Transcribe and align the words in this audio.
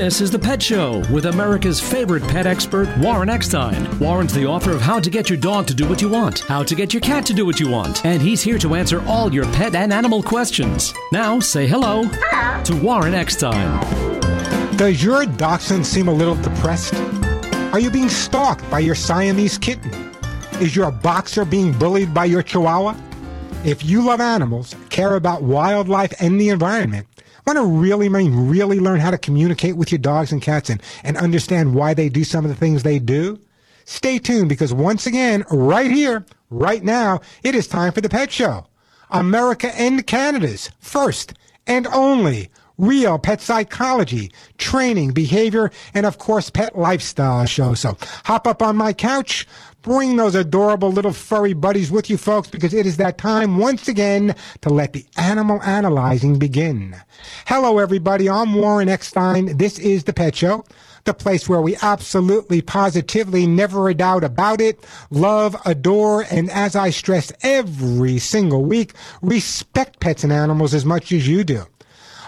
This 0.00 0.22
is 0.22 0.30
The 0.30 0.38
Pet 0.38 0.62
Show 0.62 1.02
with 1.12 1.26
America's 1.26 1.78
favorite 1.78 2.22
pet 2.22 2.46
expert, 2.46 2.88
Warren 3.00 3.28
Eckstein. 3.28 3.98
Warren's 3.98 4.32
the 4.32 4.46
author 4.46 4.70
of 4.70 4.80
How 4.80 4.98
to 4.98 5.10
Get 5.10 5.28
Your 5.28 5.36
Dog 5.36 5.66
to 5.66 5.74
Do 5.74 5.86
What 5.86 6.00
You 6.00 6.08
Want, 6.08 6.38
How 6.38 6.62
to 6.62 6.74
Get 6.74 6.94
Your 6.94 7.02
Cat 7.02 7.26
to 7.26 7.34
Do 7.34 7.44
What 7.44 7.60
You 7.60 7.68
Want, 7.68 8.02
and 8.06 8.22
he's 8.22 8.40
here 8.40 8.56
to 8.60 8.76
answer 8.76 9.06
all 9.06 9.30
your 9.30 9.44
pet 9.52 9.74
and 9.74 9.92
animal 9.92 10.22
questions. 10.22 10.94
Now, 11.12 11.38
say 11.38 11.66
hello, 11.66 12.04
to 12.04 12.80
Warren 12.82 13.12
Eckstein. 13.12 13.78
Does 14.78 15.04
your 15.04 15.26
dachshund 15.26 15.86
seem 15.86 16.08
a 16.08 16.14
little 16.14 16.36
depressed? 16.36 16.94
Are 17.74 17.78
you 17.78 17.90
being 17.90 18.08
stalked 18.08 18.68
by 18.70 18.78
your 18.78 18.94
Siamese 18.94 19.58
kitten? 19.58 19.92
Is 20.62 20.74
your 20.74 20.90
boxer 20.90 21.44
being 21.44 21.72
bullied 21.72 22.14
by 22.14 22.24
your 22.24 22.42
chihuahua? 22.42 22.96
If 23.66 23.84
you 23.84 24.00
love 24.00 24.22
animals, 24.22 24.74
care 24.88 25.16
about 25.16 25.42
wildlife 25.42 26.14
and 26.22 26.40
the 26.40 26.48
environment, 26.48 27.06
want 27.46 27.58
to 27.58 27.64
really, 27.64 28.08
really 28.08 28.80
learn 28.80 29.00
how 29.00 29.10
to 29.10 29.18
communicate 29.18 29.76
with 29.76 29.90
your 29.92 29.98
dogs 29.98 30.32
and 30.32 30.42
cats 30.42 30.70
and, 30.70 30.82
and 31.04 31.16
understand 31.16 31.74
why 31.74 31.94
they 31.94 32.08
do 32.08 32.24
some 32.24 32.44
of 32.44 32.50
the 32.50 32.56
things 32.56 32.82
they 32.82 32.98
do, 32.98 33.38
stay 33.84 34.18
tuned 34.18 34.48
because 34.48 34.72
once 34.72 35.06
again, 35.06 35.44
right 35.50 35.90
here, 35.90 36.24
right 36.50 36.82
now, 36.82 37.20
it 37.42 37.54
is 37.54 37.66
time 37.66 37.92
for 37.92 38.00
the 38.00 38.08
Pet 38.08 38.30
Show. 38.30 38.66
America 39.10 39.74
and 39.76 40.06
Canada's 40.06 40.70
first 40.78 41.34
and 41.66 41.86
only 41.88 42.50
real 42.80 43.18
pet 43.18 43.40
psychology, 43.40 44.32
training, 44.56 45.12
behavior, 45.12 45.70
and 45.92 46.06
of 46.06 46.18
course, 46.18 46.50
pet 46.50 46.76
lifestyle 46.76 47.44
show. 47.46 47.74
So 47.74 47.96
hop 48.24 48.46
up 48.46 48.62
on 48.62 48.76
my 48.76 48.92
couch, 48.92 49.46
Bring 49.82 50.16
those 50.16 50.34
adorable 50.34 50.92
little 50.92 51.14
furry 51.14 51.54
buddies 51.54 51.90
with 51.90 52.10
you, 52.10 52.18
folks, 52.18 52.48
because 52.48 52.74
it 52.74 52.84
is 52.84 52.98
that 52.98 53.16
time 53.16 53.56
once 53.56 53.88
again 53.88 54.34
to 54.60 54.68
let 54.68 54.92
the 54.92 55.06
animal 55.16 55.62
analyzing 55.62 56.38
begin. 56.38 56.94
Hello, 57.46 57.78
everybody. 57.78 58.28
I'm 58.28 58.52
Warren 58.52 58.90
Eckstein. 58.90 59.56
This 59.56 59.78
is 59.78 60.04
The 60.04 60.12
Pet 60.12 60.36
Show, 60.36 60.66
the 61.04 61.14
place 61.14 61.48
where 61.48 61.62
we 61.62 61.76
absolutely, 61.80 62.60
positively, 62.60 63.46
never 63.46 63.88
a 63.88 63.94
doubt 63.94 64.22
about 64.22 64.60
it, 64.60 64.86
love, 65.08 65.56
adore, 65.64 66.26
and 66.30 66.50
as 66.50 66.76
I 66.76 66.90
stress 66.90 67.32
every 67.40 68.18
single 68.18 68.62
week, 68.62 68.92
respect 69.22 69.98
pets 69.98 70.24
and 70.24 70.32
animals 70.32 70.74
as 70.74 70.84
much 70.84 71.10
as 71.10 71.26
you 71.26 71.42
do. 71.42 71.64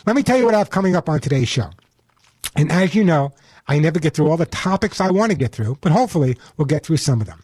Let 0.06 0.16
me 0.16 0.24
tell 0.24 0.38
you 0.38 0.46
what 0.46 0.56
I 0.56 0.60
have 0.60 0.70
coming 0.70 0.96
up 0.96 1.10
on 1.10 1.20
today's 1.20 1.50
show. 1.50 1.70
And 2.56 2.72
as 2.72 2.96
you 2.96 3.04
know, 3.04 3.34
I 3.68 3.80
never 3.80 4.00
get 4.00 4.14
through 4.14 4.30
all 4.30 4.38
the 4.38 4.46
topics 4.46 5.02
I 5.02 5.12
want 5.12 5.32
to 5.32 5.38
get 5.38 5.52
through, 5.52 5.78
but 5.82 5.92
hopefully 5.92 6.38
we'll 6.56 6.66
get 6.66 6.86
through 6.86 6.98
some 6.98 7.22
of 7.22 7.28
them. 7.28 7.44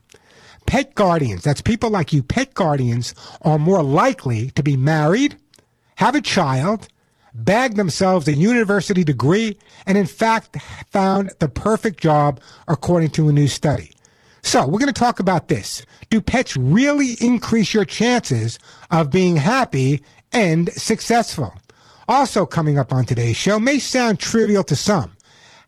Pet 0.65 0.95
guardians, 0.95 1.43
that's 1.43 1.61
people 1.61 1.89
like 1.89 2.13
you, 2.13 2.23
pet 2.23 2.53
guardians 2.53 3.13
are 3.41 3.59
more 3.59 3.83
likely 3.83 4.51
to 4.51 4.63
be 4.63 4.77
married, 4.77 5.37
have 5.95 6.15
a 6.15 6.21
child, 6.21 6.87
bag 7.33 7.75
themselves 7.75 8.27
a 8.27 8.33
university 8.33 9.03
degree, 9.03 9.57
and 9.85 9.97
in 9.97 10.05
fact 10.05 10.57
found 10.89 11.31
the 11.39 11.49
perfect 11.49 11.99
job 11.99 12.39
according 12.67 13.09
to 13.09 13.29
a 13.29 13.33
new 13.33 13.47
study. 13.47 13.91
So 14.41 14.65
we're 14.67 14.79
going 14.79 14.87
to 14.87 14.93
talk 14.93 15.19
about 15.19 15.47
this. 15.47 15.85
Do 16.09 16.21
pets 16.21 16.57
really 16.57 17.13
increase 17.21 17.73
your 17.73 17.85
chances 17.85 18.59
of 18.91 19.09
being 19.09 19.37
happy 19.37 20.03
and 20.31 20.71
successful? 20.73 21.53
Also 22.07 22.45
coming 22.45 22.77
up 22.77 22.91
on 22.91 23.05
today's 23.05 23.37
show 23.37 23.59
may 23.59 23.79
sound 23.79 24.19
trivial 24.19 24.63
to 24.65 24.75
some, 24.75 25.15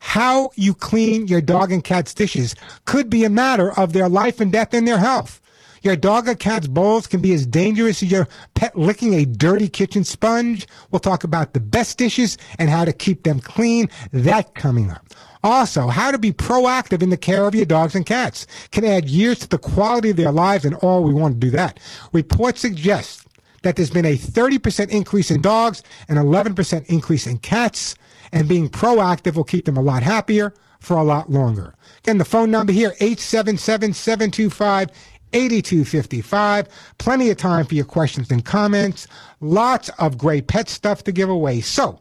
how 0.05 0.51
you 0.55 0.75
clean 0.75 1.27
your 1.27 1.41
dog 1.41 1.71
and 1.71 1.83
cat's 1.83 2.13
dishes 2.13 2.55
could 2.85 3.09
be 3.09 3.25
a 3.25 3.29
matter 3.29 3.77
of 3.77 3.91
their 3.91 4.07
life 4.07 4.39
and 4.39 4.51
death 4.51 4.71
and 4.71 4.87
their 4.87 4.99
health. 4.99 5.41
Your 5.81 5.95
dog 5.95 6.29
or 6.29 6.35
cat's 6.35 6.67
bowls 6.67 7.07
can 7.07 7.21
be 7.21 7.33
as 7.33 7.45
dangerous 7.47 8.03
as 8.03 8.11
your 8.11 8.27
pet 8.53 8.77
licking 8.77 9.15
a 9.15 9.25
dirty 9.25 9.67
kitchen 9.67 10.03
sponge. 10.03 10.67
We'll 10.91 10.99
talk 10.99 11.23
about 11.23 11.53
the 11.53 11.59
best 11.59 11.97
dishes 11.97 12.37
and 12.59 12.69
how 12.69 12.85
to 12.85 12.93
keep 12.93 13.23
them 13.23 13.39
clean. 13.39 13.89
That 14.13 14.53
coming 14.53 14.91
up. 14.91 15.07
Also, 15.43 15.87
how 15.87 16.11
to 16.11 16.19
be 16.19 16.31
proactive 16.31 17.01
in 17.01 17.09
the 17.09 17.17
care 17.17 17.47
of 17.47 17.55
your 17.55 17.65
dogs 17.65 17.95
and 17.95 18.05
cats 18.05 18.45
can 18.71 18.85
add 18.85 19.09
years 19.09 19.39
to 19.39 19.49
the 19.49 19.57
quality 19.57 20.11
of 20.11 20.17
their 20.17 20.31
lives, 20.31 20.65
and 20.65 20.75
all 20.75 21.03
we 21.03 21.13
want 21.13 21.33
to 21.33 21.47
do 21.47 21.51
that. 21.51 21.79
Reports 22.13 22.61
suggest 22.61 23.27
that 23.63 23.75
there's 23.75 23.89
been 23.89 24.05
a 24.05 24.17
30% 24.17 24.89
increase 24.89 25.31
in 25.31 25.41
dogs 25.41 25.81
and 26.07 26.19
11% 26.19 26.85
increase 26.85 27.25
in 27.25 27.39
cats 27.39 27.95
and 28.35 28.47
being 28.47 28.69
proactive 28.69 29.33
will 29.35 29.43
keep 29.43 29.65
them 29.65 29.77
a 29.77 29.81
lot 29.81 30.03
happier 30.03 30.53
for 30.79 30.97
a 30.97 31.03
lot 31.03 31.31
longer. 31.31 31.73
Again, 31.99 32.19
the 32.19 32.25
phone 32.25 32.51
number 32.51 32.71
here, 32.71 32.91
877-725 32.99 34.91
8255. 35.33 36.67
Plenty 36.97 37.29
of 37.29 37.37
time 37.37 37.65
for 37.65 37.75
your 37.75 37.85
questions 37.85 38.31
and 38.31 38.45
comments. 38.45 39.07
Lots 39.41 39.89
of 39.99 40.17
great 40.17 40.47
pet 40.47 40.69
stuff 40.69 41.03
to 41.05 41.11
give 41.11 41.29
away. 41.29 41.59
So, 41.61 41.99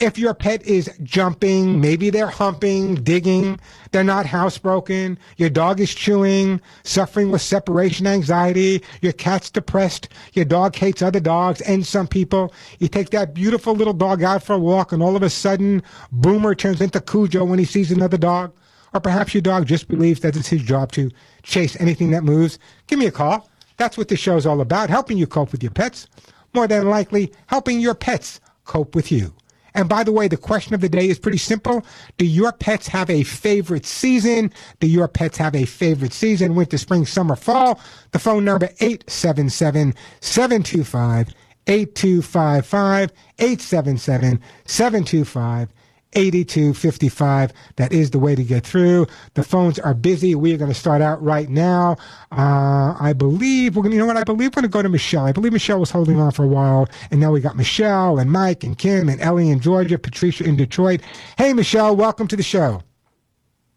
if 0.00 0.18
your 0.18 0.32
pet 0.32 0.62
is 0.66 0.90
jumping, 1.02 1.80
maybe 1.80 2.08
they're 2.08 2.26
humping, 2.26 2.96
digging, 2.96 3.60
they're 3.92 4.02
not 4.02 4.24
housebroken, 4.24 5.18
your 5.36 5.50
dog 5.50 5.78
is 5.78 5.94
chewing, 5.94 6.60
suffering 6.84 7.30
with 7.30 7.42
separation 7.42 8.06
anxiety, 8.06 8.82
your 9.02 9.12
cat's 9.12 9.50
depressed, 9.50 10.08
your 10.32 10.46
dog 10.46 10.74
hates 10.74 11.02
other 11.02 11.20
dogs 11.20 11.60
and 11.60 11.86
some 11.86 12.06
people, 12.06 12.52
you 12.78 12.88
take 12.88 13.10
that 13.10 13.34
beautiful 13.34 13.74
little 13.74 13.92
dog 13.92 14.22
out 14.22 14.42
for 14.42 14.54
a 14.54 14.58
walk 14.58 14.90
and 14.90 15.02
all 15.02 15.16
of 15.16 15.22
a 15.22 15.30
sudden, 15.30 15.82
Boomer 16.10 16.54
turns 16.54 16.80
into 16.80 17.00
Cujo 17.00 17.44
when 17.44 17.58
he 17.58 17.64
sees 17.66 17.92
another 17.92 18.18
dog. 18.18 18.52
Or 18.92 19.00
perhaps 19.00 19.34
your 19.34 19.42
dog 19.42 19.66
just 19.66 19.86
believes 19.86 20.20
that 20.20 20.34
it's 20.34 20.48
his 20.48 20.62
job 20.62 20.90
to 20.92 21.12
chase 21.44 21.76
anything 21.78 22.10
that 22.10 22.24
moves. 22.24 22.58
Give 22.88 22.98
me 22.98 23.06
a 23.06 23.12
call. 23.12 23.48
That's 23.76 23.96
what 23.96 24.08
this 24.08 24.18
show 24.18 24.36
is 24.36 24.46
all 24.46 24.60
about, 24.60 24.90
helping 24.90 25.16
you 25.16 25.28
cope 25.28 25.52
with 25.52 25.62
your 25.62 25.70
pets. 25.70 26.08
More 26.54 26.66
than 26.66 26.88
likely, 26.88 27.32
helping 27.46 27.78
your 27.78 27.94
pets 27.94 28.40
cope 28.64 28.96
with 28.96 29.12
you. 29.12 29.32
And 29.74 29.88
by 29.88 30.04
the 30.04 30.12
way, 30.12 30.28
the 30.28 30.36
question 30.36 30.74
of 30.74 30.80
the 30.80 30.88
day 30.88 31.08
is 31.08 31.18
pretty 31.18 31.38
simple. 31.38 31.84
Do 32.18 32.26
your 32.26 32.52
pets 32.52 32.88
have 32.88 33.10
a 33.10 33.22
favorite 33.22 33.86
season? 33.86 34.52
Do 34.80 34.86
your 34.86 35.08
pets 35.08 35.38
have 35.38 35.54
a 35.54 35.64
favorite 35.64 36.12
season? 36.12 36.54
Winter, 36.54 36.78
spring, 36.78 37.06
summer, 37.06 37.36
fall? 37.36 37.80
The 38.12 38.18
phone 38.18 38.44
number 38.44 38.70
877 38.80 39.94
725 40.20 41.28
8255 41.66 43.12
877 43.38 44.40
725 44.66 45.68
8255. 46.14 47.52
That 47.76 47.92
is 47.92 48.10
the 48.10 48.18
way 48.18 48.34
to 48.34 48.42
get 48.42 48.66
through. 48.66 49.06
The 49.34 49.42
phones 49.42 49.78
are 49.78 49.94
busy. 49.94 50.34
We 50.34 50.52
are 50.52 50.56
going 50.56 50.70
to 50.70 50.78
start 50.78 51.02
out 51.02 51.22
right 51.22 51.48
now. 51.48 51.96
Uh, 52.32 52.96
I 52.98 53.12
believe 53.16 53.76
we're 53.76 53.82
going 53.82 53.92
to, 53.92 53.96
you 53.96 54.02
know 54.02 54.06
what? 54.06 54.16
I 54.16 54.24
believe 54.24 54.50
we're 54.50 54.62
going 54.62 54.64
to 54.64 54.68
go 54.68 54.82
to 54.82 54.88
Michelle. 54.88 55.26
I 55.26 55.32
believe 55.32 55.52
Michelle 55.52 55.80
was 55.80 55.90
holding 55.90 56.18
on 56.20 56.32
for 56.32 56.44
a 56.44 56.48
while. 56.48 56.88
And 57.10 57.20
now 57.20 57.32
we 57.32 57.40
got 57.40 57.56
Michelle 57.56 58.18
and 58.18 58.30
Mike 58.30 58.64
and 58.64 58.76
Kim 58.76 59.08
and 59.08 59.20
Ellie 59.20 59.50
in 59.50 59.60
Georgia, 59.60 59.98
Patricia 59.98 60.44
in 60.44 60.56
Detroit. 60.56 61.00
Hey, 61.38 61.52
Michelle, 61.52 61.94
welcome 61.94 62.26
to 62.28 62.36
the 62.36 62.42
show. 62.42 62.82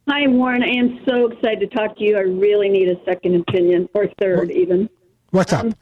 Hi, 0.09 0.27
Warren. 0.27 0.63
I 0.63 0.67
am 0.67 0.99
so 1.07 1.27
excited 1.27 1.59
to 1.61 1.67
talk 1.67 1.97
to 1.97 2.03
you. 2.03 2.17
I 2.17 2.21
really 2.21 2.67
need 2.67 2.89
a 2.89 3.01
second 3.05 3.35
opinion 3.35 3.87
or 3.93 4.07
third, 4.19 4.51
even. 4.51 4.89
What's 5.29 5.53
up? 5.53 5.65
Um, 5.65 5.73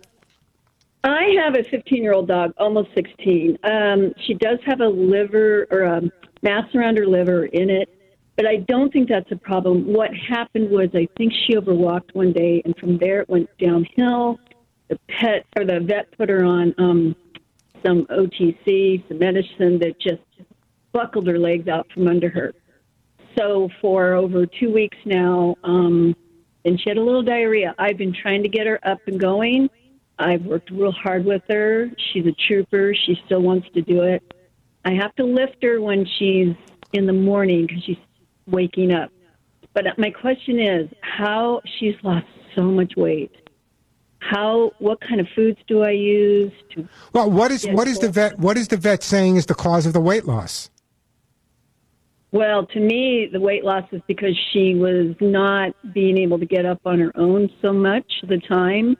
I 1.03 1.35
have 1.43 1.55
a 1.55 1.63
15 1.63 2.03
year 2.03 2.13
old 2.13 2.27
dog, 2.27 2.53
almost 2.59 2.89
16. 2.93 3.57
Um, 3.63 4.13
she 4.27 4.35
does 4.35 4.59
have 4.65 4.81
a 4.81 4.87
liver 4.87 5.65
or 5.71 5.81
a 5.81 6.01
mass 6.41 6.73
around 6.75 6.97
her 6.97 7.07
liver 7.07 7.45
in 7.45 7.69
it. 7.69 7.89
But 8.35 8.47
I 8.47 8.57
don't 8.57 8.91
think 8.91 9.09
that's 9.09 9.31
a 9.31 9.35
problem. 9.35 9.93
What 9.93 10.09
happened 10.15 10.71
was 10.71 10.89
I 10.93 11.07
think 11.17 11.33
she 11.45 11.55
overwalked 11.55 12.13
one 12.13 12.31
day, 12.33 12.61
and 12.65 12.75
from 12.77 12.97
there 12.97 13.21
it 13.21 13.29
went 13.29 13.49
downhill. 13.59 14.39
the 14.87 14.99
pet 15.07 15.45
or 15.55 15.65
the 15.65 15.79
vet 15.79 16.11
put 16.17 16.29
her 16.29 16.43
on 16.43 16.73
um, 16.77 17.15
some 17.85 18.05
OTC, 18.07 19.07
some 19.07 19.19
medicine 19.19 19.79
that 19.79 19.99
just 19.99 20.21
buckled 20.91 21.27
her 21.27 21.39
legs 21.39 21.67
out 21.67 21.87
from 21.93 22.07
under 22.07 22.29
her. 22.29 22.53
So 23.37 23.69
for 23.79 24.13
over 24.13 24.45
two 24.45 24.73
weeks 24.73 24.97
now, 25.05 25.55
um, 25.63 26.15
and 26.65 26.79
she 26.79 26.89
had 26.89 26.97
a 26.97 27.03
little 27.03 27.23
diarrhea. 27.23 27.73
I've 27.77 27.97
been 27.97 28.13
trying 28.13 28.43
to 28.43 28.49
get 28.49 28.67
her 28.67 28.79
up 28.87 28.99
and 29.07 29.19
going. 29.19 29.69
I've 30.19 30.43
worked 30.45 30.69
real 30.69 30.91
hard 30.91 31.25
with 31.25 31.41
her. 31.49 31.89
She's 31.97 32.25
a 32.27 32.35
trooper. 32.47 32.93
She 32.93 33.19
still 33.25 33.41
wants 33.41 33.67
to 33.73 33.81
do 33.81 34.03
it. 34.03 34.21
I 34.85 34.93
have 34.93 35.15
to 35.15 35.25
lift 35.25 35.63
her 35.63 35.79
when 35.81 36.05
she's 36.17 36.55
in 36.93 37.05
the 37.05 37.13
morning 37.13 37.67
because 37.67 37.83
she's 37.83 37.97
waking 38.47 38.91
up. 38.93 39.11
But 39.73 39.85
my 39.97 40.09
question 40.09 40.59
is, 40.59 40.89
how 41.01 41.61
she's 41.79 41.95
lost 42.03 42.25
so 42.55 42.63
much 42.63 42.93
weight. 42.97 43.31
How? 44.19 44.71
What 44.79 44.99
kind 45.01 45.19
of 45.19 45.27
foods 45.35 45.57
do 45.67 45.81
I 45.81 45.91
use 45.91 46.51
to? 46.75 46.87
Well, 47.13 47.31
what 47.31 47.51
is 47.51 47.67
what 47.67 47.87
is 47.87 47.99
the 47.99 48.09
vet 48.09 48.37
what 48.37 48.57
is 48.57 48.67
the 48.67 48.77
vet 48.77 49.01
saying 49.01 49.35
is 49.35 49.45
the 49.47 49.55
cause 49.55 49.85
of 49.85 49.93
the 49.93 50.01
weight 50.01 50.25
loss? 50.25 50.69
Well, 52.31 52.65
to 52.67 52.79
me, 52.79 53.29
the 53.31 53.41
weight 53.41 53.65
loss 53.65 53.83
is 53.91 54.01
because 54.07 54.37
she 54.53 54.75
was 54.75 55.15
not 55.19 55.75
being 55.93 56.17
able 56.17 56.39
to 56.39 56.45
get 56.45 56.65
up 56.65 56.79
on 56.85 56.99
her 56.99 57.11
own 57.15 57.49
so 57.61 57.73
much 57.73 58.05
the 58.27 58.39
time, 58.47 58.95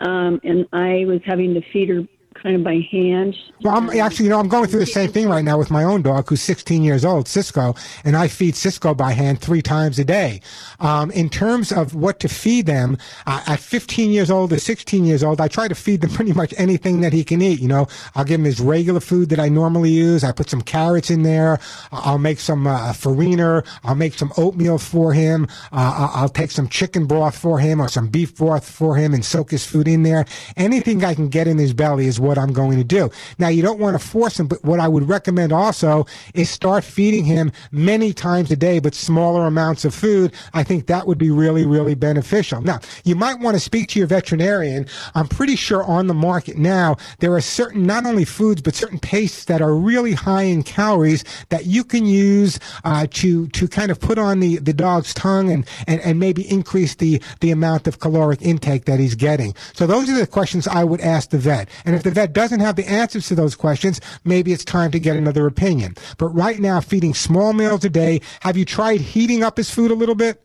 um, 0.00 0.40
and 0.44 0.66
I 0.72 1.04
was 1.06 1.20
having 1.24 1.54
to 1.54 1.62
feed 1.72 1.88
her 1.88 2.02
kind 2.42 2.56
of 2.56 2.64
by 2.64 2.86
hand. 2.90 3.36
Well, 3.62 3.76
I'm 3.76 3.90
actually, 3.90 4.26
you 4.26 4.30
know, 4.30 4.38
I'm 4.38 4.48
going 4.48 4.68
through 4.68 4.80
the 4.80 4.86
same 4.86 5.10
thing 5.10 5.28
right 5.28 5.44
now 5.44 5.58
with 5.58 5.70
my 5.70 5.82
own 5.82 6.02
dog 6.02 6.28
who's 6.28 6.42
16 6.42 6.82
years 6.82 7.04
old, 7.04 7.26
Cisco, 7.26 7.74
and 8.04 8.16
I 8.16 8.28
feed 8.28 8.54
Cisco 8.54 8.94
by 8.94 9.12
hand 9.12 9.40
three 9.40 9.62
times 9.62 9.98
a 9.98 10.04
day. 10.04 10.40
Um, 10.78 11.10
in 11.10 11.28
terms 11.28 11.72
of 11.72 11.94
what 11.94 12.20
to 12.20 12.28
feed 12.28 12.66
them, 12.66 12.98
uh, 13.26 13.42
at 13.46 13.58
15 13.58 14.10
years 14.10 14.30
old 14.30 14.52
or 14.52 14.58
16 14.58 15.04
years 15.04 15.24
old, 15.24 15.40
I 15.40 15.48
try 15.48 15.66
to 15.66 15.74
feed 15.74 16.02
them 16.02 16.10
pretty 16.18 16.32
much 16.32 16.54
anything 16.56 17.00
that 17.00 17.12
he 17.12 17.24
can 17.24 17.42
eat. 17.42 17.60
You 17.60 17.68
know, 17.68 17.88
I'll 18.14 18.24
give 18.24 18.40
him 18.40 18.44
his 18.44 18.60
regular 18.60 19.00
food 19.00 19.30
that 19.30 19.40
I 19.40 19.48
normally 19.48 19.90
use. 19.90 20.22
I 20.22 20.32
put 20.32 20.50
some 20.50 20.62
carrots 20.62 21.10
in 21.10 21.22
there. 21.22 21.58
I'll 21.90 22.18
make 22.18 22.38
some 22.38 22.66
uh, 22.66 22.92
farina. 22.92 23.64
I'll 23.82 23.94
make 23.94 24.14
some 24.14 24.32
oatmeal 24.36 24.78
for 24.78 25.12
him. 25.12 25.48
Uh, 25.72 26.10
I'll 26.14 26.28
take 26.28 26.50
some 26.50 26.68
chicken 26.68 27.06
broth 27.06 27.36
for 27.36 27.58
him 27.58 27.80
or 27.80 27.88
some 27.88 28.08
beef 28.08 28.36
broth 28.36 28.68
for 28.68 28.96
him 28.96 29.14
and 29.14 29.24
soak 29.24 29.50
his 29.50 29.64
food 29.64 29.88
in 29.88 30.02
there. 30.02 30.26
Anything 30.56 31.04
I 31.04 31.14
can 31.14 31.28
get 31.28 31.48
in 31.48 31.58
his 31.58 31.72
belly 31.72 32.06
is 32.06 32.20
what 32.20 32.27
I'm 32.36 32.52
going 32.52 32.76
to 32.76 32.84
do. 32.84 33.10
Now, 33.38 33.48
you 33.48 33.62
don't 33.62 33.78
want 33.78 33.98
to 33.98 34.06
force 34.06 34.38
him, 34.38 34.48
but 34.48 34.62
what 34.64 34.80
I 34.80 34.88
would 34.88 35.08
recommend 35.08 35.52
also 35.52 36.04
is 36.34 36.50
start 36.50 36.84
feeding 36.84 37.24
him 37.24 37.52
many 37.70 38.12
times 38.12 38.50
a 38.50 38.56
day, 38.56 38.80
but 38.80 38.94
smaller 38.94 39.46
amounts 39.46 39.84
of 39.84 39.94
food. 39.94 40.34
I 40.52 40.64
think 40.64 40.86
that 40.86 41.06
would 41.06 41.18
be 41.18 41.30
really, 41.30 41.64
really 41.64 41.94
beneficial. 41.94 42.60
Now, 42.60 42.80
you 43.04 43.14
might 43.14 43.38
want 43.38 43.54
to 43.54 43.60
speak 43.60 43.88
to 43.90 43.98
your 43.98 44.08
veterinarian. 44.08 44.86
I'm 45.14 45.28
pretty 45.28 45.56
sure 45.56 45.84
on 45.84 46.08
the 46.08 46.14
market 46.14 46.58
now, 46.58 46.96
there 47.20 47.32
are 47.32 47.40
certain, 47.40 47.86
not 47.86 48.04
only 48.04 48.24
foods, 48.24 48.60
but 48.60 48.74
certain 48.74 48.98
pastes 48.98 49.44
that 49.44 49.62
are 49.62 49.74
really 49.74 50.12
high 50.12 50.42
in 50.42 50.64
calories 50.64 51.24
that 51.50 51.66
you 51.66 51.84
can 51.84 52.04
use 52.04 52.58
uh, 52.84 53.06
to, 53.12 53.46
to 53.48 53.68
kind 53.68 53.90
of 53.90 54.00
put 54.00 54.18
on 54.18 54.40
the, 54.40 54.56
the 54.58 54.72
dog's 54.72 55.14
tongue 55.14 55.50
and, 55.50 55.66
and, 55.86 56.00
and 56.00 56.18
maybe 56.18 56.50
increase 56.50 56.96
the, 56.96 57.22
the 57.40 57.50
amount 57.50 57.86
of 57.86 58.00
caloric 58.00 58.42
intake 58.42 58.84
that 58.86 58.98
he's 58.98 59.14
getting. 59.14 59.54
So 59.74 59.86
those 59.86 60.08
are 60.08 60.18
the 60.18 60.26
questions 60.26 60.66
I 60.66 60.84
would 60.84 61.00
ask 61.00 61.30
the 61.30 61.38
vet. 61.38 61.68
And 61.84 61.94
if 61.94 62.02
the 62.02 62.10
vet 62.18 62.32
doesn't 62.32 62.60
have 62.60 62.74
the 62.74 62.88
answers 62.88 63.28
to 63.28 63.34
those 63.36 63.54
questions, 63.54 64.00
maybe 64.24 64.52
it's 64.52 64.64
time 64.64 64.90
to 64.90 64.98
get 64.98 65.12
mm-hmm. 65.12 65.22
another 65.22 65.46
opinion. 65.46 65.94
But 66.18 66.28
right 66.28 66.58
now, 66.58 66.80
feeding 66.80 67.14
small 67.14 67.52
meals 67.52 67.84
a 67.84 67.90
day, 67.90 68.20
have 68.40 68.56
you 68.56 68.64
tried 68.64 69.00
heating 69.00 69.44
up 69.44 69.56
his 69.56 69.70
food 69.70 69.92
a 69.92 69.94
little 69.94 70.16
bit? 70.16 70.42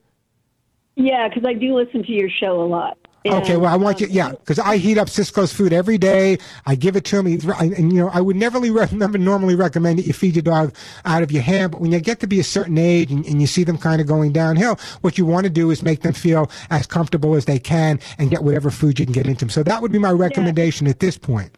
Yeah, 0.95 1.27
because 1.27 1.43
I 1.45 1.53
do 1.53 1.75
listen 1.75 2.03
to 2.03 2.11
your 2.11 2.29
show 2.29 2.61
a 2.61 2.67
lot. 2.67 2.97
And, 3.25 3.35
okay, 3.35 3.55
well, 3.55 3.73
I 3.73 3.77
want 3.77 4.01
you, 4.01 4.07
yeah, 4.07 4.27
um, 4.27 4.31
because 4.33 4.59
I 4.59 4.77
heat 4.77 4.97
up 4.97 5.09
Cisco's 5.09 5.53
food 5.53 5.71
every 5.71 5.97
day. 5.97 6.37
I 6.65 6.75
give 6.75 6.95
it 6.97 7.05
to 7.05 7.19
him. 7.19 7.25
and, 7.25 7.73
and, 7.73 7.93
you 7.93 7.99
know, 8.01 8.09
I 8.09 8.19
would 8.19 8.35
never 8.35 8.59
never 8.59 9.17
normally 9.31 9.55
recommend 9.55 9.97
that 9.97 10.05
you 10.05 10.13
feed 10.13 10.35
your 10.35 10.43
dog 10.43 10.75
out 11.05 11.23
of 11.23 11.31
your 11.31 11.41
hand. 11.41 11.71
But 11.71 11.81
when 11.81 11.91
you 11.91 11.99
get 12.01 12.19
to 12.19 12.27
be 12.27 12.39
a 12.41 12.43
certain 12.43 12.77
age 12.77 13.11
and, 13.11 13.25
and 13.25 13.39
you 13.39 13.47
see 13.47 13.63
them 13.63 13.77
kind 13.77 14.01
of 14.01 14.07
going 14.07 14.33
downhill, 14.33 14.77
what 15.01 15.17
you 15.17 15.25
want 15.25 15.45
to 15.45 15.49
do 15.49 15.71
is 15.71 15.81
make 15.81 16.01
them 16.01 16.13
feel 16.13 16.51
as 16.69 16.85
comfortable 16.85 17.33
as 17.33 17.45
they 17.45 17.59
can 17.59 17.99
and 18.17 18.29
get 18.29 18.43
whatever 18.43 18.69
food 18.69 18.99
you 18.99 19.05
can 19.05 19.13
get 19.13 19.25
into 19.25 19.39
them. 19.39 19.49
So 19.49 19.63
that 19.63 19.81
would 19.81 19.93
be 19.93 19.99
my 19.99 20.11
recommendation 20.11 20.85
yeah. 20.85 20.91
at 20.91 20.99
this 20.99 21.17
point 21.17 21.57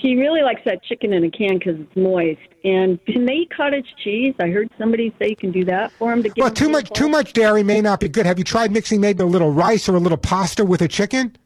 she 0.00 0.16
really 0.16 0.42
likes 0.42 0.62
that 0.64 0.82
chicken 0.82 1.12
in 1.12 1.24
a 1.24 1.30
can 1.30 1.58
because 1.58 1.78
it's 1.78 1.96
moist. 1.96 2.40
And 2.64 3.04
can 3.06 3.24
they 3.24 3.34
eat 3.34 3.50
cottage 3.54 3.86
cheese? 4.02 4.34
I 4.40 4.48
heard 4.48 4.68
somebody 4.78 5.14
say 5.18 5.30
you 5.30 5.36
can 5.36 5.52
do 5.52 5.64
that 5.66 5.92
for 5.92 6.10
them 6.10 6.22
to 6.22 6.28
get. 6.28 6.42
Well, 6.42 6.50
too 6.50 6.68
much 6.68 6.90
too 6.90 7.08
much 7.08 7.32
dairy 7.32 7.62
may 7.62 7.80
not 7.80 8.00
be 8.00 8.08
good. 8.08 8.26
Have 8.26 8.38
you 8.38 8.44
tried 8.44 8.72
mixing 8.72 9.00
maybe 9.00 9.22
a 9.22 9.26
little 9.26 9.52
rice 9.52 9.88
or 9.88 9.96
a 9.96 10.00
little 10.00 10.18
pasta 10.18 10.64
with 10.64 10.82
a 10.82 10.88
chicken? 10.88 11.36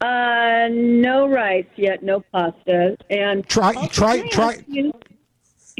Uh, 0.00 0.68
no 0.70 1.28
rice 1.28 1.66
yet, 1.76 2.02
no 2.02 2.20
pasta, 2.32 2.96
and 3.10 3.46
try 3.46 3.86
try 3.88 4.26
try. 4.28 4.56
You, 4.66 4.92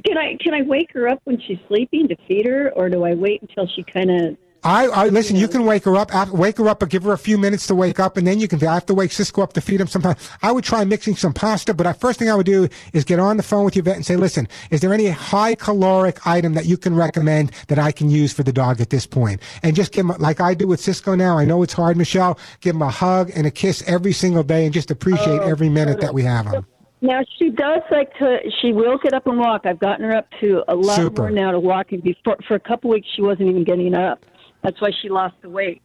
can 0.05 0.19
I 0.19 0.37
can 0.43 0.55
I 0.55 0.63
wake 0.63 0.93
her 0.93 1.09
up 1.09 1.21
when 1.25 1.41
she's 1.41 1.59
sleeping 1.69 2.09
to 2.09 2.17
feed 2.29 2.47
her, 2.47 2.71
or 2.77 2.89
do 2.89 3.05
I 3.05 3.15
wait 3.15 3.43
until 3.43 3.67
she 3.67 3.83
kind 3.83 4.11
of 4.11 4.37
I, 4.63 4.87
I 4.89 5.07
listen. 5.09 5.37
You 5.37 5.49
can 5.49 5.65
wake 5.65 5.85
her 5.85 5.97
up, 5.97 6.11
wake 6.31 6.59
her 6.59 6.69
up, 6.69 6.81
but 6.81 6.91
give 6.91 7.05
her 7.05 7.13
a 7.13 7.19
few 7.19 7.39
minutes 7.39 7.67
to 7.69 7.75
wake 7.75 7.99
up, 7.99 8.17
and 8.17 8.27
then 8.27 8.41
you 8.41 8.49
can. 8.49 8.63
I 8.67 8.75
have 8.75 8.87
to 8.87 8.95
wake 8.95 9.11
Cisco 9.13 9.43
up 9.43 9.55
to 9.55 9.61
feed 9.61 9.81
him. 9.81 9.87
Sometimes 9.87 10.19
I 10.43 10.53
would 10.53 10.65
try 10.65 10.85
mixing 10.85 11.17
some 11.17 11.33
pasta, 11.33 11.73
but 11.73 11.85
the 11.85 11.95
first 11.95 12.19
thing 12.19 12.29
I 12.29 12.35
would 12.35 12.47
do 12.47 12.69
is 12.93 13.05
get 13.05 13.19
on 13.19 13.39
the 13.39 13.43
phone 13.43 13.65
with 13.65 13.75
your 13.75 13.85
vet 13.85 13.97
and 13.97 14.05
say, 14.05 14.17
"Listen, 14.17 14.49
is 14.71 14.81
there 14.81 14.93
any 14.93 15.09
high 15.09 15.55
caloric 15.55 16.27
item 16.27 16.55
that 16.55 16.67
you 16.67 16.77
can 16.77 16.95
recommend 16.95 17.53
that 17.69 17.79
I 17.79 17.91
can 17.91 18.11
use 18.11 18.33
for 18.35 18.43
the 18.43 18.53
dog 18.53 18.81
at 18.81 18.91
this 18.91 19.07
point?" 19.07 19.41
And 19.63 19.75
just 19.75 19.93
give 19.93 20.05
him, 20.05 20.15
like 20.19 20.41
I 20.41 20.53
do 20.53 20.67
with 20.67 20.81
Cisco 20.81 21.15
now. 21.15 21.39
I 21.39 21.47
know 21.47 21.63
it's 21.63 21.73
hard, 21.73 21.97
Michelle. 21.97 22.39
Give 22.61 22.75
him 22.75 22.83
a 22.83 22.91
hug 22.91 23.31
and 23.35 23.47
a 23.47 23.51
kiss 23.51 23.83
every 23.87 24.13
single 24.13 24.43
day, 24.43 24.67
and 24.67 24.75
just 24.75 24.91
appreciate 24.91 25.41
oh, 25.41 25.49
every 25.49 25.71
minute 25.71 26.01
that 26.03 26.13
we 26.13 26.23
have 26.25 26.47
him. 26.47 26.67
Now 27.03 27.21
she 27.39 27.49
does 27.49 27.81
like 27.91 28.13
to. 28.19 28.39
She 28.61 28.73
will 28.73 28.99
get 28.99 29.15
up 29.15 29.27
and 29.27 29.39
walk. 29.39 29.63
I've 29.65 29.79
gotten 29.79 30.05
her 30.05 30.15
up 30.15 30.29
to 30.41 30.63
a 30.69 30.75
lot 30.75 30.97
Super. 30.97 31.23
more 31.23 31.31
now 31.31 31.51
to 31.51 31.59
walking. 31.59 32.01
Before 32.01 32.37
for 32.47 32.57
a 32.57 32.61
couple 32.61 32.91
weeks, 32.91 33.09
she 33.17 33.23
wasn't 33.23 33.49
even 33.49 33.65
getting 33.65 33.95
up. 33.95 34.23
That's 34.63 34.81
why 34.81 34.91
she 35.01 35.09
lost 35.09 35.37
the 35.43 35.51
weight. 35.51 35.83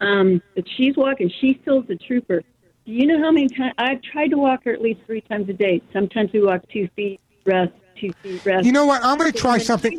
Um, 0.00 0.42
but 0.54 0.64
she's 0.76 0.96
walking. 0.96 1.30
She 1.40 1.58
still's 1.62 1.88
a 1.90 1.96
trooper. 1.96 2.42
Do 2.84 2.92
you 2.92 3.06
know 3.06 3.18
how 3.18 3.32
many 3.32 3.48
times 3.48 3.74
I've 3.78 4.00
tried 4.02 4.28
to 4.28 4.36
walk 4.36 4.64
her 4.64 4.72
at 4.72 4.80
least 4.80 5.00
three 5.06 5.20
times 5.22 5.48
a 5.48 5.52
day? 5.52 5.82
Sometimes 5.92 6.32
we 6.32 6.42
walk 6.42 6.62
two 6.72 6.88
feet, 6.94 7.20
rest, 7.44 7.72
two 8.00 8.12
feet, 8.22 8.44
rest. 8.44 8.64
You 8.64 8.72
know 8.72 8.86
what? 8.86 9.02
I'm 9.02 9.18
going 9.18 9.32
to 9.32 9.38
try 9.38 9.58
something. 9.58 9.98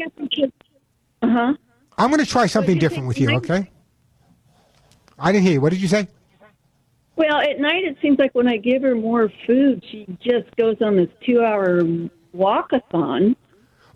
Uh 1.22 1.28
huh. 1.28 1.54
I'm 1.98 2.10
going 2.10 2.24
to 2.24 2.30
try 2.30 2.46
something 2.46 2.78
different 2.78 3.08
with 3.08 3.20
you. 3.20 3.32
Okay. 3.38 3.70
I 5.20 5.32
didn't 5.32 5.46
hear 5.46 5.54
you. 5.54 5.62
What 5.62 5.72
did 5.72 5.82
you 5.82 5.88
say? 5.88 6.08
Well, 7.16 7.40
at 7.40 7.60
night 7.60 7.84
it 7.84 7.98
seems 8.02 8.20
like 8.20 8.36
when 8.36 8.48
I 8.48 8.58
give 8.58 8.84
her 8.84 8.94
more 8.94 9.32
food, 9.48 9.84
she 9.90 10.06
just 10.22 10.56
goes 10.56 10.78
on 10.82 10.96
this 10.96 11.10
two-hour 11.26 11.82
walkathon. 12.36 13.36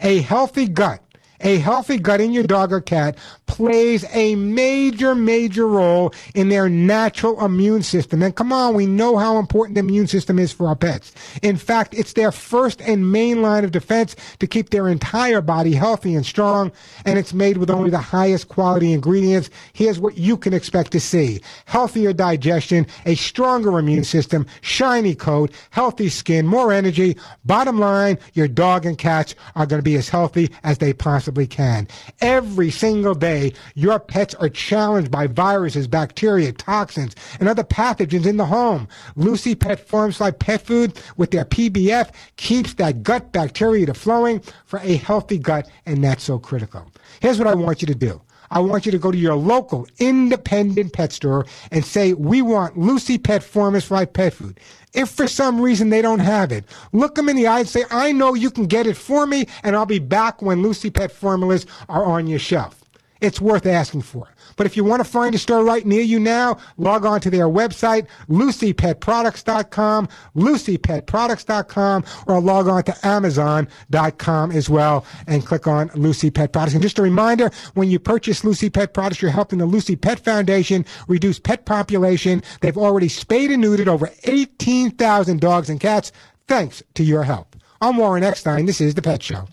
a 0.00 0.20
healthy 0.22 0.68
gut 0.68 1.02
a 1.42 1.58
healthy 1.58 1.98
gut 1.98 2.20
in 2.20 2.32
your 2.32 2.44
dog 2.44 2.72
or 2.72 2.80
cat 2.80 3.16
plays 3.46 4.04
a 4.14 4.34
major, 4.36 5.14
major 5.14 5.66
role 5.66 6.14
in 6.34 6.48
their 6.48 6.68
natural 6.68 7.44
immune 7.44 7.82
system. 7.82 8.22
And 8.22 8.34
come 8.34 8.52
on, 8.52 8.74
we 8.74 8.86
know 8.86 9.18
how 9.18 9.38
important 9.38 9.74
the 9.74 9.80
immune 9.80 10.06
system 10.06 10.38
is 10.38 10.52
for 10.52 10.68
our 10.68 10.76
pets. 10.76 11.12
In 11.42 11.56
fact, 11.56 11.92
it's 11.94 12.14
their 12.14 12.32
first 12.32 12.80
and 12.80 13.12
main 13.12 13.42
line 13.42 13.64
of 13.64 13.72
defense 13.72 14.16
to 14.38 14.46
keep 14.46 14.70
their 14.70 14.88
entire 14.88 15.40
body 15.40 15.72
healthy 15.72 16.14
and 16.14 16.24
strong. 16.24 16.72
And 17.04 17.18
it's 17.18 17.34
made 17.34 17.58
with 17.58 17.70
only 17.70 17.90
the 17.90 17.98
highest 17.98 18.48
quality 18.48 18.92
ingredients. 18.92 19.50
Here's 19.72 20.00
what 20.00 20.16
you 20.16 20.36
can 20.36 20.54
expect 20.54 20.92
to 20.92 21.00
see. 21.00 21.40
Healthier 21.66 22.12
digestion, 22.12 22.86
a 23.04 23.14
stronger 23.16 23.78
immune 23.78 24.04
system, 24.04 24.46
shiny 24.62 25.14
coat, 25.14 25.50
healthy 25.70 26.08
skin, 26.08 26.46
more 26.46 26.72
energy. 26.72 27.16
Bottom 27.44 27.78
line, 27.78 28.18
your 28.34 28.48
dog 28.48 28.86
and 28.86 28.96
cats 28.96 29.34
are 29.56 29.66
going 29.66 29.80
to 29.80 29.84
be 29.84 29.96
as 29.96 30.08
healthy 30.08 30.50
as 30.62 30.78
they 30.78 30.92
possibly 30.92 31.31
possibly 31.32 31.46
can. 31.46 31.88
Every 32.20 32.70
single 32.70 33.14
day, 33.14 33.52
your 33.74 33.98
pets 33.98 34.34
are 34.34 34.48
challenged 34.50 35.10
by 35.10 35.26
viruses, 35.26 35.86
bacteria, 35.86 36.52
toxins, 36.52 37.14
and 37.40 37.48
other 37.48 37.64
pathogens 37.64 38.26
in 38.26 38.36
the 38.36 38.46
home. 38.46 38.86
Lucy 39.16 39.54
Pet 39.54 39.80
Forms 39.88 40.20
like 40.20 40.38
pet 40.38 40.62
food 40.62 41.00
with 41.16 41.30
their 41.30 41.44
PBF 41.44 42.10
keeps 42.36 42.74
that 42.74 43.02
gut 43.02 43.32
bacteria 43.32 43.86
to 43.86 43.94
flowing 43.94 44.42
for 44.66 44.78
a 44.80 44.96
healthy 44.96 45.38
gut, 45.38 45.68
and 45.86 46.04
that's 46.04 46.24
so 46.24 46.38
critical. 46.38 46.86
Here's 47.20 47.38
what 47.38 47.48
I 47.48 47.54
want 47.54 47.80
you 47.80 47.86
to 47.86 47.94
do. 47.94 48.20
I 48.52 48.60
want 48.60 48.84
you 48.84 48.92
to 48.92 48.98
go 48.98 49.10
to 49.10 49.16
your 49.16 49.34
local 49.34 49.86
independent 49.98 50.92
pet 50.92 51.10
store 51.10 51.46
and 51.70 51.82
say, 51.84 52.12
we 52.12 52.42
want 52.42 52.76
Lucy 52.76 53.16
Pet 53.16 53.42
Formulas 53.42 53.90
Life 53.90 54.12
Pet 54.12 54.34
Food. 54.34 54.60
If 54.92 55.08
for 55.08 55.26
some 55.26 55.58
reason 55.58 55.88
they 55.88 56.02
don't 56.02 56.18
have 56.18 56.52
it, 56.52 56.66
look 56.92 57.14
them 57.14 57.30
in 57.30 57.36
the 57.36 57.46
eye 57.46 57.60
and 57.60 57.68
say, 57.68 57.84
I 57.90 58.12
know 58.12 58.34
you 58.34 58.50
can 58.50 58.66
get 58.66 58.86
it 58.86 58.98
for 58.98 59.26
me, 59.26 59.46
and 59.62 59.74
I'll 59.74 59.86
be 59.86 59.98
back 59.98 60.42
when 60.42 60.60
Lucy 60.60 60.90
Pet 60.90 61.10
Formulas 61.10 61.64
are 61.88 62.04
on 62.04 62.26
your 62.26 62.38
shelf. 62.38 62.84
It's 63.22 63.40
worth 63.40 63.64
asking 63.64 64.02
for. 64.02 64.28
But 64.56 64.66
if 64.66 64.76
you 64.76 64.84
want 64.84 65.04
to 65.04 65.08
find 65.08 65.34
a 65.34 65.38
store 65.38 65.64
right 65.64 65.84
near 65.84 66.02
you 66.02 66.18
now, 66.18 66.58
log 66.76 67.04
on 67.04 67.20
to 67.22 67.30
their 67.30 67.46
website, 67.46 68.06
lucypetproducts.com, 68.28 70.08
lucypetproducts.com, 70.36 72.04
or 72.26 72.40
log 72.40 72.68
on 72.68 72.82
to 72.84 73.06
amazon.com 73.06 74.52
as 74.52 74.68
well 74.68 75.04
and 75.26 75.46
click 75.46 75.66
on 75.66 75.90
Lucy 75.94 76.30
Pet 76.30 76.52
Products. 76.52 76.74
And 76.74 76.82
just 76.82 76.98
a 76.98 77.02
reminder, 77.02 77.50
when 77.74 77.90
you 77.90 77.98
purchase 77.98 78.44
Lucy 78.44 78.70
Pet 78.70 78.94
Products, 78.94 79.22
you're 79.22 79.30
helping 79.30 79.58
the 79.58 79.66
Lucy 79.66 79.96
Pet 79.96 80.20
Foundation 80.20 80.84
reduce 81.08 81.38
pet 81.38 81.64
population. 81.64 82.42
They've 82.60 82.76
already 82.76 83.08
spayed 83.08 83.50
and 83.50 83.62
neutered 83.62 83.88
over 83.88 84.10
18,000 84.24 85.40
dogs 85.40 85.68
and 85.70 85.80
cats 85.80 86.12
thanks 86.46 86.82
to 86.94 87.04
your 87.04 87.24
help. 87.24 87.56
I'm 87.80 87.96
Warren 87.96 88.22
Eckstein. 88.22 88.66
This 88.66 88.80
is 88.80 88.94
The 88.94 89.02
Pet 89.02 89.22
Show. 89.22 89.48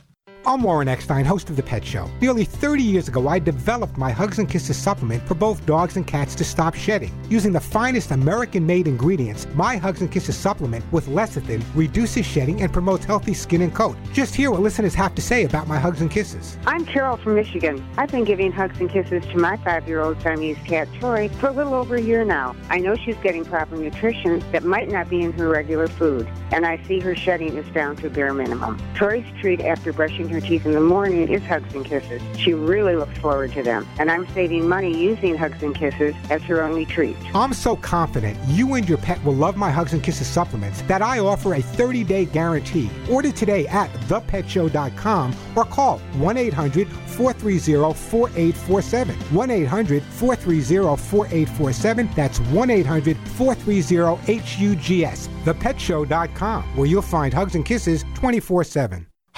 I'm 0.49 0.63
Warren 0.63 0.87
Eckstein, 0.87 1.25
host 1.25 1.51
of 1.51 1.57
The 1.57 1.61
Pet 1.61 1.85
Show. 1.85 2.09
Nearly 2.21 2.43
30 2.43 2.81
years 2.81 3.07
ago, 3.07 3.27
I 3.27 3.37
developed 3.37 3.99
my 3.99 4.09
Hugs 4.09 4.39
and 4.39 4.49
Kisses 4.49 4.75
supplement 4.75 5.21
for 5.27 5.35
both 5.35 5.63
dogs 5.67 5.95
and 5.95 6.07
cats 6.07 6.33
to 6.33 6.43
stop 6.43 6.73
shedding. 6.73 7.13
Using 7.29 7.51
the 7.51 7.59
finest 7.59 8.09
American 8.09 8.65
made 8.65 8.87
ingredients, 8.87 9.45
my 9.53 9.77
Hugs 9.77 10.01
and 10.01 10.11
Kisses 10.11 10.35
supplement 10.35 10.83
with 10.91 11.05
lecithin 11.05 11.63
reduces 11.75 12.25
shedding 12.25 12.63
and 12.63 12.73
promotes 12.73 13.05
healthy 13.05 13.35
skin 13.35 13.61
and 13.61 13.75
coat. 13.75 13.95
Just 14.11 14.33
hear 14.33 14.49
what 14.49 14.61
listeners 14.61 14.95
have 14.95 15.13
to 15.13 15.21
say 15.21 15.43
about 15.43 15.67
my 15.67 15.77
Hugs 15.77 16.01
and 16.01 16.09
Kisses. 16.09 16.57
I'm 16.65 16.83
Carol 16.83 17.17
from 17.17 17.35
Michigan. 17.35 17.87
I've 17.97 18.09
been 18.09 18.23
giving 18.23 18.51
Hugs 18.51 18.79
and 18.79 18.89
Kisses 18.89 19.23
to 19.25 19.37
my 19.37 19.55
five 19.57 19.87
year 19.87 20.01
old 20.01 20.19
Siamese 20.23 20.57
cat, 20.65 20.87
Troy, 20.99 21.29
for 21.29 21.49
a 21.49 21.53
little 21.53 21.75
over 21.75 21.93
a 21.93 22.01
year 22.01 22.25
now. 22.25 22.55
I 22.71 22.79
know 22.79 22.95
she's 22.95 23.17
getting 23.17 23.45
proper 23.45 23.75
nutrition 23.75 24.43
that 24.51 24.63
might 24.63 24.89
not 24.89 25.09
be 25.11 25.21
in 25.21 25.31
her 25.33 25.47
regular 25.47 25.87
food, 25.87 26.27
and 26.51 26.65
I 26.65 26.81
see 26.87 26.99
her 27.01 27.15
shedding 27.15 27.55
is 27.55 27.71
down 27.71 27.97
to 27.97 28.07
a 28.07 28.09
bare 28.09 28.33
minimum. 28.33 28.81
Troy's 28.95 29.25
treat 29.39 29.61
after 29.61 29.93
brushing 29.93 30.27
her 30.29 30.38
teeth 30.39 30.65
in 30.65 30.71
the 30.73 30.79
morning 30.79 31.27
is 31.27 31.41
Hugs 31.43 31.73
and 31.73 31.85
Kisses. 31.85 32.21
She 32.37 32.53
really 32.53 32.95
looks 32.95 33.17
forward 33.19 33.51
to 33.53 33.63
them, 33.63 33.87
and 33.97 34.09
I'm 34.11 34.27
saving 34.33 34.67
money 34.67 34.95
using 34.95 35.35
Hugs 35.35 35.61
and 35.63 35.75
Kisses 35.75 36.15
as 36.29 36.41
her 36.43 36.61
only 36.63 36.85
treat. 36.85 37.17
I'm 37.35 37.53
so 37.53 37.75
confident 37.75 38.37
you 38.47 38.73
and 38.75 38.87
your 38.87 38.97
pet 38.97 39.23
will 39.23 39.35
love 39.35 39.57
my 39.57 39.71
Hugs 39.71 39.93
and 39.93 40.03
Kisses 40.03 40.27
supplements 40.27 40.81
that 40.83 41.01
I 41.01 41.19
offer 41.19 41.55
a 41.55 41.61
30 41.61 42.03
day 42.03 42.25
guarantee. 42.25 42.89
Order 43.09 43.31
today 43.31 43.67
at 43.67 43.91
thepetshow.com 44.07 45.35
or 45.55 45.65
call 45.65 45.99
1 45.99 46.37
800 46.37 46.87
430 46.87 47.93
4847. 47.93 49.15
1 49.15 49.51
800 49.51 50.03
430 50.03 50.97
4847. 50.97 52.09
That's 52.15 52.39
1 52.39 52.69
800 52.69 53.17
430 53.17 54.15
HUGS. 54.39 55.27
Thepetshow.com, 55.45 56.63
where 56.75 56.87
you'll 56.87 57.01
find 57.01 57.33
Hugs 57.33 57.55
and 57.55 57.65
Kisses 57.65 58.05
24 58.15 58.63
7. 58.63 59.08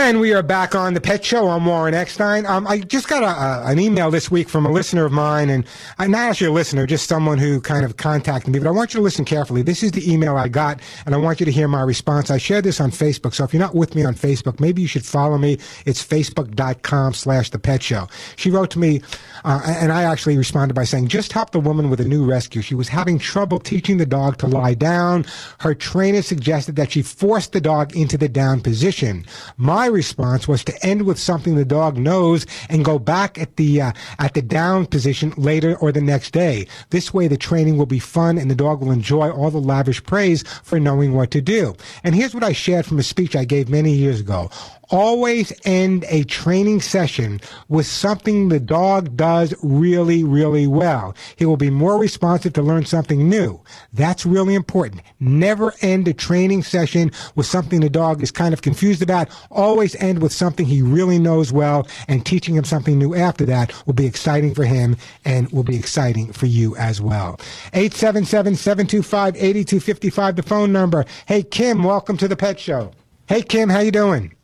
And 0.00 0.20
we 0.20 0.32
are 0.32 0.44
back 0.44 0.76
on 0.76 0.94
the 0.94 1.00
Pet 1.00 1.24
Show. 1.24 1.48
I'm 1.48 1.66
Warren 1.66 1.92
Eckstein. 1.92 2.46
Um, 2.46 2.68
I 2.68 2.78
just 2.78 3.08
got 3.08 3.24
a, 3.24 3.26
a, 3.26 3.72
an 3.72 3.80
email 3.80 4.12
this 4.12 4.30
week 4.30 4.48
from 4.48 4.64
a 4.64 4.70
listener 4.70 5.04
of 5.04 5.10
mine, 5.10 5.50
and 5.50 5.66
I'm 5.98 6.12
not 6.12 6.30
actually 6.30 6.46
a 6.46 6.52
listener, 6.52 6.86
just 6.86 7.08
someone 7.08 7.36
who 7.36 7.60
kind 7.60 7.84
of 7.84 7.96
contacted 7.96 8.52
me. 8.52 8.60
But 8.60 8.68
I 8.68 8.70
want 8.70 8.94
you 8.94 8.98
to 8.98 9.04
listen 9.04 9.24
carefully. 9.24 9.60
This 9.60 9.82
is 9.82 9.90
the 9.90 10.10
email 10.10 10.36
I 10.36 10.46
got, 10.46 10.80
and 11.04 11.16
I 11.16 11.18
want 11.18 11.40
you 11.40 11.46
to 11.46 11.52
hear 11.52 11.66
my 11.66 11.82
response. 11.82 12.30
I 12.30 12.38
shared 12.38 12.62
this 12.62 12.80
on 12.80 12.92
Facebook, 12.92 13.34
so 13.34 13.42
if 13.42 13.52
you're 13.52 13.60
not 13.60 13.74
with 13.74 13.96
me 13.96 14.04
on 14.04 14.14
Facebook, 14.14 14.60
maybe 14.60 14.80
you 14.80 14.88
should 14.88 15.04
follow 15.04 15.36
me. 15.36 15.58
It's 15.84 16.02
facebook.com 16.02 17.12
slash 17.12 17.50
the 17.50 17.58
Pet 17.58 17.82
Show. 17.82 18.06
She 18.36 18.52
wrote 18.52 18.70
to 18.70 18.78
me, 18.78 19.02
uh, 19.44 19.60
and 19.66 19.90
I 19.90 20.04
actually 20.04 20.38
responded 20.38 20.74
by 20.74 20.84
saying, 20.84 21.08
just 21.08 21.32
helped 21.32 21.56
a 21.56 21.60
woman 21.60 21.90
with 21.90 22.00
a 22.00 22.06
new 22.06 22.24
rescue. 22.24 22.62
She 22.62 22.76
was 22.76 22.88
having 22.88 23.18
trouble 23.18 23.58
teaching 23.58 23.96
the 23.96 24.06
dog 24.06 24.38
to 24.38 24.46
lie 24.46 24.74
down. 24.74 25.26
Her 25.58 25.74
trainer 25.74 26.22
suggested 26.22 26.76
that 26.76 26.92
she 26.92 27.02
force 27.02 27.48
the 27.48 27.60
dog 27.60 27.96
into 27.96 28.16
the 28.16 28.28
down 28.28 28.60
position. 28.60 29.26
My 29.56 29.87
response 29.92 30.46
was 30.46 30.64
to 30.64 30.86
end 30.86 31.02
with 31.02 31.18
something 31.18 31.54
the 31.54 31.64
dog 31.64 31.96
knows 31.96 32.46
and 32.68 32.84
go 32.84 32.98
back 32.98 33.38
at 33.38 33.56
the 33.56 33.80
uh, 33.80 33.92
at 34.18 34.34
the 34.34 34.42
down 34.42 34.86
position 34.86 35.32
later 35.36 35.76
or 35.76 35.92
the 35.92 36.00
next 36.00 36.32
day. 36.32 36.66
This 36.90 37.12
way, 37.12 37.28
the 37.28 37.36
training 37.36 37.76
will 37.76 37.86
be 37.86 37.98
fun 37.98 38.38
and 38.38 38.50
the 38.50 38.54
dog 38.54 38.80
will 38.80 38.90
enjoy 38.90 39.30
all 39.30 39.50
the 39.50 39.58
lavish 39.58 40.02
praise 40.04 40.42
for 40.62 40.78
knowing 40.80 41.14
what 41.14 41.30
to 41.32 41.40
do. 41.40 41.76
And 42.04 42.14
here's 42.14 42.34
what 42.34 42.44
I 42.44 42.52
shared 42.52 42.86
from 42.86 42.98
a 42.98 43.02
speech 43.02 43.36
I 43.36 43.44
gave 43.44 43.68
many 43.68 43.92
years 43.92 44.20
ago 44.20 44.50
always 44.90 45.52
end 45.64 46.04
a 46.08 46.24
training 46.24 46.80
session 46.80 47.40
with 47.68 47.86
something 47.86 48.48
the 48.48 48.60
dog 48.60 49.16
does 49.16 49.54
really, 49.62 50.24
really 50.24 50.66
well. 50.66 51.14
He 51.36 51.44
will 51.44 51.56
be 51.56 51.70
more 51.70 51.98
responsive 51.98 52.52
to 52.54 52.62
learn 52.62 52.86
something 52.86 53.28
new. 53.28 53.60
That's 53.92 54.24
really 54.24 54.54
important. 54.54 55.02
Never 55.20 55.74
end 55.80 56.08
a 56.08 56.14
training 56.14 56.62
session 56.62 57.10
with 57.34 57.46
something 57.46 57.80
the 57.80 57.90
dog 57.90 58.22
is 58.22 58.30
kind 58.30 58.54
of 58.54 58.62
confused 58.62 59.02
about. 59.02 59.28
Always 59.50 59.77
end 60.00 60.20
with 60.20 60.32
something 60.32 60.66
he 60.66 60.82
really 60.82 61.18
knows 61.18 61.52
well 61.52 61.86
and 62.08 62.26
teaching 62.26 62.54
him 62.54 62.64
something 62.64 62.98
new 62.98 63.14
after 63.14 63.44
that 63.46 63.72
will 63.86 63.94
be 63.94 64.06
exciting 64.06 64.54
for 64.54 64.64
him 64.64 64.96
and 65.24 65.50
will 65.52 65.62
be 65.62 65.76
exciting 65.76 66.32
for 66.32 66.46
you 66.46 66.74
as 66.76 67.00
well. 67.00 67.38
877-725-8255, 67.72 70.36
the 70.36 70.42
phone 70.42 70.72
number. 70.72 71.04
Hey, 71.26 71.42
Kim, 71.42 71.82
welcome 71.82 72.16
to 72.16 72.28
the 72.28 72.36
Pet 72.36 72.58
Show. 72.58 72.92
Hey, 73.28 73.42
Kim, 73.42 73.68
how 73.68 73.80
you 73.80 73.92
doing? 73.92 74.34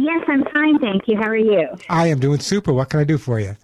Yes, 0.00 0.22
I'm 0.28 0.44
fine, 0.52 0.78
thank 0.78 1.08
you. 1.08 1.16
How 1.16 1.28
are 1.28 1.36
you? 1.36 1.68
I 1.88 2.08
am 2.08 2.20
doing 2.20 2.40
super. 2.40 2.72
What 2.72 2.90
can 2.90 3.00
I 3.00 3.04
do 3.04 3.16
for 3.18 3.40
you? 3.40 3.56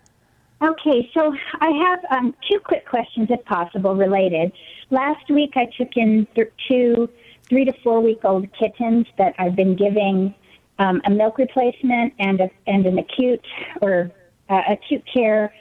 Okay, 0.61 1.09
so 1.15 1.33
I 1.61 1.71
have 1.71 2.01
um, 2.11 2.35
two 2.51 2.59
quick 2.59 2.85
questions, 2.87 3.29
if 3.31 3.45
possible, 3.45 3.95
related. 3.95 4.51
Last 4.91 5.31
week 5.31 5.53
I 5.55 5.67
took 5.77 5.97
in 5.97 6.27
th- 6.35 6.51
two 6.67 7.09
three 7.49 7.65
to 7.65 7.73
four 7.83 8.01
week 8.01 8.25
old 8.25 8.47
kittens 8.53 9.07
that 9.17 9.35
I've 9.39 9.57
been 9.57 9.75
giving 9.75 10.35
um, 10.79 11.01
a 11.05 11.11
milk 11.11 11.39
replacement 11.39 12.15
and 12.19 12.41
a, 12.41 12.51
and 12.67 12.87
an 12.87 12.99
acute 12.99 13.45
or 13.83 14.11
uh, 14.49 14.63
acute 14.71 15.05
care 15.13 15.53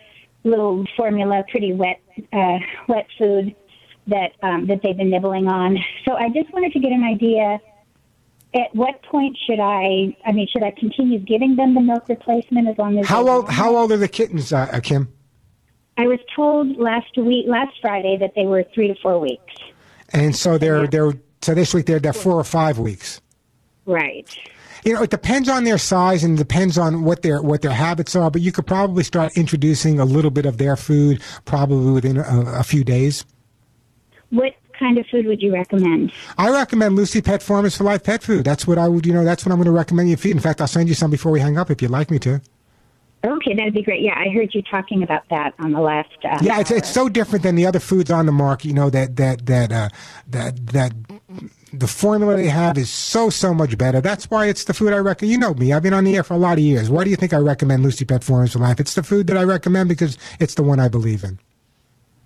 little 0.43 0.85
formula, 0.95 1.43
pretty 1.49 1.73
wet 1.73 1.99
uh, 2.31 2.59
wet 2.87 3.07
food 3.17 3.55
that 4.07 4.31
um, 4.41 4.67
that 4.67 4.81
they've 4.83 4.97
been 4.97 5.09
nibbling 5.09 5.47
on. 5.47 5.77
So 6.07 6.13
I 6.13 6.29
just 6.29 6.51
wanted 6.53 6.71
to 6.73 6.79
get 6.79 6.91
an 6.91 7.03
idea 7.03 7.59
at 8.53 8.73
what 8.73 9.01
point 9.03 9.37
should 9.45 9.59
I? 9.59 10.15
I 10.25 10.31
mean, 10.31 10.47
should 10.51 10.63
I 10.63 10.71
continue 10.71 11.19
giving 11.19 11.55
them 11.55 11.73
the 11.73 11.81
milk 11.81 12.07
replacement 12.07 12.67
as 12.67 12.77
long 12.77 12.97
as 12.97 13.05
how 13.05 13.27
old? 13.27 13.49
How 13.49 13.75
old 13.75 13.91
are 13.91 13.97
the 13.97 14.07
kittens, 14.07 14.53
uh, 14.53 14.69
uh, 14.71 14.79
Kim? 14.79 15.13
I 15.97 16.07
was 16.07 16.19
told 16.35 16.77
last 16.77 17.17
week, 17.17 17.45
last 17.47 17.73
Friday, 17.81 18.17
that 18.19 18.33
they 18.35 18.45
were 18.45 18.63
three 18.73 18.87
to 18.87 18.95
four 19.01 19.19
weeks. 19.19 19.53
And 20.13 20.35
so 20.35 20.57
they're 20.57 20.83
yeah. 20.83 20.89
they're 20.89 21.13
so 21.41 21.53
this 21.53 21.73
week 21.73 21.85
they're, 21.85 21.99
they're 21.99 22.13
four 22.13 22.39
or 22.39 22.43
five 22.43 22.79
weeks. 22.79 23.21
Right. 23.85 24.27
You 24.87 24.93
know, 24.93 25.03
it 25.03 25.09
depends 25.09 25.49
on 25.49 25.65
their 25.65 25.77
size 25.77 26.23
and 26.23 26.37
depends 26.37 26.77
on 26.77 27.03
what 27.03 27.21
their 27.21 27.41
what 27.41 27.61
their 27.61 27.73
habits 27.73 28.15
are. 28.15 28.31
But 28.31 28.39
you 28.39 28.53
could 28.53 28.65
probably 28.65 29.03
start 29.03 29.35
introducing 29.35 29.99
a 29.99 30.05
little 30.05 30.31
bit 30.31 30.45
of 30.45 30.59
their 30.59 30.77
food 30.77 31.21
probably 31.43 31.91
within 31.91 32.15
a, 32.15 32.59
a 32.59 32.63
few 32.63 32.85
days. 32.85 33.25
What 34.29 34.53
kind 34.79 34.97
of 34.97 35.05
food 35.07 35.25
would 35.25 35.41
you 35.41 35.53
recommend? 35.53 36.13
I 36.37 36.51
recommend 36.51 36.95
Lucy 36.95 37.21
Pet 37.21 37.43
Formulas 37.43 37.75
for 37.75 37.83
Life 37.83 38.05
pet 38.05 38.23
food. 38.23 38.45
That's 38.45 38.65
what 38.65 38.77
I 38.77 38.87
would, 38.87 39.05
you 39.05 39.11
know, 39.11 39.25
that's 39.25 39.45
what 39.45 39.51
I'm 39.51 39.57
going 39.57 39.65
to 39.65 39.71
recommend 39.71 40.09
you 40.09 40.15
feed. 40.15 40.31
In 40.31 40.39
fact, 40.39 40.61
I'll 40.61 40.67
send 40.67 40.87
you 40.87 40.95
some 40.95 41.11
before 41.11 41.33
we 41.33 41.41
hang 41.41 41.57
up 41.57 41.69
if 41.69 41.81
you'd 41.81 41.91
like 41.91 42.09
me 42.09 42.19
to. 42.19 42.41
Okay, 43.25 43.55
that'd 43.55 43.73
be 43.73 43.81
great. 43.81 44.01
Yeah, 44.01 44.17
I 44.17 44.29
heard 44.29 44.53
you 44.53 44.61
talking 44.61 45.03
about 45.03 45.27
that 45.31 45.53
on 45.59 45.73
the 45.73 45.81
last. 45.81 46.15
Uh, 46.23 46.37
yeah, 46.41 46.61
it's 46.61 46.71
it's 46.71 46.89
so 46.89 47.09
different 47.09 47.43
than 47.43 47.55
the 47.55 47.65
other 47.65 47.79
foods 47.79 48.09
on 48.09 48.25
the 48.25 48.31
market. 48.31 48.67
You 48.67 48.73
know 48.73 48.89
that 48.89 49.17
that 49.17 49.47
that 49.47 49.71
uh, 49.71 49.89
that 50.29 50.67
that 50.67 50.93
the 51.73 51.87
formula 51.87 52.35
they 52.35 52.47
have 52.47 52.77
is 52.77 52.89
so 52.89 53.29
so 53.29 53.53
much 53.53 53.77
better. 53.77 54.01
That's 54.01 54.29
why 54.29 54.47
it's 54.47 54.63
the 54.63 54.73
food 54.73 54.93
I 54.93 54.97
recommend. 54.97 55.31
You 55.31 55.37
know 55.37 55.53
me; 55.53 55.73
I've 55.73 55.83
been 55.83 55.93
on 55.93 56.03
the 56.03 56.15
air 56.15 56.23
for 56.23 56.33
a 56.33 56.37
lot 56.37 56.53
of 56.53 56.63
years. 56.63 56.89
Why 56.89 57.03
do 57.03 57.09
you 57.09 57.15
think 57.15 57.33
I 57.33 57.37
recommend 57.37 57.83
Lucy 57.83 58.05
Pet 58.05 58.23
Formulas 58.23 58.53
for 58.53 58.59
Life? 58.59 58.79
It's 58.79 58.95
the 58.95 59.03
food 59.03 59.27
that 59.27 59.37
I 59.37 59.43
recommend 59.43 59.89
because 59.89 60.17
it's 60.39 60.55
the 60.55 60.63
one 60.63 60.79
I 60.79 60.87
believe 60.87 61.23
in. 61.23 61.39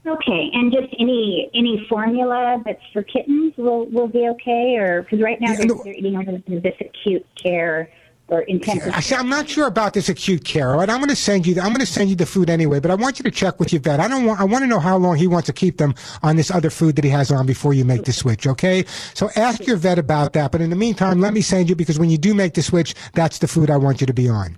Okay, 0.06 0.50
and 0.54 0.72
just 0.72 0.94
any 1.00 1.50
any 1.54 1.86
formula 1.88 2.62
that's 2.66 2.82
for 2.92 3.04
kittens 3.04 3.54
will 3.58 3.86
will 3.86 4.08
be 4.08 4.28
okay, 4.30 4.76
or 4.78 5.04
because 5.04 5.22
right 5.22 5.40
now 5.40 5.52
yeah, 5.52 5.58
they're, 5.58 5.66
no, 5.68 5.82
they're 5.84 5.94
eating 5.94 6.18
under 6.18 6.38
this 6.48 6.76
acute 6.80 7.26
care 7.42 7.90
or 8.32 8.42
intensive. 8.44 8.94
I'm 9.12 9.30
not 9.30 9.50
sure 9.50 9.68
about 9.68 9.94
this 9.94 10.08
acute 10.08 10.46
care. 10.46 10.70
Right, 10.70 10.90
I'm 10.90 10.98
going 10.98 11.10
to 11.10 11.16
send 11.16 11.46
you. 11.46 11.60
I'm 11.62 11.68
going 11.68 11.82
to 11.82 11.86
send 11.86 12.10
you 12.10 12.16
the 12.16 12.26
food 12.26 12.50
anyway, 12.50 12.80
but 12.80 12.90
I 12.90 12.96
want 12.96 13.20
you 13.20 13.24
to 13.24 13.32
check 13.32 13.60
with 13.60 13.74
your 13.74 13.82
vet. 13.82 14.00
I 14.00 14.08
don't 14.08 14.26
want. 14.26 14.40
I 14.40 14.46
want 14.46 14.64
to 14.64 14.68
know 14.68 14.80
how 14.80 14.98
long 14.98 15.18
he 15.18 15.28
wants 15.28 15.48
to 15.48 15.54
keep 15.54 15.78
them 15.78 15.94
on 16.24 16.38
this 16.38 16.50
other 16.50 16.70
food 16.70 16.96
that 16.96 17.04
he 17.04 17.12
has 17.12 17.30
on 17.30 17.46
before 17.46 17.74
you 17.74 17.84
make 17.86 18.06
the 18.06 18.14
switch. 18.14 18.48
Okay, 18.48 18.86
so 19.14 19.30
ask 19.36 19.68
your 19.68 19.76
vet 19.76 20.00
about 20.00 20.34
that. 20.34 20.52
But 20.52 20.62
in 20.62 20.70
the 20.70 20.76
meantime, 20.76 21.20
let 21.20 21.34
me 21.34 21.42
send 21.42 21.70
you 21.70 21.76
because 21.76 22.00
when 22.00 22.10
you 22.10 22.18
do 22.18 22.34
make 22.34 22.54
the 22.54 22.64
switch, 22.64 22.96
that's 23.14 23.40
the 23.40 23.48
food 23.48 23.70
I 23.70 23.78
want 23.78 24.02
you 24.02 24.08
to 24.08 24.14
be 24.14 24.30
on. 24.30 24.58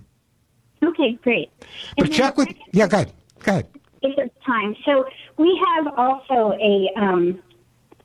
Okay, 0.82 1.18
great. 1.22 1.50
But 1.98 2.12
check 2.12 2.36
with. 2.36 2.48
Yeah, 2.72 2.86
go 2.86 2.98
ahead. 2.98 3.12
Go 3.40 3.52
ahead. 3.52 3.66
If 4.02 4.14
there's 4.16 4.30
time, 4.46 4.76
so 4.84 5.04
we 5.36 5.60
have 5.66 5.98
also 5.98 6.52
a 6.60 6.90
um, 6.96 7.42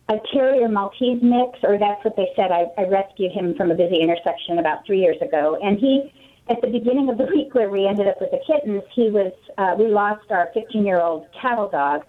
a 0.10 0.20
terrier 0.34 0.68
Maltese 0.68 1.22
mix, 1.22 1.60
or 1.64 1.78
that's 1.78 2.04
what 2.04 2.16
they 2.16 2.28
said. 2.36 2.52
I, 2.52 2.66
I 2.78 2.86
rescued 2.86 3.32
him 3.32 3.54
from 3.56 3.70
a 3.70 3.76
busy 3.76 4.02
intersection 4.02 4.58
about 4.58 4.86
three 4.86 5.00
years 5.00 5.18
ago, 5.22 5.58
and 5.62 5.78
he, 5.78 6.12
at 6.50 6.60
the 6.62 6.68
beginning 6.68 7.10
of 7.10 7.18
the 7.18 7.26
week 7.36 7.54
where 7.54 7.70
we 7.70 7.88
ended 7.88 8.08
up 8.08 8.20
with 8.20 8.32
the 8.32 8.40
kittens, 8.46 8.84
he 8.94 9.10
was 9.10 9.32
uh, 9.58 9.76
we 9.78 9.88
lost 9.88 10.32
our 10.32 10.50
15 10.54 10.86
year 10.86 11.00
old 11.00 11.28
cattle 11.40 11.70
dog, 11.70 12.04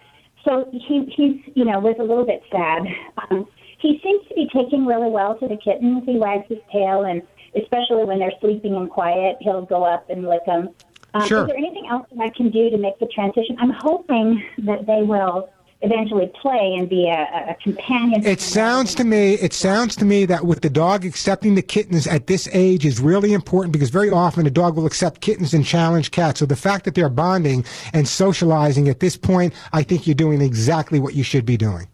so 0.44 0.68
he 0.72 1.12
he's 1.14 1.52
you 1.54 1.64
know 1.64 1.78
was 1.78 1.96
a 1.98 2.02
little 2.02 2.26
bit 2.26 2.42
sad. 2.50 2.82
Um, 3.30 3.46
he 3.78 4.00
seems 4.02 4.26
to 4.28 4.34
be 4.34 4.48
taking 4.54 4.86
really 4.86 5.10
well 5.10 5.38
to 5.38 5.48
the 5.48 5.56
kittens. 5.56 6.02
He 6.06 6.18
wags 6.18 6.46
his 6.48 6.58
tail, 6.72 7.04
and 7.04 7.22
especially 7.54 8.04
when 8.04 8.18
they're 8.18 8.32
sleeping 8.40 8.74
and 8.74 8.88
quiet, 8.90 9.36
he'll 9.40 9.64
go 9.64 9.84
up 9.84 10.08
and 10.08 10.26
lick 10.26 10.44
them. 10.46 10.70
Um, 11.12 11.26
sure. 11.26 11.42
Is 11.42 11.48
there 11.48 11.56
anything 11.56 11.86
else 11.90 12.06
that 12.12 12.22
I 12.22 12.30
can 12.30 12.50
do 12.50 12.70
to 12.70 12.78
make 12.78 12.98
the 12.98 13.06
transition? 13.06 13.56
I'm 13.58 13.72
hoping 13.80 14.42
that 14.58 14.86
they 14.86 15.02
will 15.02 15.48
eventually 15.82 16.30
play 16.40 16.74
and 16.78 16.88
be 16.88 17.08
a, 17.08 17.50
a, 17.50 17.56
companion. 17.62 18.24
It 18.24 18.40
sounds 18.40 18.94
to 18.96 19.04
me, 19.04 19.34
it 19.34 19.52
sounds 19.52 19.96
to 19.96 20.04
me 20.04 20.26
that 20.26 20.44
with 20.44 20.60
the 20.60 20.70
dog 20.70 21.04
accepting 21.04 21.54
the 21.54 21.62
kittens 21.62 22.06
at 22.06 22.26
this 22.26 22.48
age 22.52 22.84
is 22.84 23.00
really 23.00 23.32
important 23.32 23.72
because 23.72 23.90
very 23.90 24.10
often 24.10 24.46
a 24.46 24.50
dog 24.50 24.76
will 24.76 24.86
accept 24.86 25.20
kittens 25.20 25.54
and 25.54 25.64
challenge 25.64 26.10
cats. 26.10 26.40
So 26.40 26.46
the 26.46 26.56
fact 26.56 26.84
that 26.84 26.94
they're 26.94 27.08
bonding 27.08 27.64
and 27.92 28.06
socializing 28.06 28.88
at 28.88 29.00
this 29.00 29.16
point, 29.16 29.54
I 29.72 29.82
think 29.82 30.06
you're 30.06 30.14
doing 30.14 30.42
exactly 30.42 31.00
what 31.00 31.14
you 31.14 31.22
should 31.22 31.46
be 31.46 31.56
doing. 31.56 31.88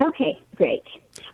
Okay, 0.00 0.38
great. 0.56 0.82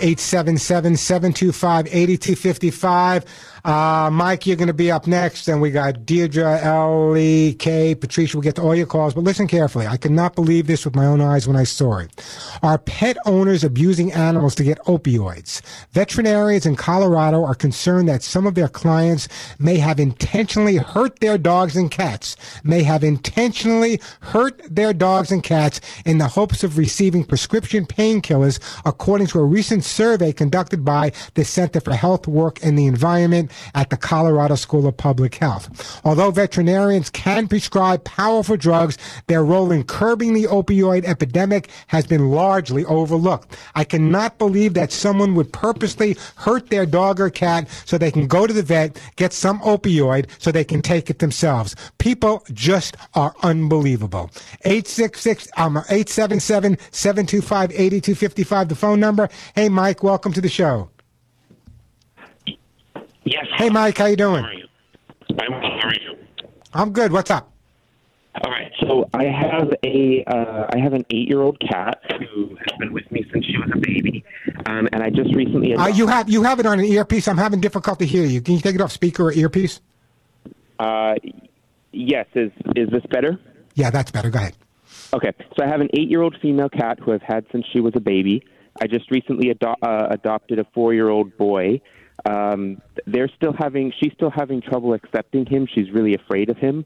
877 0.01 0.97
725 0.97 1.87
8255. 1.89 3.25
Uh, 3.65 4.09
Mike, 4.11 4.47
you're 4.47 4.57
going 4.57 4.69
to 4.69 4.75
be 4.75 4.91
up 4.91 5.07
next, 5.07 5.49
and 5.49 5.61
we 5.61 5.71
got 5.71 6.07
Deirdre, 6.07 6.61
Ellie, 6.63 7.55
Kay, 7.55 7.95
Patricia. 7.95 8.37
We'll 8.37 8.43
get 8.43 8.57
to 8.57 8.63
all 8.63 8.75
your 8.75 8.87
calls, 8.87 9.15
but 9.15 9.25
listen 9.25 9.47
carefully. 9.47 9.87
I 9.87 9.97
could 9.97 10.13
not 10.13 10.35
believe 10.35 10.67
this 10.67 10.85
with 10.85 10.97
my 10.97 11.05
own 11.05 11.21
eyes 11.21 11.47
when 11.47 11.57
I 11.57 11.65
saw 11.65 11.99
it. 11.99 12.11
Are 12.63 12.79
pet 12.79 13.19
owners 13.27 13.63
abusing 13.63 14.13
animals 14.13 14.55
to 14.57 14.65
get 14.65 14.79
opioids? 14.85 15.61
Veterinarians 15.93 16.65
in 16.65 16.77
Colorado 16.77 17.45
are 17.45 17.55
concerned 17.55 18.09
that 18.09 18.23
some 18.23 18.47
of 18.47 18.55
their 18.55 18.69
clients 18.69 19.29
may 19.59 19.77
have 19.77 20.01
intentionally 20.01 20.77
hurt 20.77 21.21
their 21.21 21.37
dogs 21.37 21.77
and 21.77 21.91
cats, 21.91 22.37
may 22.65 22.83
have 22.83 23.05
intentionally 23.05 24.01
hurt 24.21 24.61
their 24.75 24.95
dogs 24.95 25.31
and 25.31 25.43
cats 25.43 25.81
in 26.07 26.19
the 26.19 26.29
hopes 26.29 26.65
of 26.65 26.79
receiving 26.79 27.25
prescription 27.25 27.85
painkillers, 27.85 28.59
according 28.87 29.27
to 29.27 29.39
a 29.39 29.45
recent 29.45 29.85
survey 29.85 30.33
conducted 30.33 30.85
by 30.85 31.13
the 31.35 31.45
Center 31.45 31.81
for 31.81 31.93
Health, 31.93 32.27
Work, 32.27 32.65
and 32.65 32.79
the 32.79 32.87
Environment 32.87 33.50
at 33.75 33.91
the 33.91 33.97
Colorado 33.97 34.55
School 34.55 34.87
of 34.87 34.97
Public 34.97 35.35
Health. 35.37 36.01
Although 36.05 36.31
veterinarians 36.31 37.11
can 37.11 37.49
prescribe 37.49 38.05
powerful 38.05 38.57
drugs, 38.57 38.97
their 39.27 39.45
role 39.45 39.73
in 39.73 39.85
curbing 39.85 40.35
the 40.35 40.45
opioid 40.45 41.05
epidemic 41.05 41.71
has 41.89 42.07
been 42.07 42.31
largely 42.31 42.85
overlooked. 42.85 43.57
I 43.75 43.85
cannot 43.85 44.39
believe 44.39 44.75
that 44.75 44.93
someone 44.93 45.35
would 45.35 45.53
purposely 45.53 46.17
hurt 46.37 46.71
their 46.71 46.87
dog 46.87 47.21
or 47.21 47.31
cat 47.31 47.69
so 47.85 47.99
they 47.99 48.11
can 48.11 48.27
go 48.27 48.47
to 48.47 48.53
the 48.53 48.63
vet, 48.63 49.01
get 49.17 49.33
some 49.33 49.61
opioid 49.61 50.29
so 50.39 50.51
they 50.51 50.65
can 50.65 50.83
take 50.83 51.11
it 51.11 51.19
themselves. 51.19 51.75
People 51.99 52.45
just 52.53 52.97
are 53.15 53.35
unbelievable. 53.43 54.31
866 54.65 55.49
um 55.57 55.77
877 55.77 56.79
725 56.91 57.71
8255 57.73 58.69
the 58.69 58.75
phone 58.75 59.01
number. 59.01 59.29
Hey 59.55 59.69
Mike, 59.69 60.03
welcome 60.03 60.33
to 60.33 60.41
the 60.41 60.49
show. 60.49 60.89
Yes. 63.25 63.47
Hey 63.57 63.71
Mike, 63.71 63.99
how 63.99 64.07
you 64.07 64.17
doing? 64.17 64.43
How 64.43 64.49
are 64.51 64.55
you? 64.55 64.67
I'm. 65.39 65.53
How 65.53 65.89
are 65.89 65.95
you? 65.95 66.17
I'm 66.73 66.93
good. 66.93 67.13
What's 67.13 67.31
up? 67.31 67.53
All 68.43 68.51
right. 68.51 68.73
So 68.81 69.09
I 69.13 69.25
have 69.25 69.73
a 69.85 70.25
uh, 70.27 70.67
I 70.75 70.79
have 70.79 70.93
an 70.93 71.05
eight 71.11 71.29
year 71.29 71.41
old 71.41 71.59
cat 71.61 72.01
who 72.19 72.57
has 72.57 72.79
been 72.79 72.93
with 72.93 73.11
me 73.11 73.25
since 73.33 73.45
she 73.45 73.57
was 73.59 73.71
a 73.75 73.79
baby, 73.79 74.25
um, 74.67 74.89
and 74.93 75.03
I 75.03 75.11
just 75.11 75.35
recently. 75.35 75.75
Uh, 75.75 75.89
you 75.89 76.07
have 76.07 76.31
you 76.31 76.43
have 76.45 76.61
it 76.61 76.67
on 76.67 76.79
an 76.79 76.85
earpiece. 76.87 77.29
I'm 77.29 77.39
having 77.39 77.61
difficulty 77.61 78.07
hearing 78.07 78.31
you. 78.31 78.41
Can 78.41 78.55
you 78.55 78.61
take 78.61 78.75
it 78.75 78.81
off 78.81 78.93
speaker 78.93 79.25
or 79.25 79.33
earpiece? 79.33 79.81
Uh, 80.79 81.15
yes. 81.93 82.27
Is 82.35 82.53
is 82.77 82.89
this 82.91 83.05
better? 83.11 83.39
Yeah, 83.75 83.91
that's 83.91 84.11
better. 84.11 84.31
Go 84.31 84.39
ahead. 84.39 84.55
Okay. 85.13 85.33
So 85.59 85.65
I 85.65 85.69
have 85.69 85.81
an 85.81 85.89
eight 85.95 86.09
year 86.09 86.23
old 86.23 86.37
female 86.41 86.69
cat 86.69 86.99
who 87.01 87.13
I've 87.13 87.23
had 87.23 87.45
since 87.53 87.67
she 87.73 87.81
was 87.81 87.93
a 87.97 88.01
baby. 88.01 88.45
I 88.81 88.87
just 88.87 89.11
recently 89.11 89.51
ado- 89.51 89.75
uh, 89.83 90.07
adopted 90.11 90.59
a 90.59 90.65
four 90.73 90.95
year 90.95 91.09
old 91.09 91.37
boy. 91.37 91.81
Um, 92.29 92.81
they're 93.07 93.31
still 93.37 93.55
having 93.59 93.93
she's 94.01 94.13
still 94.15 94.31
having 94.31 94.61
trouble 94.61 94.95
accepting 94.95 95.47
him. 95.47 95.67
She's 95.73 95.91
really 95.93 96.15
afraid 96.15 96.51
of 96.51 96.57
him. 96.57 96.85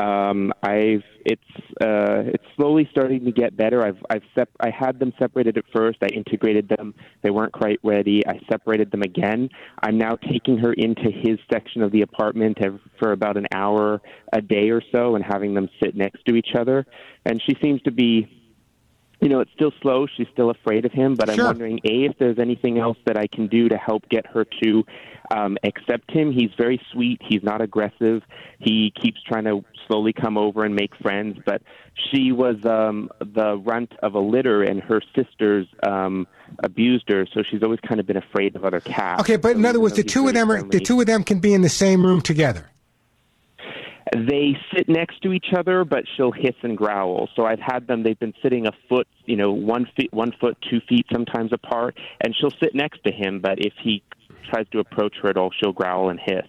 Um, 0.00 0.52
I've 0.62 1.02
it's 1.24 1.42
uh, 1.80 2.22
it's 2.26 2.44
slowly 2.56 2.86
starting 2.90 3.24
to 3.24 3.32
get 3.32 3.56
better. 3.56 3.82
I've 3.84 3.98
I've 4.10 4.22
sep- 4.34 4.50
I 4.60 4.70
had 4.70 4.98
them 4.98 5.12
separated 5.18 5.56
at 5.56 5.64
first. 5.74 5.98
I 6.02 6.08
integrated 6.08 6.68
them. 6.68 6.94
They 7.22 7.30
weren't 7.30 7.52
quite 7.52 7.80
ready. 7.82 8.22
I 8.26 8.38
separated 8.50 8.90
them 8.90 9.02
again. 9.02 9.48
I'm 9.82 9.98
now 9.98 10.16
taking 10.16 10.58
her 10.58 10.72
into 10.72 11.10
his 11.10 11.38
section 11.52 11.82
of 11.82 11.92
the 11.92 12.02
apartment 12.02 12.58
for 12.98 13.12
about 13.12 13.36
an 13.36 13.46
hour 13.54 14.00
a 14.32 14.40
day 14.40 14.70
or 14.70 14.82
so, 14.92 15.14
and 15.16 15.24
having 15.24 15.54
them 15.54 15.68
sit 15.82 15.96
next 15.96 16.24
to 16.26 16.36
each 16.36 16.54
other. 16.58 16.86
And 17.24 17.40
she 17.42 17.56
seems 17.62 17.80
to 17.82 17.90
be 17.90 18.28
you 19.20 19.28
know, 19.28 19.40
it's 19.40 19.50
still 19.52 19.72
slow. 19.80 20.06
She's 20.06 20.26
still 20.32 20.50
afraid 20.50 20.84
of 20.84 20.92
him, 20.92 21.14
but 21.14 21.30
Sure. 21.30 21.40
I'm 21.44 21.46
wondering, 21.46 21.80
A, 21.84 22.04
if 22.04 22.18
there's 22.18 22.38
anything 22.38 22.78
else 22.78 22.98
that 23.06 23.16
I 23.16 23.26
can 23.26 23.46
do 23.46 23.68
to 23.68 23.76
help 23.76 24.08
get 24.08 24.26
her 24.26 24.44
to 24.62 24.84
um, 25.30 25.56
accept 25.64 26.10
him. 26.10 26.32
He's 26.32 26.50
very 26.56 26.80
sweet. 26.92 27.20
He's 27.26 27.42
not 27.42 27.60
aggressive. 27.60 28.22
He 28.58 28.92
keeps 29.00 29.20
trying 29.22 29.44
to 29.44 29.64
slowly 29.86 30.12
come 30.12 30.36
over 30.38 30.64
and 30.64 30.74
make 30.74 30.94
friends, 30.96 31.38
but 31.44 31.62
she 31.94 32.30
was 32.30 32.56
um, 32.64 33.10
the 33.20 33.56
runt 33.58 33.92
of 34.02 34.14
a 34.14 34.20
litter, 34.20 34.62
and 34.62 34.80
her 34.82 35.00
sisters 35.14 35.66
um, 35.82 36.26
abused 36.62 37.08
her, 37.08 37.26
so 37.32 37.42
she's 37.42 37.62
always 37.62 37.80
kind 37.80 38.00
of 38.00 38.06
been 38.06 38.16
afraid 38.16 38.54
of 38.54 38.64
other 38.64 38.80
cats. 38.80 39.20
Okay, 39.22 39.36
but 39.36 39.56
in 39.56 39.64
other 39.64 39.80
words, 39.80 39.96
the 39.96 40.02
two 40.02 40.28
of 40.28 40.34
them 40.34 40.50
are 40.50 40.58
friendly- 40.58 40.78
the 40.78 40.84
two 40.84 41.00
of 41.00 41.06
them 41.06 41.24
can 41.24 41.38
be 41.40 41.54
in 41.54 41.62
the 41.62 41.68
same 41.68 42.04
room 42.04 42.20
together. 42.20 42.70
They 44.24 44.56
sit 44.74 44.88
next 44.88 45.20
to 45.22 45.32
each 45.32 45.52
other, 45.56 45.84
but 45.84 46.04
she'll 46.16 46.32
hiss 46.32 46.54
and 46.62 46.76
growl. 46.76 47.28
So 47.36 47.44
I've 47.44 47.60
had 47.60 47.86
them. 47.86 48.02
They've 48.02 48.18
been 48.18 48.34
sitting 48.42 48.66
a 48.66 48.72
foot, 48.88 49.06
you 49.26 49.36
know, 49.36 49.52
one 49.52 49.86
feet, 49.96 50.12
one 50.12 50.32
foot, 50.40 50.56
two 50.70 50.80
feet, 50.88 51.06
sometimes 51.12 51.52
apart, 51.52 51.98
and 52.20 52.34
she'll 52.34 52.54
sit 52.62 52.74
next 52.74 53.02
to 53.04 53.12
him. 53.12 53.40
But 53.40 53.58
if 53.58 53.74
he 53.82 54.02
tries 54.50 54.68
to 54.68 54.78
approach 54.78 55.16
her 55.22 55.28
at 55.28 55.36
all, 55.36 55.50
she'll 55.60 55.72
growl 55.72 56.08
and 56.08 56.20
hiss. 56.20 56.46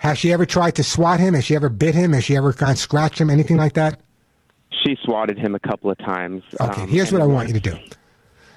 Has 0.00 0.18
she 0.18 0.32
ever 0.32 0.44
tried 0.44 0.74
to 0.76 0.82
swat 0.82 1.20
him? 1.20 1.34
Has 1.34 1.44
she 1.44 1.54
ever 1.54 1.68
bit 1.68 1.94
him? 1.94 2.12
Has 2.12 2.24
she 2.24 2.36
ever 2.36 2.52
kind 2.52 2.72
of 2.72 2.78
scratched 2.78 3.20
him? 3.20 3.30
Anything 3.30 3.56
like 3.56 3.74
that? 3.74 4.00
She 4.84 4.96
swatted 5.04 5.38
him 5.38 5.54
a 5.54 5.60
couple 5.60 5.90
of 5.90 5.98
times. 5.98 6.42
Okay, 6.60 6.82
um, 6.82 6.88
here's 6.88 7.12
what 7.12 7.22
I 7.22 7.26
want 7.26 7.48
you 7.48 7.54
to 7.54 7.60
do. 7.60 7.78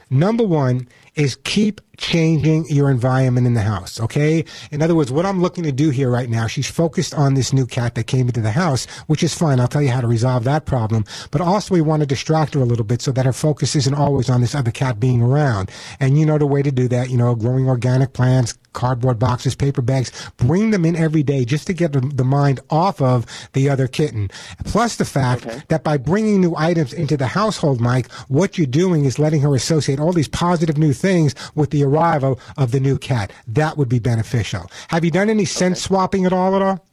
Number 0.10 0.44
one 0.44 0.88
is 1.16 1.36
keep 1.44 1.82
changing 2.00 2.66
your 2.70 2.90
environment 2.90 3.46
in 3.46 3.54
the 3.54 3.62
house, 3.62 4.00
okay? 4.00 4.44
In 4.72 4.82
other 4.82 4.96
words, 4.96 5.12
what 5.12 5.26
I'm 5.26 5.42
looking 5.42 5.66
to 5.66 5.72
do 5.72 5.90
here 5.90 6.10
right 6.10 6.30
now, 6.30 6.48
she's 6.48 6.70
focused 6.70 7.14
on 7.14 7.34
this 7.34 7.52
new 7.52 7.66
cat 7.66 7.96
that 7.96 8.08
came 8.08 8.28
into 8.28 8.42
the 8.42 8.52
house, 8.52 8.86
which 9.08 9.22
is 9.22 9.36
fine. 9.36 9.60
I'll 9.60 9.68
tell 9.68 9.82
you 9.82 9.90
how 9.90 10.02
to 10.02 10.08
resolve 10.08 10.46
that 10.46 10.66
problem. 10.66 11.04
But 11.30 11.42
also, 11.42 11.76
we 11.76 11.82
want 11.82 12.00
to 12.00 12.08
distract 12.08 12.54
her 12.54 12.62
a 12.62 12.66
little 12.66 12.86
bit 12.86 13.02
so 13.02 13.12
that 13.12 13.26
her 13.26 13.34
focus 13.34 13.76
isn't 13.76 13.94
always 13.94 14.30
on 14.30 14.42
this 14.42 14.56
other 14.56 14.72
cat 14.72 15.00
being 15.00 15.22
around. 15.22 15.70
And 16.00 16.18
you 16.18 16.26
know 16.26 16.38
the 16.38 16.48
way 16.48 16.64
to 16.64 16.72
do 16.72 16.88
that, 16.88 17.10
you 17.10 17.18
know, 17.18 17.36
growing 17.36 17.68
organic 17.68 18.14
plants, 18.14 18.58
cardboard 18.74 19.20
boxes, 19.20 19.56
paper 19.56 19.82
bags, 19.82 20.12
bring 20.38 20.72
them 20.72 20.86
in 20.86 20.96
every 20.96 21.24
day 21.24 21.44
just 21.44 21.68
to 21.68 21.74
get 21.74 21.92
the, 21.92 22.00
the 22.00 22.24
mind 22.24 22.60
off 22.70 23.02
of 23.02 23.26
the 23.54 23.70
other 23.70 23.88
kitten. 23.88 24.30
Plus 24.66 24.96
the 24.96 25.06
fact 25.06 25.68
that 25.68 25.84
by 25.84 25.98
bringing 25.98 26.40
new 26.40 26.56
items 26.56 26.94
into 26.94 27.18
the 27.18 27.28
household, 27.28 27.82
Mike, 27.82 28.10
what 28.28 28.58
you're 28.58 28.68
doing 28.68 29.06
is 29.06 29.20
letting 29.20 29.42
her 29.42 29.56
associate 29.56 30.00
all 30.00 30.14
these 30.14 30.28
positive 30.28 30.78
new 30.78 30.94
things 30.94 31.36
with 31.56 31.72
the 31.72 31.84
arrival 31.90 32.40
of 32.58 32.72
the 32.72 32.80
new 32.80 32.98
cat. 32.98 33.32
That 33.48 33.78
would 33.78 33.90
be 33.90 34.00
beneficial. 34.00 34.70
Have 34.90 35.04
you 35.04 35.12
done 35.12 35.30
any 35.30 35.46
scent 35.46 35.78
swapping 35.78 36.26
at 36.26 36.34
all 36.34 36.56
at 36.56 36.62
all? 36.62 36.89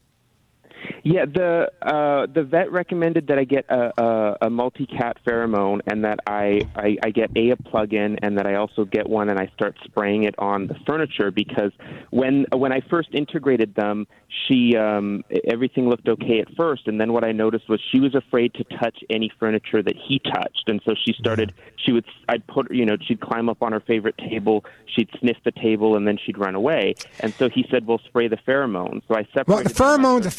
Yeah, 1.03 1.25
the 1.25 1.70
uh, 1.83 2.27
the 2.33 2.42
vet 2.42 2.70
recommended 2.72 3.29
that 3.29 3.38
I 3.38 3.44
get 3.44 3.66
a, 3.68 3.92
a, 4.03 4.37
a 4.42 4.51
multi 4.51 4.87
cat 4.87 5.18
pheromone, 5.27 5.81
and 5.87 6.05
that 6.05 6.20
I, 6.27 6.62
I 6.75 6.96
I 7.03 7.11
get 7.11 7.31
a, 7.37 7.51
a 7.51 7.57
plug-in, 7.57 8.18
and 8.22 8.38
that 8.38 8.46
I 8.46 8.55
also 8.55 8.85
get 8.85 9.09
one, 9.09 9.29
and 9.29 9.38
I 9.38 9.51
start 9.55 9.77
spraying 9.85 10.25
it 10.25 10.35
on 10.38 10.66
the 10.66 10.77
furniture 10.87 11.31
because 11.31 11.72
when 12.11 12.46
when 12.53 12.72
I 12.72 12.81
first 12.88 13.11
integrated 13.12 13.75
them, 13.75 14.07
she 14.46 14.77
um, 14.77 15.22
everything 15.46 15.88
looked 15.88 16.09
okay 16.09 16.40
at 16.40 16.49
first, 16.57 16.87
and 16.87 17.01
then 17.01 17.12
what 17.12 17.25
I 17.25 17.33
noticed 17.33 17.68
was 17.68 17.81
she 17.92 18.01
was 18.01 18.14
afraid 18.14 18.55
to 18.55 18.64
touch 18.64 18.99
any 19.11 19.31
furniture 19.38 19.83
that 19.83 19.96
he 19.96 20.18
touched, 20.18 20.64
and 20.66 20.81
so 20.85 20.94
she 20.94 21.12
started. 21.12 21.53
She 21.77 21.92
would 21.92 22.05
I'd 22.29 22.46
put 22.46 22.72
you 22.72 22.85
know 22.85 22.96
she'd 23.07 23.20
climb 23.20 23.49
up 23.49 23.62
on 23.62 23.72
her 23.72 23.81
favorite 23.81 24.18
table, 24.18 24.64
she'd 24.87 25.09
sniff 25.20 25.37
the 25.44 25.53
table, 25.53 25.96
and 25.96 26.07
then 26.07 26.18
she'd 26.25 26.38
run 26.38 26.55
away, 26.55 26.94
and 27.20 27.33
so 27.35 27.49
he 27.49 27.66
said, 27.70 27.87
"Well, 27.87 28.01
spray 28.07 28.29
the 28.29 28.37
pheromone." 28.37 29.03
So 29.09 29.14
I 29.14 29.22
separated. 29.35 29.49
Well, 29.49 29.62
the. 29.62 29.70
I 29.70 29.72
pheromones, 29.72 30.27
started 30.27 30.31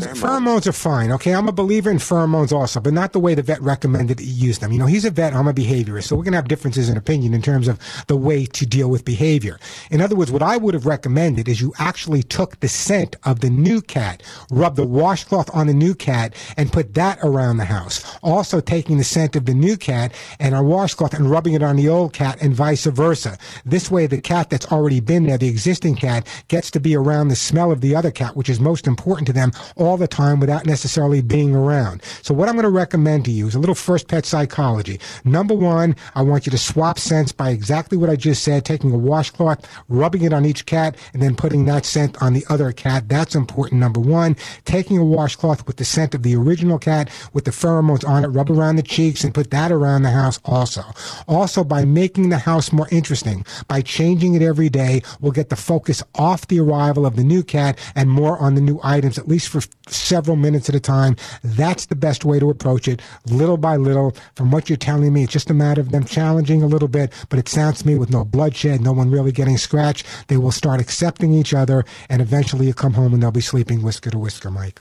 pheromones, 0.00 0.20
pheromones 0.20 0.66
are 0.66 0.72
fine. 0.72 1.12
Okay, 1.12 1.34
I'm 1.34 1.48
a 1.48 1.52
believer 1.52 1.90
in 1.90 1.98
pheromones 1.98 2.52
also, 2.52 2.80
but 2.80 2.92
not 2.92 3.12
the 3.12 3.20
way 3.20 3.34
the 3.34 3.42
vet 3.42 3.60
recommended 3.62 4.18
that 4.18 4.24
you 4.24 4.46
use 4.46 4.58
them. 4.58 4.72
You 4.72 4.78
know, 4.78 4.86
he's 4.86 5.04
a 5.04 5.10
vet, 5.10 5.34
I'm 5.34 5.48
a 5.48 5.54
behaviorist, 5.54 6.04
so 6.04 6.16
we're 6.16 6.24
gonna 6.24 6.36
have 6.36 6.48
differences 6.48 6.88
in 6.88 6.96
opinion 6.96 7.34
in 7.34 7.42
terms 7.42 7.68
of 7.68 7.78
the 8.06 8.16
way 8.16 8.46
to 8.46 8.66
deal 8.66 8.88
with 8.88 9.04
behavior. 9.04 9.58
In 9.90 10.00
other 10.00 10.16
words, 10.16 10.30
what 10.30 10.42
I 10.42 10.56
would 10.56 10.74
have 10.74 10.86
recommended 10.86 11.48
is 11.48 11.60
you 11.60 11.72
actually 11.78 12.22
took 12.22 12.60
the 12.60 12.68
scent 12.68 13.16
of 13.24 13.40
the 13.40 13.50
new 13.50 13.80
cat, 13.80 14.22
rubbed 14.50 14.76
the 14.76 14.86
washcloth 14.86 15.54
on 15.54 15.66
the 15.66 15.74
new 15.74 15.94
cat, 15.94 16.34
and 16.56 16.72
put 16.72 16.94
that 16.94 17.18
around 17.22 17.56
the 17.56 17.64
house. 17.64 18.18
Also, 18.22 18.60
taking 18.60 18.98
the 18.98 19.04
scent 19.04 19.36
of 19.36 19.46
the 19.46 19.54
new 19.54 19.76
cat 19.76 20.12
and 20.38 20.54
a 20.54 20.62
washcloth 20.62 21.14
and 21.14 21.30
rubbing 21.30 21.54
it 21.54 21.62
on 21.62 21.76
the 21.76 21.88
old 21.88 22.12
cat, 22.12 22.38
and 22.40 22.54
vice 22.54 22.84
versa. 22.84 23.36
This 23.64 23.90
way, 23.90 24.06
the 24.06 24.20
cat 24.20 24.50
that's 24.50 24.70
already 24.70 25.00
been 25.00 25.26
there, 25.26 25.38
the 25.38 25.48
existing 25.48 25.96
cat, 25.96 26.26
gets 26.48 26.70
to 26.70 26.80
be 26.80 26.96
around 26.96 27.28
the 27.28 27.36
smell 27.36 27.70
of 27.70 27.80
the 27.80 27.94
other 27.94 28.10
cat, 28.10 28.36
which 28.36 28.48
is 28.48 28.60
most 28.60 28.86
important 28.86 29.26
to 29.26 29.32
them 29.32 29.52
all 29.82 29.96
the 29.96 30.08
time 30.08 30.40
without 30.40 30.64
necessarily 30.64 31.20
being 31.20 31.54
around. 31.54 32.02
So, 32.22 32.32
what 32.32 32.48
I'm 32.48 32.54
going 32.54 32.64
to 32.64 32.70
recommend 32.70 33.24
to 33.26 33.30
you 33.30 33.46
is 33.46 33.54
a 33.54 33.58
little 33.58 33.74
first 33.74 34.08
pet 34.08 34.24
psychology. 34.24 35.00
Number 35.24 35.54
one, 35.54 35.96
I 36.14 36.22
want 36.22 36.46
you 36.46 36.50
to 36.52 36.58
swap 36.58 36.98
scents 36.98 37.32
by 37.32 37.50
exactly 37.50 37.98
what 37.98 38.08
I 38.08 38.16
just 38.16 38.42
said, 38.42 38.64
taking 38.64 38.92
a 38.92 38.98
washcloth, 38.98 39.66
rubbing 39.88 40.22
it 40.22 40.32
on 40.32 40.44
each 40.44 40.66
cat, 40.66 40.96
and 41.12 41.20
then 41.20 41.34
putting 41.34 41.64
that 41.66 41.84
scent 41.84 42.20
on 42.22 42.32
the 42.32 42.44
other 42.48 42.72
cat. 42.72 43.08
That's 43.08 43.34
important. 43.34 43.80
Number 43.80 44.00
one, 44.00 44.36
taking 44.64 44.98
a 44.98 45.04
washcloth 45.04 45.66
with 45.66 45.76
the 45.76 45.84
scent 45.84 46.14
of 46.14 46.22
the 46.22 46.36
original 46.36 46.78
cat 46.78 47.10
with 47.32 47.44
the 47.44 47.50
pheromones 47.50 48.06
on 48.06 48.24
it, 48.24 48.28
rub 48.28 48.50
around 48.50 48.76
the 48.76 48.82
cheeks 48.82 49.24
and 49.24 49.34
put 49.34 49.50
that 49.50 49.72
around 49.72 50.02
the 50.02 50.10
house 50.10 50.38
also. 50.44 50.82
Also, 51.26 51.64
by 51.64 51.84
making 51.84 52.28
the 52.28 52.38
house 52.38 52.72
more 52.72 52.88
interesting, 52.90 53.44
by 53.68 53.82
changing 53.82 54.34
it 54.34 54.42
every 54.42 54.68
day, 54.68 55.02
we'll 55.20 55.32
get 55.32 55.48
the 55.48 55.56
focus 55.56 56.02
off 56.14 56.46
the 56.46 56.60
arrival 56.60 57.04
of 57.04 57.16
the 57.16 57.24
new 57.24 57.42
cat 57.42 57.78
and 57.94 58.10
more 58.10 58.38
on 58.38 58.54
the 58.54 58.60
new 58.60 58.78
items, 58.82 59.18
at 59.18 59.28
least 59.28 59.48
for 59.48 59.60
several 59.88 60.36
minutes 60.36 60.68
at 60.68 60.74
a 60.74 60.80
time. 60.80 61.16
That's 61.42 61.86
the 61.86 61.96
best 61.96 62.24
way 62.24 62.38
to 62.38 62.50
approach 62.50 62.88
it, 62.88 63.00
little 63.26 63.56
by 63.56 63.76
little. 63.76 64.14
From 64.36 64.50
what 64.50 64.68
you're 64.68 64.76
telling 64.76 65.12
me, 65.12 65.24
it's 65.24 65.32
just 65.32 65.50
a 65.50 65.54
matter 65.54 65.80
of 65.80 65.90
them 65.90 66.04
challenging 66.04 66.62
a 66.62 66.66
little 66.66 66.88
bit, 66.88 67.12
but 67.28 67.38
it 67.38 67.48
sounds 67.48 67.80
to 67.80 67.86
me 67.86 67.96
with 67.96 68.10
no 68.10 68.24
bloodshed, 68.24 68.80
no 68.80 68.92
one 68.92 69.10
really 69.10 69.32
getting 69.32 69.58
scratched, 69.58 70.06
they 70.28 70.36
will 70.36 70.52
start 70.52 70.80
accepting 70.80 71.32
each 71.32 71.54
other, 71.54 71.84
and 72.08 72.22
eventually 72.22 72.66
you 72.66 72.74
come 72.74 72.94
home 72.94 73.12
and 73.14 73.22
they'll 73.22 73.30
be 73.30 73.40
sleeping 73.40 73.82
whisker 73.82 74.10
to 74.10 74.18
whisker, 74.18 74.50
Mike. 74.50 74.80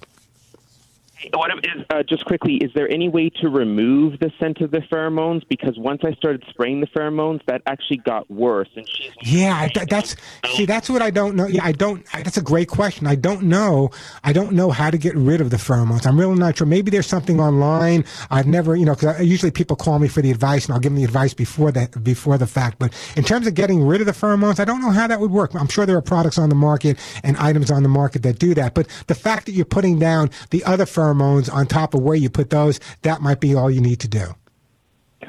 What 1.34 1.52
is 1.64 1.86
uh, 1.90 2.04
just 2.04 2.26
quickly? 2.26 2.56
Is 2.58 2.72
there 2.74 2.92
any 2.92 3.10
way 3.10 3.30
to 3.42 3.50
remove 3.50 4.20
the 4.20 4.32
scent 4.40 4.62
of 4.62 4.72
the 4.72 4.80
pheromones? 4.80 5.48
Because 5.48 5.78
once 5.78 6.02
I 6.04 6.14
started 6.14 6.44
spraying 6.50 6.82
the 6.82 6.88
pheromones, 6.88 7.42
that 7.48 7.62
actually 7.66 7.98
got 7.98 8.30
worse. 8.30 8.70
And 8.76 8.88
she's 8.90 9.12
yeah, 9.22 9.68
th- 9.68 9.88
that's 9.88 10.16
see, 10.56 10.66
that's 10.66 10.90
what 10.90 11.02
I 11.02 11.10
don't 11.10 11.36
know. 11.36 11.48
Yeah, 11.48 11.64
I 11.64 11.72
don't. 11.72 12.06
That's 12.12 12.38
a 12.38 12.42
great 12.42 12.68
question. 12.68 13.08
I 13.08 13.16
don't 13.16 13.44
know. 13.44 13.92
I 14.24 14.34
don't 14.34 14.54
know 14.54 14.72
how 14.72 14.90
to 14.90 14.98
get 14.98 15.16
rid 15.16 15.42
of 15.42 15.50
the 15.50 15.58
pheromones. 15.58 16.06
I'm 16.06 16.20
really 16.20 16.36
not 16.36 16.58
sure. 16.58 16.68
Maybe 16.68 16.92
there's 16.92 17.08
something 17.08 17.40
online. 17.40 18.06
I've 18.30 18.48
never, 18.48 18.76
you 18.76 18.86
know, 18.86 18.96
because 18.96 19.22
usually 19.22 19.52
people 19.52 19.76
call 19.76 20.00
me 20.00 20.08
for 20.08 20.22
the 20.22 20.32
advice, 20.32 20.66
and 20.66 20.74
I'll 20.74 20.80
give 20.80 20.92
them 20.92 20.98
the 20.98 21.06
advice 21.06 21.34
before 21.34 21.72
that 21.74 22.04
before 22.04 22.38
the 22.38 22.48
fact. 22.48 22.80
But 22.80 22.94
in 23.16 23.24
terms 23.24 23.48
of 23.48 23.54
getting 23.54 23.86
rid 23.86 24.02
of 24.02 24.08
the 24.08 24.14
pheromones, 24.14 24.60
I 24.60 24.66
don't 24.66 24.82
know 24.82 24.92
how 24.92 25.08
that 25.08 25.20
would 25.20 25.32
work. 25.32 25.54
I'm 25.56 25.68
sure 25.68 25.86
there 25.86 25.98
are 25.98 26.02
products 26.02 26.38
on 26.38 26.50
the 26.50 26.56
market 26.56 26.98
and 27.24 27.38
items 27.38 27.70
on 27.70 27.84
the 27.84 27.90
market 27.90 28.24
that 28.24 28.40
do 28.40 28.54
that. 28.56 28.74
But 28.74 28.88
the 29.08 29.16
fact 29.16 29.46
that 29.46 29.54
you're 29.54 29.66
putting 29.66 30.00
down 30.00 30.30
the 30.50 30.64
other 30.64 30.86
pheromones 30.86 31.11
pheromones 31.12 31.54
on 31.54 31.66
top 31.68 31.94
of 31.94 32.02
where 32.02 32.16
you 32.16 32.30
put 32.30 32.50
those, 32.50 32.80
that 33.02 33.22
might 33.22 33.40
be 33.40 33.56
all 33.56 33.70
you 33.70 33.82
need 33.82 34.00
to 34.02 34.08
do. 34.08 34.36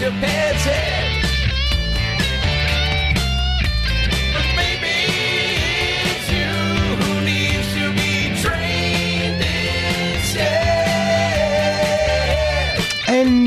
Inside 0.00 0.12
your 0.12 1.07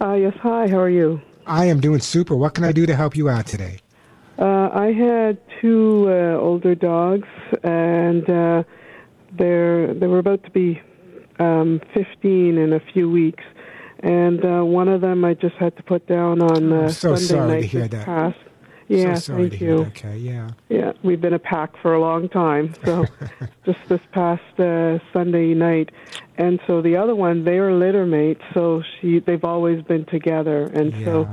Uh, 0.00 0.14
yes, 0.14 0.34
hi, 0.42 0.66
how 0.66 0.78
are 0.78 0.90
you? 0.90 1.22
I 1.46 1.66
am 1.66 1.78
doing 1.78 2.00
super. 2.00 2.34
What 2.34 2.54
can 2.54 2.64
I 2.64 2.72
do 2.72 2.84
to 2.84 2.96
help 2.96 3.16
you 3.16 3.28
out 3.28 3.46
today? 3.46 3.78
Uh, 4.40 4.70
I 4.72 4.90
had 4.90 5.38
two 5.60 6.06
uh, 6.08 6.36
older 6.36 6.74
dogs, 6.74 7.28
and 7.62 8.28
uh, 8.28 8.64
they're 9.38 9.94
they 9.94 10.08
were 10.08 10.18
about 10.18 10.42
to 10.42 10.50
be 10.50 10.80
um, 11.38 11.80
15 11.94 12.58
in 12.58 12.72
a 12.72 12.80
few 12.92 13.10
weeks, 13.10 13.44
and 14.00 14.44
uh, 14.44 14.64
one 14.64 14.88
of 14.88 15.00
them 15.00 15.24
I 15.24 15.34
just 15.34 15.56
had 15.56 15.76
to 15.76 15.82
put 15.82 16.06
down 16.06 16.42
on 16.42 16.72
uh, 16.72 16.88
so 16.88 17.14
Sunday 17.16 17.24
sorry 17.24 17.48
night 17.48 17.60
to 17.60 17.66
hear 17.66 17.88
that. 17.88 18.04
past. 18.06 18.38
Yeah, 18.86 19.14
so 19.14 19.20
sorry 19.20 19.42
thank 19.48 19.52
to 19.52 19.58
hear 19.58 19.76
you. 19.76 19.84
that, 19.84 19.94
Kay. 19.94 20.16
Yeah. 20.18 20.50
Yeah, 20.68 20.92
we've 21.02 21.20
been 21.20 21.32
a 21.32 21.38
pack 21.38 21.74
for 21.80 21.94
a 21.94 22.00
long 22.00 22.28
time. 22.28 22.74
So 22.84 23.06
just 23.64 23.78
this 23.88 24.00
past 24.12 24.42
uh, 24.60 24.98
Sunday 25.12 25.54
night, 25.54 25.90
and 26.36 26.60
so 26.66 26.82
the 26.82 26.96
other 26.96 27.14
one, 27.14 27.44
they 27.44 27.58
are 27.58 27.72
litter 27.72 28.04
mates. 28.04 28.42
So 28.52 28.82
she, 29.00 29.20
they've 29.20 29.44
always 29.44 29.82
been 29.82 30.04
together, 30.04 30.64
and 30.64 30.92
so 31.04 31.28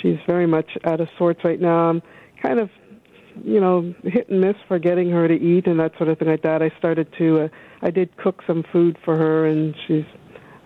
she's 0.00 0.18
very 0.26 0.46
much 0.46 0.76
out 0.84 1.00
of 1.00 1.08
sorts 1.18 1.44
right 1.44 1.60
now. 1.60 1.90
I'm 1.90 2.02
kind 2.42 2.58
of, 2.58 2.70
you 3.44 3.60
know, 3.60 3.94
hit 4.04 4.28
and 4.28 4.40
miss 4.40 4.56
for 4.68 4.78
getting 4.78 5.10
her 5.10 5.28
to 5.28 5.34
eat 5.34 5.66
and 5.66 5.78
that 5.80 5.96
sort 5.98 6.08
of 6.08 6.18
thing 6.18 6.28
like 6.28 6.42
that. 6.42 6.62
I 6.62 6.70
started 6.78 7.12
to, 7.18 7.40
uh, 7.40 7.48
I 7.82 7.90
did 7.90 8.16
cook 8.16 8.42
some 8.46 8.64
food 8.72 8.96
for 9.04 9.16
her, 9.16 9.46
and 9.46 9.74
she's, 9.86 10.04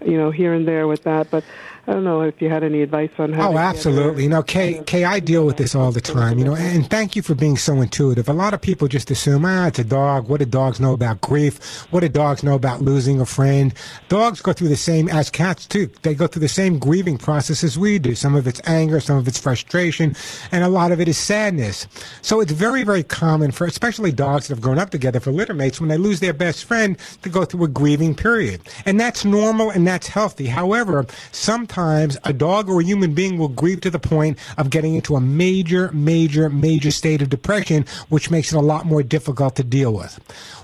you 0.05 0.17
know, 0.17 0.31
here 0.31 0.55
and 0.55 0.67
there 0.67 0.87
with 0.87 1.05
that. 1.05 1.31
But 1.31 1.45
I 1.87 1.93
don't 1.93 2.05
know 2.05 2.21
if 2.21 2.41
you 2.43 2.49
had 2.51 2.63
any 2.63 2.83
advice 2.83 3.11
on 3.19 3.33
how. 3.33 3.53
Oh, 3.53 3.59
absolutely. 3.59 4.25
You 4.25 4.29
know, 4.29 4.43
Kay, 4.43 4.83
Kay, 4.87 5.05
I 5.05 5.19
deal 5.19 5.47
with 5.47 5.57
this 5.57 5.75
all 5.75 5.93
the 5.93 6.01
time, 6.01 6.39
you 6.39 6.45
know, 6.45 6.55
and 6.55 6.89
thank 6.89 7.17
you 7.17 7.23
for 7.23 7.35
being 7.35 7.57
so 7.57 7.81
intuitive. 7.81 8.29
A 8.29 8.33
lot 8.33 8.55
of 8.55 8.61
people 8.61 8.87
just 8.87 9.11
assume, 9.11 9.45
ah, 9.45 9.67
it's 9.67 9.79
a 9.79 9.85
dog. 9.85 10.29
What 10.29 10.41
do 10.41 10.47
dogs 10.47 10.79
know 10.79 10.93
about 10.93 11.21
grief? 11.21 11.87
What 11.91 12.01
do 12.01 12.09
dogs 12.09 12.43
know 12.43 12.55
about 12.55 12.83
losing 12.83 13.21
a 13.21 13.27
friend? 13.27 13.73
Dogs 14.09 14.43
go 14.43 14.53
through 14.53 14.69
the 14.69 14.77
same, 14.77 15.09
as 15.09 15.31
cats 15.31 15.67
too, 15.67 15.91
they 16.03 16.15
go 16.15 16.27
through 16.27 16.41
the 16.41 16.49
same 16.49 16.79
grieving 16.79 17.17
process 17.19 17.65
as 17.65 17.79
we 17.79 17.99
do. 17.99 18.15
Some 18.15 18.35
of 18.35 18.47
it's 18.47 18.61
anger, 18.67 19.01
some 19.01 19.17
of 19.17 19.27
it's 19.27 19.39
frustration, 19.39 20.15
and 20.53 20.63
a 20.63 20.69
lot 20.69 20.93
of 20.93 21.01
it 21.01 21.09
is 21.09 21.19
sadness. 21.19 21.87
So 22.23 22.41
it's 22.41 22.53
very, 22.53 22.83
very 22.83 23.03
common 23.03 23.53
for, 23.53 23.67
especially 23.67 24.13
dogs 24.13 24.49
that 24.49 24.55
have 24.55 24.63
grown 24.63 24.79
up 24.79 24.91
together, 24.91 25.19
for 25.19 25.33
litter 25.33 25.55
mates, 25.55 25.81
when 25.81 25.89
they 25.89 25.99
lose 25.99 26.21
their 26.21 26.35
best 26.35 26.65
friend, 26.65 26.99
to 27.23 27.29
go 27.29 27.45
through 27.45 27.65
a 27.65 27.69
grieving 27.69 28.15
period. 28.15 28.61
And 28.85 29.01
that's 29.01 29.25
normal 29.25 29.71
and 29.71 29.87
that's 29.87 30.07
healthy. 30.07 30.47
However, 30.47 31.07
sometimes 31.71 32.19
a 32.25 32.33
dog 32.33 32.69
or 32.69 32.81
a 32.81 32.85
human 32.85 33.15
being 33.15 33.39
will 33.39 33.49
grieve 33.49 33.81
to 33.81 33.91
the 33.91 33.99
point 33.99 34.37
of 34.59 34.71
getting 34.71 34.97
into 34.97 35.15
a 35.15 35.21
major, 35.21 35.91
major, 35.93 36.51
major 36.51 36.91
state 36.91 37.23
of 37.23 37.31
depression, 37.31 37.85
which 38.09 38.29
makes 38.31 38.53
it 38.53 38.57
a 38.57 38.61
lot 38.61 38.87
more 38.87 39.05
difficult 39.05 39.55
to 39.55 39.63
deal 39.63 39.93
with. 39.93 40.19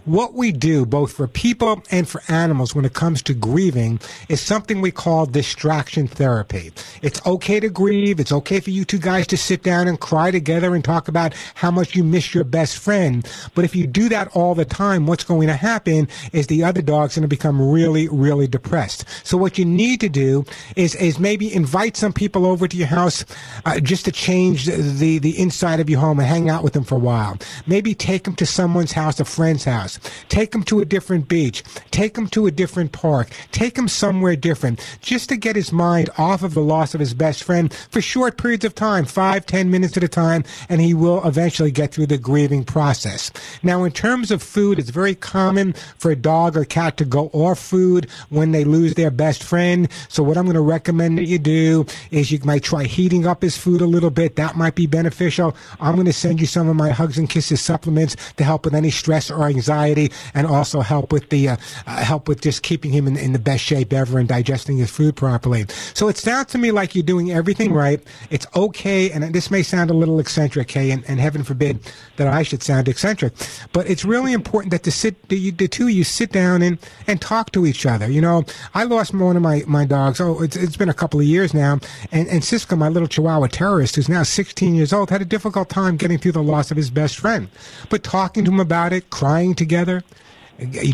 What 0.07 0.35
we 0.35 0.53
do, 0.53 0.87
both 0.87 1.15
for 1.15 1.27
people 1.27 1.83
and 1.91 2.09
for 2.09 2.23
animals, 2.29 2.77
when 2.77 2.85
it 2.85 2.95
comes 2.95 3.23
to 3.23 3.35
grieving, 3.35 3.99
is 4.29 4.41
something 4.41 4.81
we 4.81 4.93
call 4.93 5.27
distraction 5.27 6.07
therapy. 6.07 6.71
It's 7.03 7.21
okay 7.27 7.59
to 7.59 7.69
grieve. 7.69 8.21
It's 8.21 8.31
okay 8.31 8.61
for 8.61 8.71
you 8.71 8.85
two 8.85 9.01
guys 9.01 9.27
to 9.27 9.37
sit 9.37 9.65
down 9.65 9.89
and 9.89 9.99
cry 9.99 10.31
together 10.31 10.77
and 10.77 10.85
talk 10.85 11.09
about 11.09 11.35
how 11.57 11.73
much 11.73 11.97
you 11.97 12.05
miss 12.05 12.37
your 12.37 12.45
best 12.45 12.79
friend. 12.79 13.29
But 13.57 13.65
if 13.65 13.75
you 13.75 13.85
do 13.85 14.09
that 14.11 14.29
all 14.29 14.55
the 14.55 14.65
time, 14.65 15.09
what's 15.09 15.25
going 15.25 15.49
to 15.49 15.57
happen 15.57 16.07
is 16.33 16.47
the 16.47 16.63
other 16.63 16.83
dog's 16.83 17.17
going 17.17 17.23
to 17.23 17.29
become 17.29 17.61
really, 17.61 18.07
really 18.09 18.47
depressed. 18.47 19.05
So 19.25 19.37
what 19.37 19.59
you 19.59 19.65
need 19.65 19.99
to 20.03 20.09
do 20.09 20.45
is, 20.77 20.95
is 20.95 21.19
maybe 21.19 21.53
invite 21.53 21.97
some 21.97 22.13
people 22.13 22.47
over 22.47 22.69
to 22.69 22.77
your 22.77 22.87
house 22.87 23.25
uh, 23.65 23.81
just 23.81 24.05
to 24.05 24.13
change 24.13 24.67
the, 24.67 25.19
the 25.19 25.37
inside 25.37 25.81
of 25.81 25.91
your 25.91 25.99
home 25.99 26.21
and 26.21 26.29
hang 26.29 26.49
out 26.49 26.63
with 26.63 26.75
them 26.75 26.85
for 26.85 26.95
a 26.95 27.01
while. 27.01 27.39
Maybe 27.67 27.93
take 27.93 28.23
them 28.23 28.37
to 28.37 28.47
someone's 28.47 28.93
house, 28.93 29.19
a 29.19 29.25
friend's 29.25 29.65
house. 29.65 29.96
Take 30.29 30.53
them 30.53 30.63
to 30.65 30.81
a 30.81 30.85
different 30.85 31.29
beach. 31.29 31.63
Take 31.91 32.15
them 32.15 32.27
to 32.29 32.47
a 32.47 32.51
different 32.51 32.93
park. 32.93 33.29
Take 33.53 33.77
him 33.77 33.89
somewhere 33.89 34.37
different 34.37 34.81
just 35.01 35.29
to 35.29 35.37
get 35.37 35.57
his 35.57 35.73
mind 35.73 36.11
off 36.19 36.43
of 36.43 36.55
the 36.55 36.61
loss 36.61 36.95
of 36.95 37.01
his 37.01 37.15
best 37.15 37.43
friend 37.43 37.73
for 37.91 38.01
short 38.01 38.37
periods 38.37 38.65
of 38.65 38.75
time, 38.75 39.05
five, 39.05 39.47
ten 39.47 39.71
minutes 39.71 39.97
at 39.97 40.03
a 40.03 40.09
time, 40.09 40.45
and 40.69 40.81
he 40.81 40.93
will 40.93 41.27
eventually 41.27 41.71
get 41.71 41.93
through 41.93 42.07
the 42.07 42.19
grieving 42.19 42.65
process. 42.65 43.31
Now, 43.63 43.85
in 43.85 43.93
terms 43.93 44.31
of 44.31 44.43
food, 44.43 44.79
it's 44.79 44.91
very 44.91 45.15
common 45.15 45.73
for 45.99 46.11
a 46.11 46.17
dog 46.17 46.57
or 46.57 46.65
cat 46.65 46.97
to 46.99 47.05
go 47.05 47.31
off 47.33 47.59
food 47.59 48.09
when 48.29 48.53
they 48.53 48.65
lose 48.65 48.95
their 48.95 49.11
best 49.11 49.43
friend. 49.43 49.89
So 50.09 50.23
what 50.23 50.37
I'm 50.37 50.45
going 50.45 50.55
to 50.55 50.61
recommend 50.61 51.19
that 51.19 51.27
you 51.27 51.39
do 51.39 51.87
is 52.11 52.31
you 52.31 52.39
might 52.45 52.63
try 52.63 52.85
heating 52.85 53.27
up 53.27 53.43
his 53.43 53.57
food 53.57 53.81
a 53.81 53.87
little 53.87 54.11
bit. 54.11 54.37
That 54.37 54.57
might 54.57 54.75
be 54.75 54.87
beneficial. 54.87 55.57
I'm 55.81 55.95
going 55.95 56.07
to 56.07 56.13
send 56.13 56.41
you 56.41 56.47
some 56.47 56.69
of 56.69 56.77
my 56.77 56.91
Hugs 56.91 57.19
and 57.19 57.31
Kisses 57.31 57.61
supplements 57.61 58.17
to 58.37 58.45
help 58.45 58.65
with 58.65 58.75
any 58.75 58.91
stress 58.91 59.31
or 59.31 59.45
anxiety 59.45 59.86
and 60.35 60.47
also 60.47 60.81
help 60.81 61.13
with 61.13 61.29
the 61.31 61.51
uh, 61.51 61.57
uh, 61.87 62.05
help 62.05 62.29
with 62.29 62.41
just 62.41 62.63
keeping 62.63 62.91
him 62.91 63.07
in, 63.07 63.17
in 63.17 63.33
the 63.33 63.39
best 63.39 63.63
shape 63.63 63.93
ever 63.93 64.19
and 64.19 64.29
digesting 64.29 64.79
his 64.79 64.91
food 64.91 65.17
properly. 65.17 65.67
So 65.95 66.09
it 66.09 66.17
sounds 66.17 66.51
to 66.53 66.59
me 66.59 66.71
like 66.71 66.95
you're 66.95 67.05
doing 67.05 67.33
everything 67.33 67.73
right. 67.73 68.01
It's 68.31 68.47
okay, 68.57 69.11
and 69.11 69.35
this 69.35 69.51
may 69.51 69.63
sound 69.63 69.91
a 69.91 69.95
little 69.95 70.19
eccentric, 70.19 70.69
Kay, 70.69 70.91
and, 70.91 71.05
and 71.09 71.21
heaven 71.21 71.45
forbid 71.45 71.81
that 72.17 72.27
I 72.27 72.43
should 72.43 72.63
sound 72.63 72.89
eccentric, 72.89 73.35
but 73.73 73.89
it's 73.89 74.05
really 74.05 74.33
important 74.33 74.71
that 74.73 74.83
the 74.83 74.91
sit 74.91 75.29
the, 75.29 75.51
the 75.51 75.69
two 75.69 75.85
of 75.85 75.91
you 75.91 76.05
sit 76.05 76.33
down 76.33 76.63
and 76.63 76.79
and 77.07 77.21
talk 77.21 77.53
to 77.53 77.67
each 77.67 77.87
other. 77.87 78.11
You 78.11 78.21
know, 78.21 78.45
I 78.75 78.85
lost 78.85 79.15
one 79.15 79.37
of 79.37 79.43
my 79.43 79.63
my 79.67 79.85
dogs. 79.85 80.21
Oh, 80.21 80.43
it's 80.43 80.57
it's 80.57 80.77
been 80.77 80.89
a 80.89 80.95
couple 80.95 81.21
of 81.21 81.27
years 81.27 81.55
now, 81.55 81.79
and 82.13 82.29
and 82.29 82.45
Cisco, 82.45 82.77
my 82.77 82.89
little 82.89 83.09
Chihuahua 83.09 83.49
terrorist, 83.49 83.97
who's 83.97 84.09
now 84.09 84.23
16 84.23 84.75
years 84.75 84.93
old, 84.93 85.11
had 85.11 85.23
a 85.23 85.27
difficult 85.27 85.69
time 85.69 85.97
getting 85.97 86.19
through 86.19 86.33
the 86.33 86.43
loss 86.43 86.71
of 86.71 86.77
his 86.77 86.91
best 86.91 87.19
friend. 87.19 87.49
But 87.91 88.03
talking 88.03 88.45
to 88.45 88.51
him 88.51 88.61
about 88.61 88.93
it, 88.93 89.11
crying 89.11 89.55
together, 89.55 89.76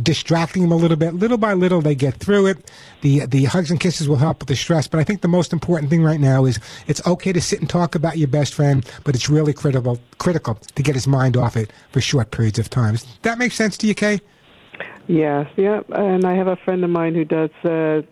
distracting 0.02 0.62
them 0.62 0.72
a 0.72 0.76
little 0.76 0.96
bit. 0.96 1.14
Little 1.14 1.38
by 1.38 1.54
little, 1.54 1.80
they 1.80 1.94
get 1.94 2.14
through 2.14 2.46
it. 2.46 2.70
The 3.02 3.26
the 3.26 3.44
hugs 3.44 3.70
and 3.70 3.78
kisses 3.78 4.08
will 4.08 4.16
help 4.16 4.40
with 4.40 4.48
the 4.48 4.56
stress. 4.56 4.88
But 4.88 5.00
I 5.00 5.04
think 5.04 5.20
the 5.20 5.28
most 5.28 5.52
important 5.52 5.90
thing 5.90 6.02
right 6.02 6.20
now 6.20 6.44
is 6.44 6.58
it's 6.86 7.04
okay 7.06 7.32
to 7.32 7.40
sit 7.40 7.60
and 7.60 7.68
talk 7.68 7.94
about 7.94 8.18
your 8.18 8.28
best 8.28 8.54
friend, 8.54 8.88
but 9.04 9.14
it's 9.14 9.28
really 9.28 9.52
critical 9.52 10.00
critical 10.18 10.54
to 10.74 10.82
get 10.82 10.94
his 10.94 11.06
mind 11.06 11.36
off 11.36 11.56
it 11.56 11.72
for 11.92 12.00
short 12.00 12.30
periods 12.30 12.58
of 12.58 12.70
time. 12.70 12.94
Does 12.94 13.06
that 13.22 13.38
make 13.38 13.52
sense 13.52 13.76
to 13.78 13.86
you, 13.86 13.94
Kay? 13.94 14.20
Yes, 15.08 15.48
yeah, 15.56 15.80
and 15.90 16.24
I 16.24 16.34
have 16.34 16.46
a 16.46 16.56
friend 16.56 16.84
of 16.84 16.90
mine 16.90 17.14
who 17.14 17.24
does 17.24 17.50
uh, 17.64 18.02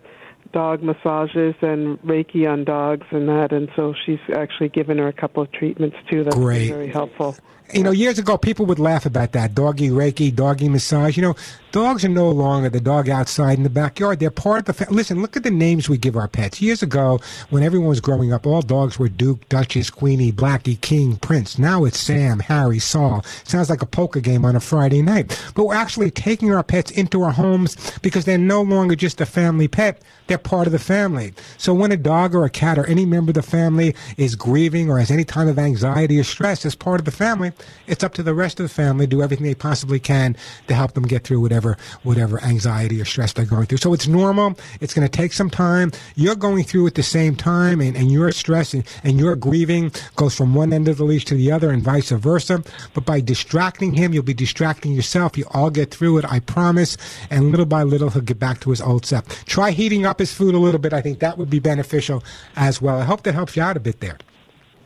dog 0.51 0.83
massages 0.83 1.55
and 1.61 1.97
Reiki 2.01 2.49
on 2.49 2.65
dogs 2.65 3.07
and 3.11 3.29
that, 3.29 3.53
and 3.53 3.69
so 3.75 3.93
she's 4.05 4.19
actually 4.35 4.69
given 4.69 4.97
her 4.97 5.07
a 5.07 5.13
couple 5.13 5.41
of 5.41 5.51
treatments 5.51 5.95
too. 6.09 6.23
That's 6.23 6.35
Great. 6.35 6.67
very 6.67 6.87
helpful. 6.87 7.35
You 7.73 7.83
know, 7.83 7.91
years 7.91 8.19
ago, 8.19 8.37
people 8.37 8.65
would 8.65 8.79
laugh 8.79 9.05
about 9.05 9.31
that 9.31 9.55
doggy 9.55 9.89
reiki, 9.89 10.33
doggy 10.35 10.67
massage. 10.67 11.15
You 11.15 11.23
know, 11.23 11.35
dogs 11.71 12.03
are 12.03 12.09
no 12.09 12.29
longer 12.29 12.69
the 12.69 12.81
dog 12.81 13.07
outside 13.07 13.57
in 13.57 13.63
the 13.63 13.69
backyard. 13.69 14.19
They're 14.19 14.29
part 14.29 14.67
of 14.67 14.77
the. 14.77 14.87
Listen, 14.91 15.21
look 15.21 15.37
at 15.37 15.43
the 15.43 15.51
names 15.51 15.87
we 15.87 15.97
give 15.97 16.17
our 16.17 16.27
pets. 16.27 16.61
Years 16.61 16.83
ago, 16.83 17.19
when 17.49 17.63
everyone 17.63 17.89
was 17.89 18.01
growing 18.01 18.33
up, 18.33 18.45
all 18.45 18.61
dogs 18.61 18.99
were 18.99 19.07
Duke, 19.07 19.47
Duchess, 19.47 19.89
Queenie, 19.89 20.31
Blackie, 20.31 20.79
King, 20.81 21.15
Prince. 21.15 21.57
Now 21.57 21.85
it's 21.85 21.99
Sam, 21.99 22.39
Harry, 22.39 22.79
Saul. 22.79 23.23
Sounds 23.43 23.69
like 23.69 23.81
a 23.81 23.85
poker 23.85 24.19
game 24.19 24.43
on 24.43 24.55
a 24.55 24.59
Friday 24.59 25.01
night. 25.01 25.39
But 25.55 25.65
we're 25.65 25.75
actually 25.75 26.11
taking 26.11 26.53
our 26.53 26.63
pets 26.63 26.91
into 26.91 27.21
our 27.21 27.31
homes 27.31 27.77
because 28.01 28.25
they're 28.25 28.37
no 28.37 28.61
longer 28.61 28.95
just 28.95 29.21
a 29.21 29.25
family 29.25 29.67
pet. 29.67 30.01
They're 30.27 30.37
part 30.37 30.67
of 30.67 30.73
the 30.73 30.79
family. 30.79 31.33
So 31.57 31.73
when 31.73 31.91
a 31.91 31.97
dog 31.97 32.33
or 32.35 32.45
a 32.45 32.49
cat 32.49 32.77
or 32.77 32.85
any 32.85 33.05
member 33.05 33.31
of 33.31 33.35
the 33.35 33.41
family 33.41 33.95
is 34.17 34.35
grieving 34.35 34.89
or 34.89 34.99
has 34.99 35.11
any 35.11 35.25
kind 35.25 35.49
of 35.49 35.59
anxiety 35.59 36.19
or 36.19 36.23
stress 36.23 36.65
as 36.65 36.75
part 36.75 37.01
of 37.01 37.05
the 37.05 37.11
family, 37.11 37.51
it's 37.87 38.03
up 38.03 38.13
to 38.15 38.23
the 38.23 38.33
rest 38.33 38.59
of 38.59 38.63
the 38.63 38.73
family 38.73 39.05
to 39.05 39.09
do 39.09 39.21
everything 39.21 39.45
they 39.45 39.55
possibly 39.55 39.99
can 39.99 40.35
to 40.67 40.73
help 40.73 40.93
them 40.93 41.03
get 41.03 41.23
through 41.23 41.39
whatever 41.39 41.77
whatever 42.03 42.41
anxiety 42.43 43.01
or 43.01 43.05
stress 43.05 43.33
they're 43.33 43.45
going 43.45 43.65
through. 43.65 43.77
So 43.77 43.93
it's 43.93 44.07
normal. 44.07 44.57
It's 44.79 44.93
going 44.93 45.07
to 45.07 45.11
take 45.11 45.33
some 45.33 45.49
time. 45.49 45.91
You're 46.15 46.35
going 46.35 46.63
through 46.63 46.87
at 46.87 46.95
the 46.95 47.03
same 47.03 47.35
time, 47.35 47.81
and, 47.81 47.95
and 47.95 48.11
your 48.11 48.31
stress 48.31 48.73
and, 48.73 48.83
and 49.03 49.19
your 49.19 49.35
grieving 49.35 49.91
goes 50.15 50.35
from 50.35 50.55
one 50.55 50.73
end 50.73 50.87
of 50.87 50.97
the 50.97 51.03
leash 51.03 51.25
to 51.25 51.35
the 51.35 51.51
other, 51.51 51.69
and 51.71 51.83
vice 51.83 52.11
versa. 52.11 52.63
But 52.93 53.05
by 53.05 53.21
distracting 53.21 53.93
him, 53.93 54.13
you'll 54.13 54.23
be 54.23 54.33
distracting 54.33 54.93
yourself. 54.93 55.37
You 55.37 55.45
all 55.51 55.69
get 55.69 55.91
through 55.91 56.17
it, 56.19 56.25
I 56.31 56.39
promise. 56.39 56.97
And 57.29 57.51
little 57.51 57.65
by 57.65 57.83
little, 57.83 58.09
he'll 58.09 58.21
get 58.21 58.39
back 58.39 58.59
to 58.61 58.69
his 58.69 58.81
old 58.81 59.05
self. 59.05 59.45
Try 59.45 59.71
heating 59.71 60.05
up 60.05 60.19
his 60.19 60.33
food 60.33 60.55
a 60.55 60.59
little 60.59 60.79
bit. 60.79 60.93
I 60.93 61.01
think 61.01 61.19
that 61.19 61.37
would 61.37 61.49
be 61.49 61.59
beneficial 61.59 62.23
as 62.55 62.81
well. 62.81 62.99
I 62.99 63.03
hope 63.03 63.23
that 63.23 63.33
helps 63.33 63.55
you 63.55 63.63
out 63.63 63.77
a 63.77 63.79
bit 63.79 63.99
there. 63.99 64.17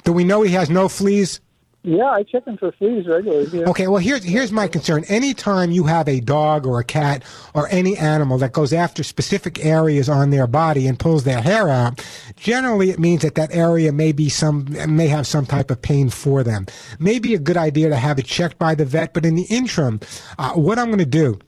Do 0.04 0.14
we 0.14 0.24
know 0.24 0.44
he 0.44 0.54
has 0.54 0.70
no 0.70 0.88
fleas? 0.88 1.42
Yeah, 1.86 2.10
I 2.10 2.24
check 2.24 2.46
them 2.46 2.58
for 2.58 2.72
fleas 2.72 3.06
regularly. 3.08 3.60
Yeah. 3.60 3.70
Okay, 3.70 3.88
well 3.88 4.00
here's 4.00 4.24
here's 4.24 4.52
my 4.52 4.68
concern. 4.68 5.04
Anytime 5.08 5.70
you 5.70 5.84
have 5.84 6.08
a 6.08 6.20
dog 6.20 6.66
or 6.66 6.80
a 6.80 6.84
cat 6.84 7.24
or 7.54 7.68
any 7.70 7.96
animal 7.96 8.40
that 8.40 8.54
goes 8.54 8.74
after 8.74 9.04
specific 9.04 9.64
areas 9.64 10.10
on 10.10 10.32
their 10.32 10.48
body 10.48 10.88
and 10.88 10.98
pulls 10.98 11.26
their 11.26 11.42
hair 11.42 11.70
out, 11.70 12.04
generally 12.38 12.90
it 12.90 12.98
means 12.98 13.22
that 13.22 13.36
that 13.36 13.54
area 13.54 13.92
may 13.92 14.12
be 14.12 14.30
some 14.30 14.66
may 14.88 15.08
have 15.08 15.28
some 15.28 15.46
type 15.46 15.70
of 15.70 15.80
pain 15.80 16.10
for 16.10 16.44
them. 16.44 16.66
Maybe 16.98 17.36
a 17.36 17.40
good 17.40 17.58
idea 17.58 17.90
to 17.90 17.98
have 17.98 18.18
it 18.18 18.26
checked 18.26 18.58
by 18.58 18.74
the 18.74 18.86
vet, 18.86 19.14
but 19.14 19.24
in 19.24 19.36
the 19.36 19.46
interim, 19.52 20.00
uh, 20.40 20.54
what 20.54 20.80
I'm 20.80 20.88
going 20.88 20.98
to 20.98 21.06
do 21.06 21.40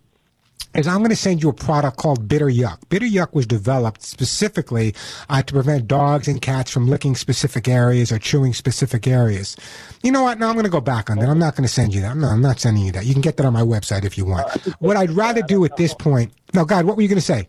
is 0.75 0.87
I'm 0.87 0.99
going 0.99 1.09
to 1.09 1.15
send 1.15 1.41
you 1.41 1.49
a 1.49 1.53
product 1.53 1.97
called 1.97 2.27
Bitter 2.27 2.47
Yuck. 2.47 2.77
Bitter 2.89 3.05
Yuck 3.05 3.33
was 3.33 3.45
developed 3.45 4.03
specifically 4.03 4.93
uh, 5.29 5.41
to 5.41 5.53
prevent 5.53 5.87
dogs 5.87 6.27
and 6.27 6.41
cats 6.41 6.71
from 6.71 6.87
licking 6.87 7.15
specific 7.15 7.67
areas 7.67 8.11
or 8.11 8.19
chewing 8.19 8.53
specific 8.53 9.07
areas. 9.07 9.55
You 10.03 10.11
know 10.11 10.23
what? 10.23 10.39
No, 10.39 10.47
I'm 10.47 10.53
going 10.53 10.65
to 10.65 10.69
go 10.71 10.81
back 10.81 11.09
on 11.09 11.17
that. 11.19 11.29
I'm 11.29 11.39
not 11.39 11.55
going 11.55 11.67
to 11.67 11.73
send 11.73 11.93
you 11.93 12.01
that. 12.01 12.15
No, 12.15 12.27
I'm 12.27 12.41
not 12.41 12.59
sending 12.59 12.85
you 12.85 12.91
that. 12.93 13.05
You 13.05 13.13
can 13.13 13.21
get 13.21 13.37
that 13.37 13.45
on 13.45 13.53
my 13.53 13.61
website 13.61 14.05
if 14.05 14.17
you 14.17 14.25
want. 14.25 14.49
What 14.79 14.97
I'd 14.97 15.11
rather 15.11 15.41
do 15.41 15.65
at 15.65 15.77
this 15.77 15.93
point. 15.93 16.31
No, 16.53 16.65
God, 16.65 16.85
what 16.85 16.95
were 16.95 17.01
you 17.01 17.07
going 17.07 17.19
to 17.19 17.25
say? 17.25 17.47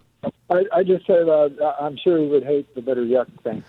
I, 0.50 0.64
I 0.74 0.82
just 0.82 1.06
said 1.06 1.28
uh, 1.28 1.48
I'm 1.80 1.96
sure 2.02 2.18
he 2.18 2.26
would 2.26 2.44
hate 2.44 2.74
the 2.74 2.82
Bitter 2.82 3.04
Yuck 3.04 3.26
thing. 3.42 3.62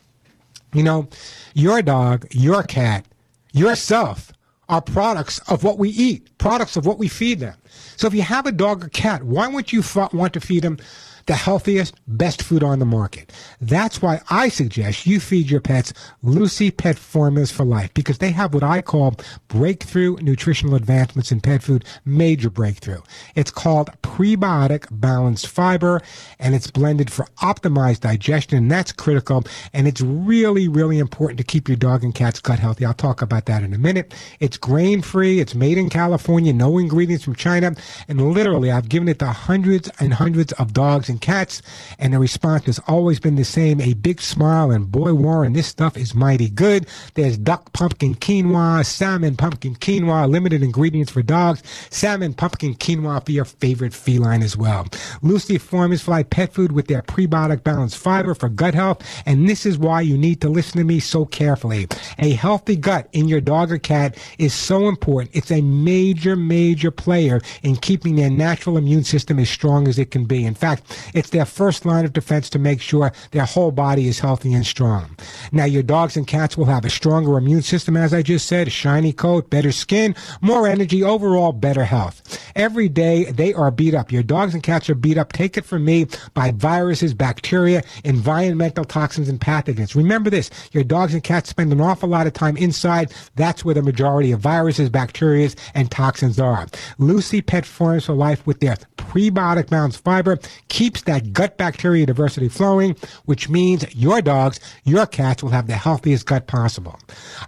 You 0.73 0.83
know, 0.83 1.07
your 1.55 1.81
dog, 1.81 2.27
your 2.33 2.65
cat, 2.65 3.07
yourself 3.53 4.33
are 4.69 4.81
products 4.81 5.39
of 5.51 5.65
what 5.65 5.79
we 5.79 5.91
eat, 5.91 6.37
products 6.39 6.77
of 6.77 6.87
what 6.87 6.99
we 6.99 7.09
feed 7.09 7.41
them. 7.41 7.57
So 7.97 8.07
if 8.07 8.15
you 8.15 8.23
have 8.23 8.47
a 8.47 8.53
dog 8.53 8.85
or 8.85 8.89
cat, 8.89 9.23
why 9.23 9.47
wouldn't 9.47 9.73
you 9.73 9.83
want 10.13 10.33
to 10.35 10.41
feed 10.41 10.63
them 10.63 10.79
the 11.27 11.35
healthiest, 11.35 11.95
best 12.07 12.43
food 12.43 12.63
on 12.63 12.79
the 12.79 12.85
market. 12.85 13.33
That's 13.61 14.03
why 14.03 14.21
I 14.31 14.49
suggest 14.49 15.07
you 15.07 15.21
feed 15.21 15.51
your 15.51 15.61
pets 15.61 15.93
Lucy 16.23 16.71
Pet 16.71 16.99
Formulas 16.99 17.51
for 17.51 17.65
Life 17.65 17.93
because 17.95 18.19
they 18.19 18.31
have 18.31 18.53
what 18.53 18.63
I 18.63 18.83
call 18.83 19.17
breakthrough 19.49 20.17
nutritional 20.21 20.75
advancements 20.75 21.33
in 21.33 21.41
pet 21.41 21.63
food, 21.63 21.85
major 22.05 22.51
breakthrough. 22.51 23.01
It's 23.35 23.51
called 23.51 23.91
prebiotic 24.03 24.87
balanced 24.91 25.49
fiber 25.49 26.03
and 26.39 26.55
it's 26.55 26.71
blended 26.71 27.11
for 27.11 27.27
optimized 27.39 28.01
digestion 28.01 28.59
and 28.59 28.71
that's 28.71 28.93
critical 28.93 29.45
and 29.73 29.89
it's 29.89 30.01
really, 30.01 30.69
really 30.69 30.99
important 30.99 31.39
to 31.39 31.45
keep 31.45 31.69
your 31.69 31.77
dog 31.77 32.05
and 32.05 32.15
cat's 32.15 32.41
gut 32.41 32.59
healthy. 32.59 32.85
I'll 32.85 32.95
talk 32.95 33.23
about 33.23 33.47
that 33.47 33.63
in 33.63 33.73
a 33.73 33.79
minute. 33.79 34.15
It's 34.41 34.57
grain 34.57 35.03
free. 35.03 35.41
It's 35.41 35.55
made 35.55 35.79
in 35.79 35.89
California, 35.89 36.53
no 36.53 36.79
ingredients 36.79 37.25
from 37.25 37.35
China. 37.35 37.75
And 38.09 38.33
literally 38.33 38.71
I've 38.71 38.89
given 38.89 39.09
it 39.09 39.19
to 39.21 39.27
hundreds 39.27 39.91
and 40.01 40.15
hundreds 40.15 40.53
of 40.53 40.73
dogs 40.73 41.09
and 41.15 41.21
cats, 41.21 41.63
and 41.99 42.13
the 42.13 42.19
response 42.19 42.67
has 42.67 42.81
always 42.89 43.21
been 43.21 43.37
the 43.37 43.45
same 43.45 43.81
a 43.81 43.95
big 43.95 44.21
smile. 44.21 44.71
And 44.71 44.91
boy, 44.91 45.15
Warren, 45.15 45.53
this 45.53 45.69
stuff 45.69 45.97
is 45.97 46.15
mighty 46.15 46.51
good. 46.51 46.87
There's 47.15 47.39
duck 47.39 47.73
pumpkin 47.73 48.17
quinoa, 48.17 48.85
salmon 48.85 49.37
pumpkin 49.37 49.77
quinoa, 49.77 50.29
limited 50.29 50.63
ingredients 50.63 51.13
for 51.13 51.23
dogs, 51.23 51.63
salmon 51.91 52.35
pumpkin 52.35 52.75
quinoa 52.75 53.25
for 53.25 53.31
your 53.33 53.45
favorite 53.45 53.95
feline 53.95 54.43
as 54.43 54.57
well. 54.57 54.87
Lucy 55.23 55.57
Formulas 55.57 56.03
Fly 56.03 56.25
Pet 56.25 56.53
Food 56.53 56.73
with 56.73 56.89
their 56.89 57.03
prebiotic 57.03 57.63
balanced 57.63 57.97
fiber 57.97 58.35
for 58.35 58.49
gut 58.49 58.75
health, 58.75 59.01
and 59.25 59.49
this 59.49 59.65
is 59.65 59.79
why 59.79 60.01
you 60.01 60.19
need 60.19 60.41
to 60.41 60.49
listen 60.49 60.79
to 60.79 60.85
me 60.85 60.99
so 60.99 61.25
carefully. 61.25 61.87
A 62.19 62.33
healthy 62.33 62.77
gut 62.77 63.09
in 63.13 63.29
your 63.29 63.41
dog 63.41 63.71
or 63.71 63.79
cat 63.79 64.19
is 64.39 64.53
so 64.53 64.89
important. 64.89 65.31
It's 65.33 65.53
a 65.53 65.61
major, 65.61 66.35
major 66.35 66.91
player 66.91 67.41
in 67.63 67.77
keeping 67.77 68.17
their 68.17 68.31
natural 68.31 68.77
immune 68.77 69.05
system 69.05 69.39
as 69.39 69.49
strong 69.49 69.87
as 69.87 69.99
it 69.99 70.11
can 70.11 70.25
be. 70.25 70.45
In 70.45 70.55
fact, 70.55 71.04
it's 71.13 71.31
their 71.31 71.45
first 71.45 71.85
line 71.85 72.05
of 72.05 72.13
defense 72.13 72.49
to 72.51 72.59
make 72.59 72.81
sure 72.81 73.13
their 73.33 73.45
whole 73.45 73.71
body 73.71 74.09
is 74.09 74.21
healthy 74.21 74.53
and 74.53 74.67
strong. 74.67 75.17
Now, 75.53 75.65
your 75.65 75.83
dogs 75.83 76.17
and 76.17 76.27
cats 76.27 76.57
will 76.57 76.65
have 76.67 76.85
a 76.85 76.91
stronger 76.91 77.37
immune 77.37 77.63
system, 77.63 77.97
as 77.97 78.15
I 78.15 78.23
just 78.23 78.47
said, 78.47 78.71
shiny 78.73 79.13
coat, 79.13 79.51
better 79.51 79.73
skin, 79.73 80.15
more 80.41 80.67
energy, 80.67 81.03
overall 81.03 81.53
better 81.53 81.85
health. 81.85 82.23
Every 82.57 82.89
day 82.89 83.25
they 83.25 83.53
are 83.53 83.71
beat 83.71 83.95
up. 83.95 84.13
Your 84.13 84.23
dogs 84.23 84.55
and 84.55 84.63
cats 84.63 84.89
are 84.89 84.95
beat 84.95 85.19
up. 85.19 85.33
Take 85.33 85.57
it 85.57 85.65
from 85.65 85.85
me 85.85 86.07
by 86.35 86.53
viruses, 86.53 87.15
bacteria, 87.15 87.83
environmental 88.05 88.85
toxins, 88.85 89.29
and 89.29 89.41
pathogens. 89.41 89.95
Remember 89.95 90.31
this 90.31 90.51
your 90.73 90.85
dogs 90.85 91.15
and 91.15 91.23
cats 91.23 91.51
spend 91.51 91.73
an 91.73 91.81
awful 91.81 92.09
lot 92.09 92.27
of 92.27 92.33
time 92.33 92.57
inside. 92.57 93.13
That's 93.37 93.65
where 93.65 93.75
the 93.75 93.83
majority 93.83 94.33
of 94.33 94.41
viruses, 94.41 94.89
bacteria, 94.89 95.51
and 95.75 95.91
toxins 95.91 96.39
are. 96.39 96.67
Lucy 96.99 97.43
Pet 97.43 97.67
Formulas 97.67 98.07
for 98.07 98.15
Life 98.15 98.47
with 98.47 98.61
their 98.61 98.77
prebiotic 98.97 99.69
balanced 99.69 100.03
fiber 100.03 100.39
keep 100.69 100.94
keeps 100.95 101.03
that 101.07 101.33
gut 101.33 101.59
bacteria 101.59 102.07
diversity 102.07 102.49
flowing, 102.49 102.97
which 103.25 103.49
means 103.49 103.85
your 103.95 104.23
dogs, 104.23 104.61
your 104.85 105.07
cats 105.07 105.43
will 105.43 105.51
have 105.51 105.67
the 105.67 105.75
healthiest 105.75 106.25
gut 106.25 106.47
possible. 106.47 106.97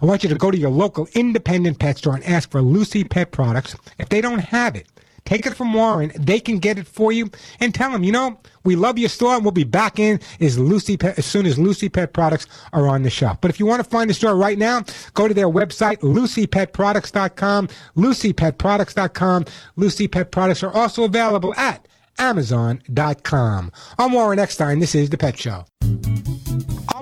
I 0.01 0.05
want 0.05 0.23
you 0.23 0.29
to 0.29 0.35
go 0.35 0.51
to 0.51 0.57
your 0.57 0.69
local 0.69 1.07
independent 1.13 1.79
pet 1.79 1.97
store 1.97 2.15
and 2.15 2.25
ask 2.25 2.51
for 2.51 2.61
Lucy 2.61 3.05
Pet 3.05 3.31
products. 3.31 3.75
If 3.97 4.09
they 4.09 4.19
don't 4.19 4.39
have 4.39 4.75
it, 4.75 4.87
Take 5.25 5.45
it 5.45 5.55
from 5.55 5.73
Warren. 5.73 6.13
They 6.17 6.39
can 6.39 6.57
get 6.57 6.77
it 6.77 6.87
for 6.87 7.11
you 7.11 7.29
and 7.59 7.75
tell 7.75 7.91
them, 7.91 8.05
you 8.05 8.13
know, 8.13 8.39
we 8.63 8.77
love 8.77 8.97
your 8.97 9.09
store 9.09 9.35
and 9.35 9.43
we'll 9.43 9.51
be 9.51 9.65
back 9.65 9.99
in 9.99 10.21
as 10.39 10.57
Lucy 10.57 10.95
Pet, 10.95 11.19
as 11.19 11.25
soon 11.25 11.45
as 11.45 11.59
Lucy 11.59 11.89
Pet 11.89 12.13
products 12.13 12.47
are 12.71 12.87
on 12.87 13.03
the 13.03 13.09
shelf. 13.09 13.41
But 13.41 13.51
if 13.51 13.59
you 13.59 13.65
want 13.65 13.83
to 13.83 13.89
find 13.89 14.09
the 14.09 14.13
store 14.13 14.37
right 14.37 14.57
now, 14.57 14.83
go 15.15 15.27
to 15.27 15.33
their 15.33 15.49
website, 15.49 15.97
lucypetproducts.com, 15.97 17.67
lucypetproducts.com. 17.97 19.45
Lucy 19.75 20.07
Pet 20.07 20.31
products 20.31 20.63
are 20.63 20.71
also 20.71 21.03
available 21.03 21.53
at 21.55 21.85
amazon.com. 22.17 23.71
I'm 23.97 24.11
Warren 24.13 24.39
Eckstein. 24.39 24.79
This 24.79 24.95
is 24.95 25.09
The 25.09 25.17
Pet 25.17 25.37
Show. 25.37 25.65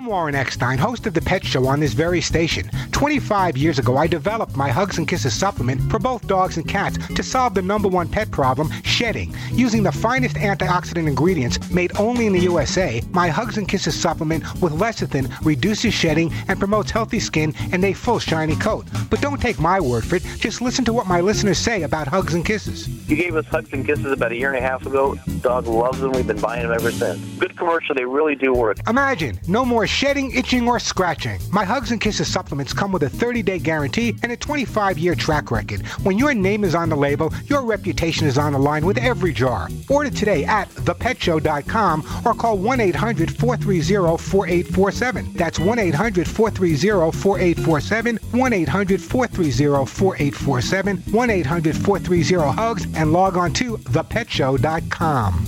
I'm 0.06 0.12
Warren 0.12 0.36
Eckstein, 0.36 0.78
host 0.78 1.08
of 1.08 1.16
The 1.16 1.22
Pet 1.22 1.44
Show 1.44 1.66
on 1.66 1.80
this 1.80 1.94
very 1.94 2.22
station. 2.22 2.70
25 2.92 3.58
years 3.58 3.80
ago, 3.80 3.98
I 3.98 4.06
developed 4.06 4.56
my 4.56 4.70
Hugs 4.70 5.00
and 5.00 5.08
Kisses 5.08 5.34
supplement 5.34 5.82
for 5.90 5.98
both 5.98 6.28
dogs 6.28 6.58
and 6.58 6.68
cats 6.68 7.00
to 7.16 7.24
solve 7.24 7.56
the 7.56 7.64
number 7.64 7.88
one 7.88 8.08
pet 8.08 8.30
problem, 8.30 8.70
shedding. 8.84 9.36
Using 9.52 9.82
the 9.82 9.92
finest 9.92 10.36
antioxidant 10.36 11.08
ingredients 11.08 11.72
made 11.72 11.92
only 11.98 12.28
in 12.28 12.34
the 12.34 12.42
USA, 12.42 13.02
my 13.14 13.30
Hugs 13.30 13.58
and 13.58 13.68
Kisses 13.68 14.00
supplement 14.00 14.44
with 14.62 14.74
lecithin 14.74 15.28
reduces 15.44 15.96
shedding 15.96 16.32
and 16.48 16.60
promotes 16.60 16.92
healthy 16.92 17.20
skin 17.20 17.56
and 17.72 17.84
a 17.84 17.94
full 17.94 18.20
shiny 18.20 18.56
coat. 18.58 18.86
But 19.10 19.22
don't 19.22 19.42
take 19.42 19.60
my 19.60 19.80
word 19.80 20.06
for 20.06 20.18
it, 20.18 20.24
just 20.38 20.62
listen 20.62 20.86
to 20.86 20.94
what 20.94 21.08
my 21.08 21.20
listeners 21.20 21.58
say 21.58 21.82
about 21.82 22.08
Hugs 22.08 22.36
and 22.36 22.46
Kisses. 22.46 22.88
You 23.10 23.16
gave 23.16 23.36
us 23.36 23.46
Hugs 23.48 23.74
and 23.74 23.84
Kisses 23.84 24.12
about 24.12 24.34
a 24.34 24.36
year 24.36 24.54
and 24.54 24.64
a 24.64 24.68
half 24.68 24.86
ago. 24.86 25.16
Dog 25.42 25.66
loves 25.66 26.00
them. 26.00 26.12
We've 26.12 26.28
been 26.28 26.40
buying 26.40 26.62
them 26.62 26.74
ever 26.74 26.92
since. 26.92 27.20
Good 27.40 27.58
commercial. 27.58 27.96
They 27.96 28.06
really 28.06 28.36
do 28.36 28.54
work. 28.54 28.78
Imagine 28.88 29.40
no 29.48 29.66
more 29.66 29.88
shedding, 29.96 30.32
itching, 30.32 30.68
or 30.68 30.78
scratching. 30.78 31.40
My 31.52 31.64
Hugs 31.64 31.92
and 31.92 32.02
Kisses 32.02 32.32
supplements 32.32 32.74
come 32.74 32.92
with 32.92 33.04
a 33.04 33.10
30 33.10 33.42
day 33.42 33.60
guarantee 33.60 34.16
and 34.24 34.32
a 34.32 34.38
25 34.38 35.00
year 35.00 35.16
track 35.16 35.52
record. 35.52 35.86
When 36.04 36.18
your 36.18 36.34
name 36.34 36.64
is 36.66 36.76
on 36.76 36.90
the 36.90 36.98
label, 36.98 37.34
your 37.46 37.64
reputation 37.64 38.28
is 38.28 38.38
on 38.38 38.54
the 38.54 38.60
line 38.60 38.86
with 38.86 38.98
every 38.98 39.32
jar. 39.32 39.70
Order 39.90 40.10
today 40.10 40.44
at 40.44 40.70
thepetshow.com 40.70 42.24
or 42.26 42.34
call 42.34 42.58
1 42.58 42.80
800 42.82 43.38
430 43.38 44.18
4847. 44.22 45.34
That's 45.34 45.60
1 45.60 45.80
800 45.80 46.28
430 46.28 47.18
4847. 47.18 48.18
1 48.18 48.54
800 48.54 49.02
430 49.02 49.86
4847. 49.86 50.98
1 50.98 51.30
800 51.30 51.76
430 51.76 52.56
HUGS 52.56 52.88
and 52.96 53.14
log 53.14 53.38
on 53.38 53.54
to 53.54 53.78
thepetshow.com. 53.78 55.46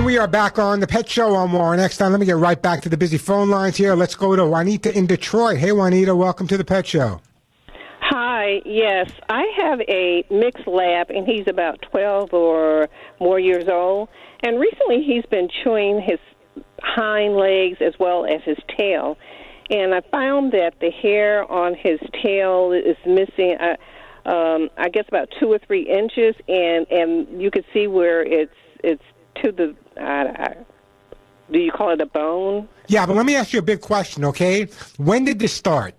And 0.00 0.06
we 0.06 0.16
are 0.16 0.26
back 0.26 0.58
on 0.58 0.80
the 0.80 0.86
Pet 0.86 1.06
Show 1.10 1.34
on 1.34 1.52
Warren 1.52 1.78
Eckstein, 1.78 2.10
let 2.10 2.20
me 2.20 2.24
get 2.24 2.36
right 2.36 2.60
back 2.60 2.80
to 2.84 2.88
the 2.88 2.96
busy 2.96 3.18
phone 3.18 3.50
lines 3.50 3.76
here. 3.76 3.94
Let's 3.94 4.14
go 4.14 4.34
to 4.34 4.46
Juanita 4.46 4.96
in 4.96 5.06
Detroit. 5.06 5.58
Hey, 5.58 5.72
Juanita, 5.72 6.16
welcome 6.16 6.46
to 6.46 6.56
the 6.56 6.64
Pet 6.64 6.86
Show. 6.86 7.20
Hi, 8.00 8.62
yes. 8.64 9.10
I 9.28 9.44
have 9.58 9.78
a 9.82 10.24
mixed 10.30 10.66
lab, 10.66 11.10
and 11.10 11.26
he's 11.26 11.46
about 11.48 11.82
12 11.90 12.32
or 12.32 12.88
more 13.20 13.38
years 13.38 13.68
old. 13.68 14.08
And 14.42 14.58
recently 14.58 15.02
he's 15.02 15.26
been 15.26 15.50
chewing 15.62 16.00
his 16.00 16.18
hind 16.82 17.36
legs 17.36 17.76
as 17.82 17.92
well 18.00 18.24
as 18.24 18.40
his 18.42 18.56
tail. 18.78 19.18
And 19.68 19.94
I 19.94 20.00
found 20.10 20.52
that 20.52 20.80
the 20.80 20.90
hair 20.90 21.44
on 21.52 21.74
his 21.74 22.00
tail 22.22 22.72
is 22.72 22.96
missing, 23.04 23.58
uh, 23.60 24.30
um, 24.30 24.70
I 24.78 24.88
guess, 24.88 25.04
about 25.08 25.28
two 25.38 25.52
or 25.52 25.58
three 25.58 25.86
inches, 25.86 26.36
and, 26.48 26.86
and 26.90 27.42
you 27.42 27.50
can 27.50 27.64
see 27.74 27.86
where 27.86 28.22
it's 28.22 28.54
it's 28.82 29.02
to 29.42 29.52
the. 29.52 29.76
Uh, 30.00 30.04
uh, 30.04 30.54
do 31.52 31.58
you 31.58 31.70
call 31.70 31.90
it 31.90 32.00
a 32.00 32.06
bone? 32.06 32.68
Yeah, 32.88 33.06
but 33.06 33.16
let 33.16 33.26
me 33.26 33.36
ask 33.36 33.52
you 33.52 33.58
a 33.58 33.62
big 33.62 33.80
question, 33.80 34.24
okay? 34.26 34.68
When 34.96 35.24
did 35.24 35.38
this 35.38 35.52
start? 35.52 35.94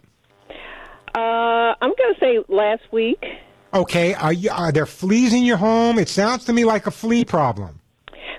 Uh, 1.13 1.75
I'm 1.81 1.93
going 1.95 2.13
to 2.13 2.19
say 2.19 2.39
last 2.47 2.83
week. 2.91 3.23
Okay, 3.73 4.13
are, 4.13 4.33
you, 4.33 4.49
are 4.49 4.71
there 4.71 4.85
fleas 4.85 5.33
in 5.33 5.43
your 5.43 5.57
home? 5.57 5.99
It 5.99 6.09
sounds 6.09 6.45
to 6.45 6.53
me 6.53 6.65
like 6.65 6.87
a 6.87 6.91
flea 6.91 7.25
problem. 7.25 7.79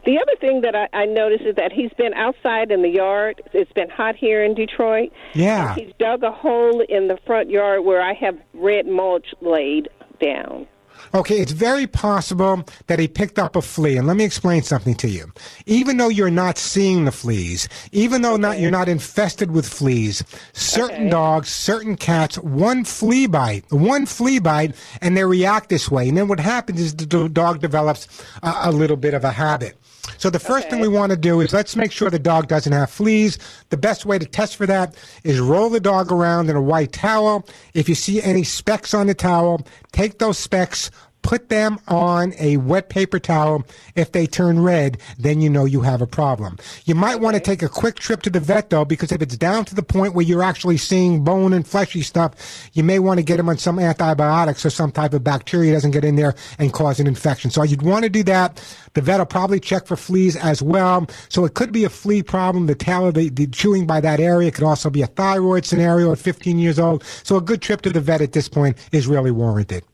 The 0.04 0.18
other 0.18 0.34
thing 0.40 0.62
that 0.62 0.74
I, 0.74 0.88
I 0.92 1.06
noticed 1.06 1.44
is 1.44 1.54
that 1.56 1.70
he's 1.70 1.92
been 1.96 2.12
outside 2.14 2.70
in 2.70 2.82
the 2.82 2.88
yard. 2.88 3.40
It's 3.52 3.72
been 3.72 3.88
hot 3.88 4.16
here 4.16 4.44
in 4.44 4.54
Detroit. 4.54 5.12
Yeah. 5.32 5.74
He's 5.74 5.92
dug 5.98 6.24
a 6.24 6.32
hole 6.32 6.80
in 6.80 7.08
the 7.08 7.18
front 7.24 7.50
yard 7.50 7.84
where 7.84 8.02
I 8.02 8.14
have 8.14 8.36
red 8.52 8.86
mulch 8.86 9.28
laid 9.40 9.88
down. 10.20 10.66
Okay, 11.14 11.38
it's 11.38 11.52
very 11.52 11.86
possible 11.86 12.64
that 12.86 12.98
he 12.98 13.08
picked 13.08 13.38
up 13.38 13.56
a 13.56 13.62
flea. 13.62 13.96
And 13.96 14.06
let 14.06 14.16
me 14.16 14.24
explain 14.24 14.62
something 14.62 14.94
to 14.96 15.08
you. 15.08 15.32
Even 15.66 15.96
though 15.96 16.08
you're 16.08 16.30
not 16.30 16.58
seeing 16.58 17.04
the 17.04 17.12
fleas, 17.12 17.68
even 17.92 18.22
though 18.22 18.36
not 18.36 18.58
you're 18.58 18.70
not 18.70 18.88
infested 18.88 19.50
with 19.50 19.66
fleas, 19.68 20.24
certain 20.52 20.92
Okay. 21.02 21.10
dogs, 21.10 21.48
certain 21.48 21.96
cats, 21.96 22.36
one 22.38 22.84
flea 22.84 23.26
bite, 23.26 23.64
one 23.70 24.06
flea 24.06 24.38
bite, 24.38 24.74
and 25.00 25.16
they 25.16 25.24
react 25.24 25.68
this 25.68 25.90
way. 25.90 26.08
And 26.08 26.16
then 26.16 26.28
what 26.28 26.40
happens 26.40 26.80
is 26.80 26.94
the 26.94 27.28
dog 27.28 27.60
develops 27.60 28.06
a, 28.42 28.52
a 28.64 28.72
little 28.72 28.96
bit 28.96 29.14
of 29.14 29.24
a 29.24 29.32
habit. 29.32 29.76
So 30.18 30.30
the 30.30 30.40
first 30.40 30.68
thing 30.68 30.80
we 30.80 30.88
want 30.88 31.10
to 31.10 31.16
do 31.16 31.40
is 31.40 31.52
let's 31.52 31.76
make 31.76 31.92
sure 31.92 32.10
the 32.10 32.18
dog 32.18 32.48
doesn't 32.48 32.72
have 32.72 32.90
fleas. 32.90 33.38
The 33.70 33.76
best 33.76 34.04
way 34.04 34.18
to 34.18 34.26
test 34.26 34.56
for 34.56 34.66
that 34.66 34.96
is 35.22 35.38
roll 35.40 35.68
the 35.70 35.80
dog 35.80 36.10
around 36.10 36.50
in 36.50 36.56
a 36.56 36.62
white 36.62 36.92
towel. 36.92 37.46
If 37.74 37.88
you 37.88 37.94
see 37.94 38.20
any 38.22 38.42
specks 38.42 38.94
on 38.94 39.06
the 39.06 39.14
towel, 39.14 39.66
take 39.92 40.18
those 40.18 40.38
specks, 40.38 40.90
put 41.22 41.48
them 41.48 41.78
on 41.88 42.34
a 42.38 42.56
wet 42.58 42.88
paper 42.88 43.18
towel. 43.18 43.64
If 43.94 44.12
they 44.12 44.26
turn 44.26 44.60
red, 44.60 44.98
then 45.18 45.40
you 45.40 45.48
know 45.48 45.64
you 45.64 45.80
have 45.82 46.02
a 46.02 46.06
problem. 46.06 46.58
You 46.84 46.94
might 46.94 47.16
want 47.16 47.34
to 47.34 47.40
take 47.40 47.62
a 47.62 47.68
quick 47.68 47.96
trip 47.96 48.22
to 48.22 48.30
the 48.30 48.40
vet 48.40 48.70
though, 48.70 48.84
because 48.84 49.12
if 49.12 49.22
it's 49.22 49.36
down 49.36 49.64
to 49.66 49.74
the 49.74 49.82
point 49.82 50.14
where 50.14 50.24
you're 50.24 50.42
actually 50.42 50.76
seeing 50.76 51.24
bone 51.24 51.52
and 51.52 51.66
fleshy 51.66 52.02
stuff, 52.02 52.70
you 52.72 52.82
may 52.82 52.98
want 52.98 53.18
to 53.18 53.22
get 53.22 53.36
them 53.36 53.48
on 53.48 53.58
some 53.58 53.78
antibiotics 53.78 54.66
or 54.66 54.70
some 54.70 54.92
type 54.92 55.14
of 55.14 55.24
bacteria 55.24 55.72
doesn't 55.72 55.92
get 55.92 56.04
in 56.04 56.16
there 56.16 56.34
and 56.58 56.72
cause 56.72 57.00
an 57.00 57.06
infection. 57.06 57.50
So 57.50 57.62
you'd 57.62 57.82
want 57.82 58.04
to 58.04 58.10
do 58.10 58.22
that. 58.24 58.62
The 58.94 59.00
vet 59.00 59.18
will 59.18 59.26
probably 59.26 59.60
check 59.60 59.86
for 59.86 59.96
fleas 59.96 60.36
as 60.36 60.62
well. 60.62 61.06
So 61.28 61.44
it 61.44 61.54
could 61.54 61.72
be 61.72 61.84
a 61.84 61.88
flea 61.88 62.22
problem. 62.22 62.66
The 62.66 62.74
tail, 62.74 63.10
the, 63.12 63.28
the 63.28 63.46
chewing 63.46 63.86
by 63.86 64.00
that 64.00 64.20
area 64.20 64.50
could 64.50 64.64
also 64.64 64.90
be 64.90 65.02
a 65.02 65.06
thyroid 65.06 65.64
scenario 65.64 66.12
at 66.12 66.18
15 66.18 66.58
years 66.58 66.78
old. 66.78 67.04
So 67.22 67.36
a 67.36 67.40
good 67.40 67.62
trip 67.62 67.82
to 67.82 67.90
the 67.90 68.00
vet 68.00 68.20
at 68.20 68.32
this 68.32 68.48
point 68.48 68.76
is 68.92 69.06
really 69.06 69.30
warranted. 69.30 69.84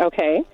Okay. 0.00 0.44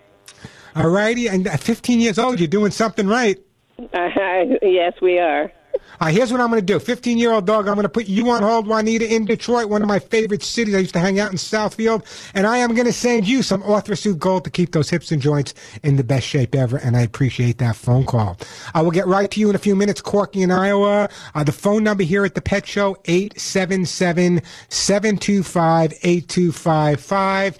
All 0.75 0.89
righty. 0.89 1.29
And 1.29 1.47
at 1.47 1.61
15 1.61 2.01
years 2.01 2.19
old, 2.19 2.41
you're 2.41 2.49
doing 2.49 2.71
something 2.71 3.07
right. 3.07 3.39
yes, 3.93 4.95
we 5.01 5.19
are. 5.19 5.53
All 6.01 6.07
right, 6.07 6.15
here's 6.15 6.33
what 6.33 6.41
I'm 6.41 6.49
going 6.49 6.61
to 6.61 6.67
do. 6.67 6.79
15 6.79 7.19
year 7.19 7.31
old 7.31 7.47
dog, 7.47 7.69
I'm 7.69 7.75
going 7.75 7.83
to 7.83 7.91
put 7.91 8.07
you 8.07 8.31
on 8.31 8.43
hold, 8.43 8.67
Juanita, 8.67 9.13
in 9.13 9.27
Detroit, 9.27 9.69
one 9.69 9.83
of 9.83 9.89
my 9.89 9.99
favorite 9.99 10.43
cities. 10.43 10.75
I 10.75 10.79
used 10.79 10.95
to 10.95 10.99
hang 10.99 11.21
out 11.21 11.31
in 11.31 11.37
Southfield. 11.37 12.05
And 12.35 12.47
I 12.47 12.59
am 12.59 12.75
going 12.75 12.87
to 12.87 12.93
send 12.93 13.29
you 13.29 13.43
some 13.43 13.63
Orthrosuit 13.63 14.19
Gold 14.19 14.45
to 14.45 14.51
keep 14.51 14.73
those 14.73 14.89
hips 14.89 15.13
and 15.13 15.21
joints 15.21 15.53
in 15.83 15.97
the 15.97 16.05
best 16.05 16.27
shape 16.27 16.55
ever. 16.55 16.79
And 16.79 16.97
I 16.97 17.03
appreciate 17.03 17.59
that 17.59 17.77
phone 17.77 18.07
call. 18.07 18.39
I 18.75 18.83
will 18.83 18.91
get 18.91 19.07
right 19.07 19.31
to 19.31 19.41
you 19.41 19.51
in 19.51 19.55
a 19.55 19.59
few 19.59 19.77
minutes, 19.77 20.01
Corky 20.01 20.43
in 20.43 20.51
Iowa. 20.51 21.09
Uh, 21.35 21.45
the 21.45 21.53
phone 21.53 21.85
number 21.85 22.03
here 22.03 22.25
at 22.25 22.35
the 22.35 22.43
Pet 22.43 22.67
Show, 22.67 22.97
877 23.05 24.43
725 24.69 25.93
8255. 26.03 27.59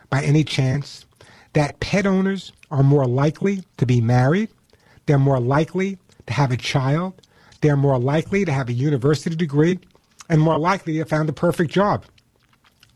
by 0.09 0.23
any 0.23 0.43
chance, 0.43 1.05
that 1.53 1.80
pet 1.80 2.05
owners 2.05 2.51
are 2.69 2.84
more 2.84 3.05
likely 3.05 3.63
to 3.78 3.86
be 3.86 4.01
married? 4.01 4.49
They're 5.05 5.17
more 5.17 5.39
likely 5.39 5.97
to 6.28 6.34
have 6.34 6.51
a 6.51 6.57
child. 6.57 7.21
They're 7.61 7.78
more 7.78 7.97
likely 7.97 8.45
to 8.45 8.51
have 8.51 8.69
a 8.69 8.73
university 8.73 9.36
degree 9.36 9.80
and 10.30 10.41
more 10.41 10.57
likely 10.57 10.93
to 10.93 10.99
have 10.99 11.09
found 11.09 11.30
the 11.30 11.34
perfect 11.34 11.71
job. 11.71 12.05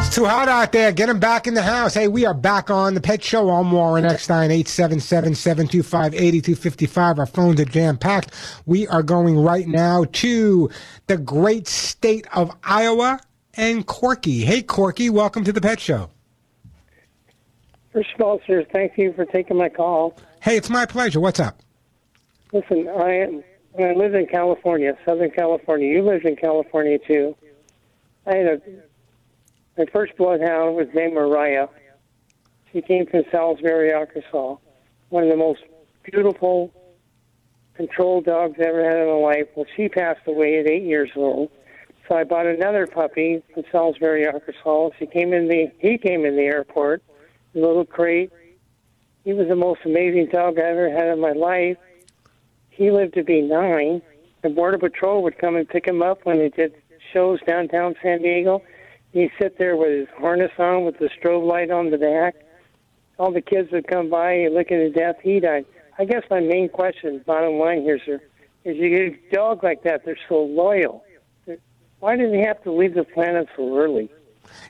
It's 0.08 0.16
too 0.16 0.24
hot 0.24 0.48
out 0.48 0.72
there. 0.72 0.90
Get 0.90 1.10
him 1.10 1.20
back 1.20 1.46
in 1.46 1.52
the 1.52 1.60
house. 1.60 1.92
Hey, 1.92 2.08
we 2.08 2.24
are 2.24 2.32
back 2.32 2.70
on 2.70 2.94
the 2.94 3.00
Pet 3.02 3.22
Show. 3.22 3.50
I'm 3.50 3.70
Warren 3.70 4.06
Eckstein, 4.06 4.48
877-725-8255. 4.48 7.18
Our 7.18 7.26
phones 7.26 7.60
are 7.60 7.66
jam-packed. 7.66 8.30
We 8.64 8.88
are 8.88 9.02
going 9.02 9.36
right 9.36 9.68
now 9.68 10.06
to 10.10 10.70
the 11.08 11.18
great 11.18 11.68
state 11.68 12.26
of 12.32 12.56
Iowa 12.64 13.20
and 13.52 13.86
Corky. 13.86 14.46
Hey, 14.46 14.62
Corky, 14.62 15.10
welcome 15.10 15.44
to 15.44 15.52
the 15.52 15.60
Pet 15.60 15.78
Show. 15.78 16.08
First 17.92 18.08
of 18.14 18.22
all, 18.22 18.40
sir, 18.46 18.64
thank 18.72 18.96
you 18.96 19.12
for 19.12 19.26
taking 19.26 19.58
my 19.58 19.68
call. 19.68 20.18
Hey, 20.40 20.56
it's 20.56 20.70
my 20.70 20.86
pleasure. 20.86 21.20
What's 21.20 21.38
up? 21.38 21.60
Listen, 22.54 22.88
I 22.88 23.10
am. 23.10 23.44
When 23.72 23.90
I 23.90 23.92
lived 23.92 24.14
in 24.14 24.24
California, 24.24 24.96
Southern 25.04 25.32
California. 25.32 25.86
You 25.86 26.02
lived 26.02 26.24
in 26.24 26.36
California 26.36 26.98
too. 26.98 27.36
I 28.26 28.36
had 28.36 28.46
a 28.46 28.58
my 29.78 29.86
first 29.92 30.16
bloodhound 30.16 30.74
was 30.74 30.88
named 30.92 31.14
Mariah. 31.14 31.68
She 32.72 32.82
came 32.82 33.06
from 33.06 33.22
Salisbury, 33.30 33.92
Arkansas. 33.92 34.56
One 35.08 35.22
of 35.22 35.30
the 35.30 35.36
most 35.36 35.60
beautiful, 36.02 36.72
controlled 37.74 38.24
dogs 38.24 38.56
I 38.58 38.64
ever 38.64 38.84
had 38.84 38.98
in 38.98 39.06
my 39.06 39.12
life. 39.12 39.46
Well, 39.54 39.66
she 39.76 39.88
passed 39.88 40.26
away 40.26 40.58
at 40.58 40.68
eight 40.68 40.82
years 40.82 41.10
old. 41.14 41.50
So 42.08 42.16
I 42.16 42.24
bought 42.24 42.46
another 42.46 42.86
puppy 42.86 43.42
from 43.54 43.62
Salisbury, 43.70 44.26
Arkansas. 44.26 44.90
She 44.98 45.06
came 45.06 45.32
in 45.32 45.46
the 45.46 45.70
he 45.78 45.96
came 45.96 46.24
in 46.24 46.36
the 46.36 46.42
airport, 46.42 47.02
a 47.54 47.58
little 47.58 47.84
crate. 47.84 48.32
He 49.24 49.32
was 49.32 49.46
the 49.46 49.56
most 49.56 49.80
amazing 49.84 50.28
dog 50.32 50.58
I 50.58 50.62
ever 50.62 50.90
had 50.90 51.06
in 51.08 51.20
my 51.20 51.32
life. 51.32 51.76
He 52.70 52.90
lived 52.90 53.14
to 53.14 53.22
be 53.22 53.42
nine. 53.42 54.02
The 54.42 54.48
Border 54.48 54.78
Patrol 54.78 55.22
would 55.22 55.38
come 55.38 55.56
and 55.56 55.68
pick 55.68 55.86
him 55.86 56.02
up 56.02 56.24
when 56.24 56.38
they 56.38 56.48
did 56.48 56.74
shows 57.12 57.40
downtown 57.46 57.94
San 58.02 58.22
Diego. 58.22 58.62
He'd 59.18 59.32
sit 59.40 59.58
there 59.58 59.76
with 59.76 59.90
his 59.90 60.08
harness 60.16 60.52
on 60.58 60.84
with 60.84 60.98
the 60.98 61.10
strobe 61.20 61.44
light 61.44 61.72
on 61.72 61.90
the 61.90 61.98
back. 61.98 62.36
All 63.18 63.32
the 63.32 63.40
kids 63.40 63.72
would 63.72 63.88
come 63.88 64.08
by 64.08 64.32
and 64.32 64.54
look 64.54 64.70
at 64.70 64.94
death. 64.94 65.16
He 65.22 65.40
died. 65.40 65.66
I 65.98 66.04
guess 66.04 66.22
my 66.30 66.38
main 66.38 66.68
question, 66.68 67.20
bottom 67.26 67.54
line 67.54 67.82
here, 67.82 67.98
sir, 68.06 68.20
is 68.64 68.76
you 68.76 68.90
get 68.90 69.00
a 69.00 69.34
dog 69.34 69.64
like 69.64 69.82
that, 69.82 70.04
they're 70.04 70.16
so 70.28 70.44
loyal. 70.44 71.04
Why 71.98 72.14
did 72.14 72.32
he 72.32 72.40
have 72.42 72.62
to 72.62 72.70
leave 72.70 72.94
the 72.94 73.02
planet 73.02 73.48
so 73.56 73.76
early? 73.76 74.08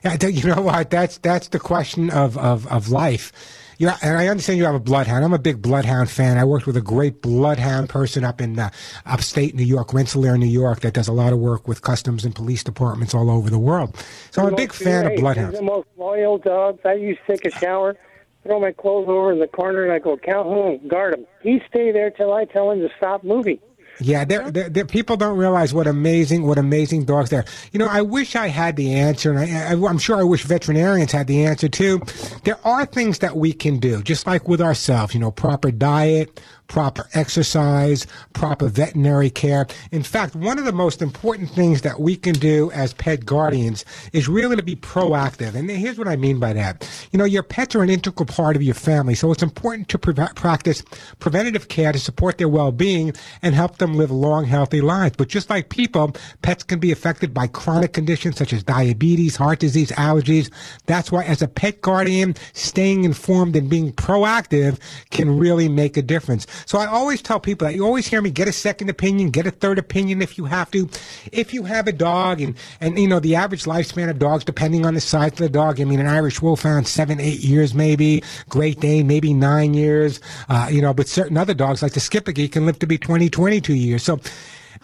Yeah, 0.03 0.17
you 0.19 0.47
know 0.47 0.63
what? 0.63 0.89
That's 0.89 1.19
that's 1.19 1.49
the 1.49 1.59
question 1.59 2.09
of 2.09 2.35
of, 2.37 2.65
of 2.67 2.89
life. 2.89 3.31
You 3.79 3.87
and 4.01 4.17
I 4.17 4.27
understand 4.27 4.59
you 4.59 4.65
have 4.65 4.75
a 4.75 4.79
bloodhound. 4.79 5.23
I'm 5.23 5.31
a 5.31 5.39
big 5.39 5.61
bloodhound 5.61 6.09
fan. 6.09 6.37
I 6.37 6.43
worked 6.43 6.67
with 6.67 6.75
a 6.75 6.81
great 6.81 7.21
bloodhound 7.21 7.87
person 7.87 8.25
up 8.25 8.41
in 8.41 8.59
uh, 8.59 8.71
upstate 9.05 9.55
New 9.55 9.63
York, 9.63 9.93
Rensselaer, 9.93 10.37
New 10.37 10.47
York, 10.47 10.81
that 10.81 10.93
does 10.93 11.07
a 11.07 11.13
lot 11.13 11.31
of 11.31 11.39
work 11.39 11.65
with 11.65 11.81
customs 11.81 12.25
and 12.25 12.35
police 12.35 12.61
departments 12.61 13.15
all 13.15 13.31
over 13.31 13.49
the 13.49 13.57
world. 13.57 13.95
So 14.31 14.41
I'm 14.41 14.53
a 14.53 14.57
big 14.57 14.73
fan 14.73 15.05
of 15.05 15.13
hey, 15.13 15.21
bloodhounds. 15.21 15.51
He's 15.51 15.59
the 15.59 15.65
most 15.65 15.87
loyal 15.95 16.37
dogs. 16.37 16.81
I 16.83 16.95
used 16.95 17.21
to 17.25 17.37
take 17.37 17.45
a 17.45 17.57
shower, 17.57 17.95
throw 18.43 18.59
my 18.59 18.73
clothes 18.73 19.07
over 19.07 19.31
in 19.31 19.39
the 19.39 19.47
corner, 19.47 19.85
and 19.85 19.93
I 19.93 19.99
go, 19.99 20.17
Calhoun, 20.17 20.85
guard 20.89 21.13
him. 21.13 21.25
He 21.41 21.61
stay 21.69 21.93
there 21.93 22.11
till 22.11 22.33
I 22.33 22.43
tell 22.43 22.71
him 22.71 22.81
to 22.81 22.89
stop 22.97 23.23
moving. 23.23 23.59
Yeah, 24.01 24.23
they're, 24.25 24.49
they're, 24.49 24.69
they're- 24.69 24.85
people 24.85 25.17
don't 25.17 25.37
realize 25.37 25.73
what 25.73 25.85
amazing, 25.87 26.45
what 26.47 26.57
amazing 26.57 27.05
dogs 27.05 27.29
they're. 27.29 27.45
You 27.73 27.79
know, 27.79 27.87
I 27.87 28.01
wish 28.01 28.35
I 28.35 28.47
had 28.47 28.75
the 28.77 28.93
answer, 28.93 29.31
and 29.31 29.39
I, 29.39 29.71
I, 29.73 29.89
I'm 29.89 29.97
sure 29.97 30.15
I 30.17 30.23
wish 30.23 30.43
veterinarians 30.43 31.11
had 31.11 31.27
the 31.27 31.45
answer 31.45 31.67
too. 31.67 32.01
There 32.45 32.57
are 32.65 32.85
things 32.85 33.19
that 33.19 33.35
we 33.35 33.51
can 33.53 33.77
do, 33.79 34.01
just 34.01 34.25
like 34.25 34.47
with 34.47 34.61
ourselves. 34.61 35.13
You 35.13 35.19
know, 35.19 35.31
proper 35.31 35.69
diet, 35.71 36.39
proper 36.69 37.09
exercise, 37.13 38.07
proper 38.33 38.69
veterinary 38.69 39.29
care. 39.29 39.67
In 39.91 40.03
fact, 40.03 40.35
one 40.35 40.57
of 40.57 40.63
the 40.63 40.71
most 40.71 41.01
important 41.01 41.49
things 41.49 41.81
that 41.81 41.99
we 41.99 42.15
can 42.15 42.33
do 42.33 42.71
as 42.71 42.93
pet 42.93 43.25
guardians 43.25 43.83
is 44.13 44.29
really 44.29 44.55
to 44.55 44.63
be 44.63 44.77
proactive. 44.77 45.55
And 45.55 45.69
here's 45.69 45.97
what 45.97 46.07
I 46.07 46.15
mean 46.15 46.39
by 46.39 46.53
that. 46.53 46.89
You 47.11 47.19
know, 47.19 47.25
your 47.25 47.43
pets 47.43 47.75
are 47.75 47.83
an 47.83 47.89
integral 47.89 48.25
part 48.25 48.55
of 48.55 48.63
your 48.63 48.75
family, 48.75 49.15
so 49.15 49.31
it's 49.31 49.43
important 49.43 49.89
to 49.89 49.99
pre- 49.99 50.13
practice 50.13 50.83
preventative 51.19 51.67
care 51.67 51.91
to 51.91 51.99
support 51.99 52.37
their 52.37 52.47
well-being 52.47 53.13
and 53.41 53.55
help 53.55 53.79
them 53.79 53.95
live 53.95 54.11
long, 54.11 54.45
healthy 54.45 54.79
lives. 54.79 55.15
But 55.17 55.27
just 55.27 55.49
like 55.49 55.69
people, 55.69 56.15
pets 56.43 56.63
can 56.63 56.79
be 56.79 56.91
affected 56.91 57.33
by 57.33 57.47
chronic 57.47 57.93
conditions 57.93 58.37
such 58.37 58.53
as 58.53 58.63
diabetes, 58.63 59.35
heart 59.35 59.59
disease, 59.59 59.91
allergies. 59.93 60.51
That's 60.85 61.11
why, 61.11 61.23
as 61.23 61.41
a 61.41 61.47
pet 61.47 61.81
guardian, 61.81 62.35
staying 62.53 63.03
informed 63.03 63.55
and 63.55 63.69
being 63.69 63.91
proactive 63.91 64.79
can 65.09 65.37
really 65.39 65.67
make 65.67 65.97
a 65.97 66.01
difference. 66.03 66.45
So 66.65 66.77
I 66.79 66.87
always 66.87 67.21
tell 67.21 67.39
people 67.39 67.67
that 67.67 67.75
you 67.75 67.85
always 67.85 68.07
hear 68.07 68.21
me 68.21 68.29
get 68.31 68.47
a 68.47 68.51
second 68.53 68.89
opinion, 68.89 69.29
get 69.29 69.47
a 69.47 69.51
third 69.51 69.79
opinion 69.79 70.21
if 70.21 70.37
you 70.37 70.45
have 70.45 70.71
to. 70.71 70.89
If 71.31 71.53
you 71.53 71.63
have 71.63 71.87
a 71.87 71.91
dog, 71.91 72.41
and 72.41 72.55
and 72.81 72.97
you 72.97 73.07
know 73.07 73.19
the 73.19 73.35
average 73.35 73.63
lifespan 73.63 74.09
of 74.09 74.19
dogs, 74.19 74.43
depending 74.43 74.85
on 74.85 74.93
the 74.93 75.01
size 75.01 75.31
of 75.33 75.37
the 75.37 75.49
dog. 75.49 75.79
I 75.79 75.83
mean, 75.83 75.99
an 75.99 76.07
Irish 76.07 76.41
Wolfhound 76.41 76.87
seven, 76.87 77.19
eight 77.19 77.39
years 77.39 77.73
maybe. 77.73 78.23
Great 78.49 78.79
Dane 78.79 79.07
maybe 79.07 79.33
nine 79.33 79.73
years. 79.73 80.19
Uh, 80.47 80.67
you 80.71 80.81
know, 80.81 80.93
but 80.93 81.07
certain 81.07 81.37
other 81.37 81.53
dogs 81.53 81.81
like 81.81 81.93
the 81.93 81.99
Schipperke 81.99 82.51
can 82.51 82.65
live 82.65 82.79
to 82.79 82.87
be 82.87 82.97
20, 82.97 83.29
22 83.29 83.73
years. 83.73 84.03
So. 84.03 84.19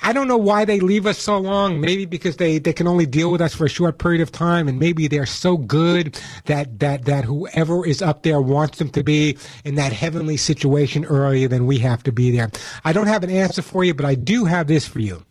I 0.02 0.14
don't 0.14 0.28
know 0.28 0.38
why 0.38 0.66
they 0.66 0.80
leave 0.80 1.06
us 1.06 1.18
so 1.18 1.38
long. 1.38 1.80
Maybe 1.80 2.06
because 2.06 2.38
they, 2.38 2.58
they 2.58 2.74
can 2.74 2.88
only 2.88 3.06
deal 3.06 3.32
with 3.32 3.42
us 3.42 3.56
for 3.56 3.66
a 3.66 3.70
short 3.70 3.98
period 3.98 4.22
of 4.22 4.32
time, 4.32 4.68
and 4.68 4.80
maybe 4.80 5.08
they're 5.08 5.26
so 5.26 5.58
good 5.58 6.20
that 6.46 6.80
that 6.80 7.06
that 7.06 7.26
whoever 7.26 7.86
is 7.86 8.02
up 8.02 8.24
there 8.24 8.42
wants 8.42 8.78
them 8.78 8.90
to 8.90 9.04
be 9.04 9.38
in 9.64 9.76
that 9.76 9.94
heavenly 9.94 10.38
situation 10.38 11.06
earlier 11.06 11.48
than 11.48 11.66
we 11.66 11.80
have 11.80 12.04
to 12.04 12.12
be 12.12 12.32
there. 12.32 12.52
I 12.84 12.94
don't 12.94 13.08
have 13.08 13.24
an 13.24 13.30
answer 13.30 13.62
for 13.62 13.84
you, 13.84 13.94
but 13.94 14.06
I 14.06 14.16
do 14.16 14.46
have 14.46 14.68
this 14.68 14.88
for 14.88 15.00
you. 15.00 15.24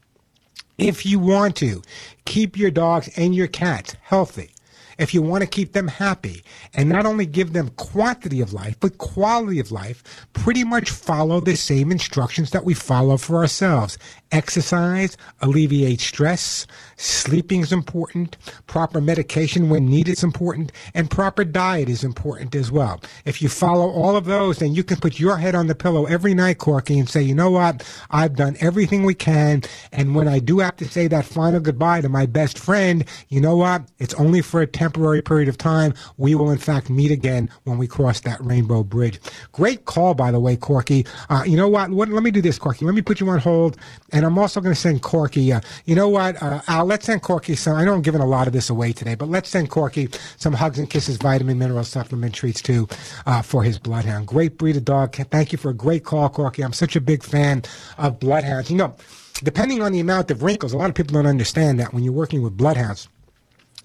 If 0.78 1.06
you 1.06 1.18
want 1.18 1.56
to 1.56 1.82
keep 2.24 2.56
your 2.56 2.70
dogs 2.70 3.08
and 3.16 3.34
your 3.34 3.46
cats 3.46 3.94
healthy, 4.02 4.50
if 4.98 5.12
you 5.12 5.22
want 5.22 5.42
to 5.42 5.48
keep 5.48 5.72
them 5.72 5.88
happy 5.88 6.44
and 6.72 6.88
not 6.88 7.06
only 7.06 7.26
give 7.26 7.52
them 7.52 7.70
quantity 7.70 8.40
of 8.40 8.52
life, 8.52 8.76
but 8.80 8.98
quality 8.98 9.58
of 9.58 9.72
life, 9.72 10.26
pretty 10.32 10.64
much 10.64 10.90
follow 10.90 11.40
the 11.40 11.56
same 11.56 11.90
instructions 11.90 12.50
that 12.50 12.64
we 12.64 12.74
follow 12.74 13.16
for 13.16 13.36
ourselves. 13.36 13.98
Exercise 14.34 15.16
alleviates 15.42 16.02
stress. 16.02 16.66
Sleeping 16.96 17.60
is 17.60 17.72
important. 17.72 18.36
Proper 18.66 19.00
medication 19.00 19.70
when 19.70 19.86
needed 19.88 20.14
is 20.14 20.24
important. 20.24 20.72
And 20.92 21.08
proper 21.08 21.44
diet 21.44 21.88
is 21.88 22.02
important 22.02 22.52
as 22.56 22.72
well. 22.72 23.00
If 23.24 23.40
you 23.40 23.48
follow 23.48 23.88
all 23.88 24.16
of 24.16 24.24
those, 24.24 24.58
then 24.58 24.74
you 24.74 24.82
can 24.82 24.98
put 24.98 25.20
your 25.20 25.36
head 25.36 25.54
on 25.54 25.68
the 25.68 25.74
pillow 25.76 26.06
every 26.06 26.34
night, 26.34 26.58
Corky, 26.58 26.98
and 26.98 27.08
say, 27.08 27.22
you 27.22 27.32
know 27.32 27.52
what? 27.52 27.88
I've 28.10 28.34
done 28.34 28.56
everything 28.58 29.04
we 29.04 29.14
can. 29.14 29.62
And 29.92 30.16
when 30.16 30.26
I 30.26 30.40
do 30.40 30.58
have 30.58 30.74
to 30.78 30.84
say 30.84 31.06
that 31.06 31.24
final 31.24 31.60
goodbye 31.60 32.00
to 32.00 32.08
my 32.08 32.26
best 32.26 32.58
friend, 32.58 33.04
you 33.28 33.40
know 33.40 33.56
what? 33.56 33.84
It's 34.00 34.14
only 34.14 34.42
for 34.42 34.60
a 34.60 34.66
temporary 34.66 35.22
period 35.22 35.48
of 35.48 35.58
time. 35.58 35.94
We 36.16 36.34
will, 36.34 36.50
in 36.50 36.58
fact, 36.58 36.90
meet 36.90 37.12
again 37.12 37.50
when 37.62 37.78
we 37.78 37.86
cross 37.86 38.18
that 38.22 38.44
rainbow 38.44 38.82
bridge. 38.82 39.20
Great 39.52 39.84
call, 39.84 40.14
by 40.14 40.32
the 40.32 40.40
way, 40.40 40.56
Corky. 40.56 41.06
Uh, 41.30 41.44
you 41.46 41.56
know 41.56 41.68
what? 41.68 41.90
what? 41.90 42.08
Let 42.08 42.24
me 42.24 42.32
do 42.32 42.42
this, 42.42 42.58
Corky. 42.58 42.84
Let 42.84 42.96
me 42.96 43.02
put 43.02 43.20
you 43.20 43.28
on 43.28 43.38
hold. 43.38 43.76
And 44.12 44.23
I'm 44.24 44.38
also 44.38 44.60
going 44.60 44.74
to 44.74 44.80
send 44.80 45.02
Corky, 45.02 45.52
uh, 45.52 45.60
you 45.84 45.94
know 45.94 46.08
what? 46.08 46.40
Uh, 46.42 46.60
Al, 46.68 46.84
let's 46.84 47.06
send 47.06 47.22
Corky 47.22 47.54
some. 47.56 47.76
I 47.76 47.84
know 47.84 47.94
I'm 47.94 48.02
giving 48.02 48.20
a 48.20 48.26
lot 48.26 48.46
of 48.46 48.52
this 48.52 48.70
away 48.70 48.92
today, 48.92 49.14
but 49.14 49.28
let's 49.28 49.48
send 49.48 49.70
Corky 49.70 50.08
some 50.36 50.52
hugs 50.52 50.78
and 50.78 50.88
kisses, 50.88 51.16
vitamin, 51.16 51.58
mineral 51.58 51.84
supplement 51.84 52.34
treats 52.34 52.62
too 52.62 52.88
uh, 53.26 53.42
for 53.42 53.62
his 53.62 53.78
bloodhound. 53.78 54.26
Great 54.26 54.58
breed 54.58 54.76
of 54.76 54.84
dog. 54.84 55.14
Thank 55.14 55.52
you 55.52 55.58
for 55.58 55.70
a 55.70 55.74
great 55.74 56.04
call, 56.04 56.28
Corky. 56.28 56.62
I'm 56.62 56.72
such 56.72 56.96
a 56.96 57.00
big 57.00 57.22
fan 57.22 57.62
of 57.98 58.20
bloodhounds. 58.20 58.70
You 58.70 58.76
know, 58.76 58.94
depending 59.42 59.82
on 59.82 59.92
the 59.92 60.00
amount 60.00 60.30
of 60.30 60.42
wrinkles, 60.42 60.72
a 60.72 60.76
lot 60.76 60.88
of 60.88 60.94
people 60.94 61.14
don't 61.14 61.26
understand 61.26 61.78
that 61.80 61.92
when 61.92 62.02
you're 62.02 62.12
working 62.12 62.42
with 62.42 62.56
bloodhounds, 62.56 63.08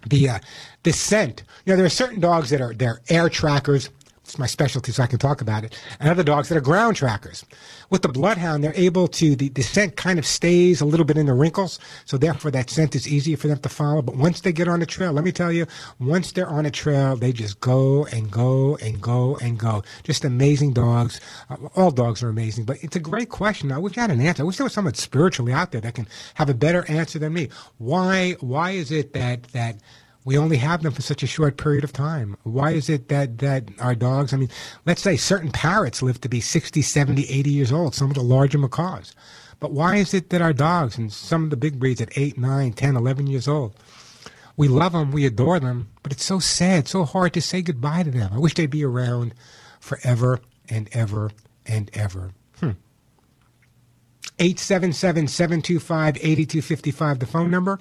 the 0.07 0.29
uh, 0.29 0.39
the 0.83 0.93
scent. 0.93 1.43
You 1.65 1.73
know, 1.73 1.77
there 1.77 1.85
are 1.85 1.89
certain 1.89 2.19
dogs 2.19 2.49
that 2.51 2.61
are 2.61 2.73
they're 2.73 3.01
air 3.09 3.29
trackers. 3.29 3.89
It's 4.30 4.38
my 4.38 4.45
specialty, 4.45 4.91
so 4.91 5.01
I 5.01 5.07
can 5.07 5.17
talk 5.17 5.41
about 5.41 5.63
it. 5.63 5.75
And 5.99 6.07
other 6.07 6.21
dogs 6.21 6.49
that 6.49 6.57
are 6.57 6.61
ground 6.61 6.97
trackers. 6.97 7.43
With 7.89 8.03
the 8.03 8.09
bloodhound, 8.09 8.63
they're 8.63 8.75
able 8.75 9.07
to 9.07 9.36
the, 9.36 9.49
the 9.49 9.63
scent 9.63 9.95
kind 9.95 10.19
of 10.19 10.25
stays 10.25 10.82
a 10.82 10.86
little 10.86 11.03
bit 11.03 11.17
in 11.17 11.25
the 11.25 11.34
wrinkles, 11.34 11.80
so 12.05 12.15
therefore 12.15 12.51
that 12.51 12.69
scent 12.69 12.93
is 12.93 13.07
easier 13.07 13.38
for 13.38 13.47
them 13.47 13.57
to 13.57 13.69
follow. 13.69 14.03
But 14.03 14.17
once 14.17 14.41
they 14.41 14.51
get 14.51 14.67
on 14.67 14.82
the 14.82 14.86
trail, 14.86 15.13
let 15.13 15.23
me 15.23 15.32
tell 15.32 15.51
you, 15.51 15.65
once 15.97 16.32
they're 16.32 16.47
on 16.47 16.67
a 16.67 16.69
trail, 16.69 17.15
they 17.15 17.34
just 17.34 17.59
go 17.59 18.05
and 18.05 18.30
go 18.30 18.75
and 18.75 19.01
go 19.01 19.36
and 19.38 19.57
go. 19.57 19.82
Just 20.03 20.23
amazing 20.23 20.73
dogs. 20.73 21.19
Uh, 21.49 21.55
all 21.75 21.89
dogs 21.89 22.21
are 22.21 22.30
amazing, 22.30 22.65
but 22.65 22.77
it's 22.84 22.95
a 22.95 22.99
great 22.99 23.30
question. 23.30 23.71
I 23.71 23.80
wish 23.80 23.97
I 23.97 24.01
had 24.01 24.11
an 24.11 24.21
answer. 24.21 24.43
I 24.43 24.45
wish 24.45 24.57
there 24.57 24.63
was 24.63 24.73
someone 24.73 24.93
spiritually 24.93 25.53
out 25.53 25.71
there 25.71 25.82
that 25.82 25.95
can 25.95 26.07
have 26.36 26.51
a 26.51 26.53
better 26.53 26.86
answer 26.88 27.17
than 27.17 27.34
me. 27.34 27.49
Why 27.80 28.34
why 28.41 28.71
is 28.71 28.91
it 28.91 29.13
that 29.13 29.41
that 29.53 29.77
we 30.26 30.38
only 30.38 30.57
have 30.57 30.84
them 30.84 30.93
for 30.93 31.01
such 31.01 31.24
a 31.24 31.28
short 31.28 31.57
period 31.57 31.84
of 31.84 31.93
time. 31.93 32.36
Why 32.43 32.72
is 32.72 32.89
it 32.89 33.07
that, 33.07 33.38
that 33.39 33.70
our 33.80 33.95
dogs, 33.95 34.34
I 34.34 34.38
mean, 34.38 34.49
let's 34.86 35.01
say 35.01 35.15
certain 35.15 35.51
parrots 35.51 36.01
live 36.01 36.20
to 36.22 36.30
be 36.30 36.41
60, 36.41 36.82
70, 36.82 37.24
80 37.24 37.49
years 37.49 37.72
old, 37.72 37.95
some 37.95 38.09
of 38.09 38.15
the 38.15 38.24
larger 38.24 38.57
macaws. 38.57 39.15
But 39.59 39.72
why 39.72 39.95
is 39.95 40.13
it 40.13 40.30
that 40.30 40.41
our 40.41 40.53
dogs 40.53 40.97
and 40.97 41.11
some 41.11 41.45
of 41.45 41.49
the 41.49 41.57
big 41.57 41.80
breeds 41.80 42.01
at 42.01 42.17
8, 42.17 42.38
9, 42.38 42.74
10, 42.74 42.95
11 42.95 43.28
years 43.28 43.47
old, 43.47 43.76
we 44.55 44.67
love 44.67 44.91
them, 44.91 45.11
we 45.11 45.26
adore 45.26 45.59
them, 45.59 45.89
but 46.03 46.11
it's 46.11 46.26
so 46.26 46.39
sad, 46.39 46.88
so 46.88 47.05
hard 47.05 47.34
to 47.34 47.41
say 47.41 47.61
goodbye 47.61 48.03
to 48.03 48.11
them. 48.11 48.32
I 48.34 48.39
wish 48.39 48.55
they'd 48.55 48.70
be 48.70 48.84
around 48.84 49.34
forever 49.80 50.41
and 50.67 50.89
ever 50.91 51.32
and 51.65 51.89
ever. 51.93 52.32
Hmm. 52.59 52.72
877 54.38 55.28
725 55.28 56.17
8255, 56.17 57.20
the 57.20 57.26
phone 57.26 57.49
number. 57.49 57.80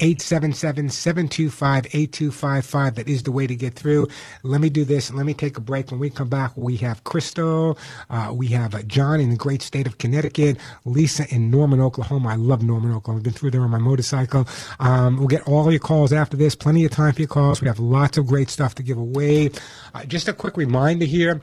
877-725-8255. 0.00 2.94
That 2.96 3.08
is 3.08 3.22
the 3.24 3.32
way 3.32 3.46
to 3.46 3.54
get 3.56 3.74
through. 3.74 4.08
Let 4.42 4.60
me 4.60 4.68
do 4.70 4.84
this. 4.84 5.12
Let 5.12 5.26
me 5.26 5.34
take 5.34 5.56
a 5.58 5.60
break. 5.60 5.90
When 5.90 6.00
we 6.00 6.10
come 6.10 6.28
back, 6.28 6.52
we 6.56 6.76
have 6.78 7.04
Crystal. 7.04 7.78
Uh, 8.10 8.32
we 8.34 8.48
have 8.48 8.74
uh, 8.74 8.82
John 8.82 9.20
in 9.20 9.30
the 9.30 9.36
great 9.36 9.62
state 9.62 9.86
of 9.86 9.98
Connecticut. 9.98 10.58
Lisa 10.84 11.26
in 11.34 11.50
Norman, 11.50 11.80
Oklahoma. 11.80 12.28
I 12.30 12.34
love 12.36 12.62
Norman, 12.62 12.92
Oklahoma. 12.92 13.18
I've 13.20 13.24
been 13.24 13.32
through 13.32 13.50
there 13.52 13.62
on 13.62 13.70
my 13.70 13.78
motorcycle. 13.78 14.46
Um, 14.80 15.16
we'll 15.18 15.28
get 15.28 15.42
all 15.46 15.70
your 15.70 15.80
calls 15.80 16.12
after 16.12 16.36
this. 16.36 16.54
Plenty 16.54 16.84
of 16.84 16.90
time 16.92 17.12
for 17.12 17.20
your 17.20 17.28
calls. 17.28 17.60
We 17.60 17.68
have 17.68 17.78
lots 17.80 18.18
of 18.18 18.26
great 18.26 18.50
stuff 18.50 18.74
to 18.76 18.82
give 18.82 18.98
away. 18.98 19.50
Uh, 19.94 20.04
just 20.04 20.28
a 20.28 20.32
quick 20.32 20.56
reminder 20.56 21.04
here. 21.04 21.40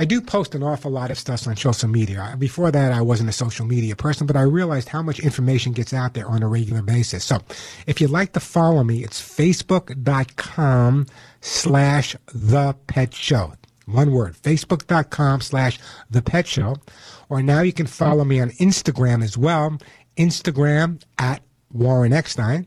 I 0.00 0.06
do 0.06 0.22
post 0.22 0.54
an 0.54 0.62
awful 0.62 0.90
lot 0.90 1.10
of 1.10 1.18
stuff 1.18 1.46
on 1.46 1.56
social 1.56 1.86
media. 1.86 2.34
Before 2.38 2.70
that, 2.70 2.90
I 2.90 3.02
wasn't 3.02 3.28
a 3.28 3.34
social 3.34 3.66
media 3.66 3.94
person, 3.94 4.26
but 4.26 4.34
I 4.34 4.40
realized 4.40 4.88
how 4.88 5.02
much 5.02 5.20
information 5.20 5.72
gets 5.72 5.92
out 5.92 6.14
there 6.14 6.26
on 6.26 6.42
a 6.42 6.48
regular 6.48 6.80
basis. 6.80 7.22
So 7.22 7.40
if 7.86 8.00
you'd 8.00 8.08
like 8.08 8.32
to 8.32 8.40
follow 8.40 8.82
me, 8.82 9.04
it's 9.04 9.20
facebook.com 9.20 11.04
slash 11.42 12.16
the 12.32 12.74
pet 12.86 13.12
show. 13.12 13.52
One 13.84 14.12
word, 14.12 14.36
facebook.com 14.36 15.42
slash 15.42 15.78
the 16.08 16.22
pet 16.22 16.46
show. 16.46 16.76
Or 17.28 17.42
now 17.42 17.60
you 17.60 17.74
can 17.74 17.86
follow 17.86 18.24
me 18.24 18.40
on 18.40 18.52
Instagram 18.52 19.22
as 19.22 19.36
well. 19.36 19.76
Instagram 20.16 21.02
at 21.18 21.42
Warren 21.74 22.14
Eckstein. 22.14 22.66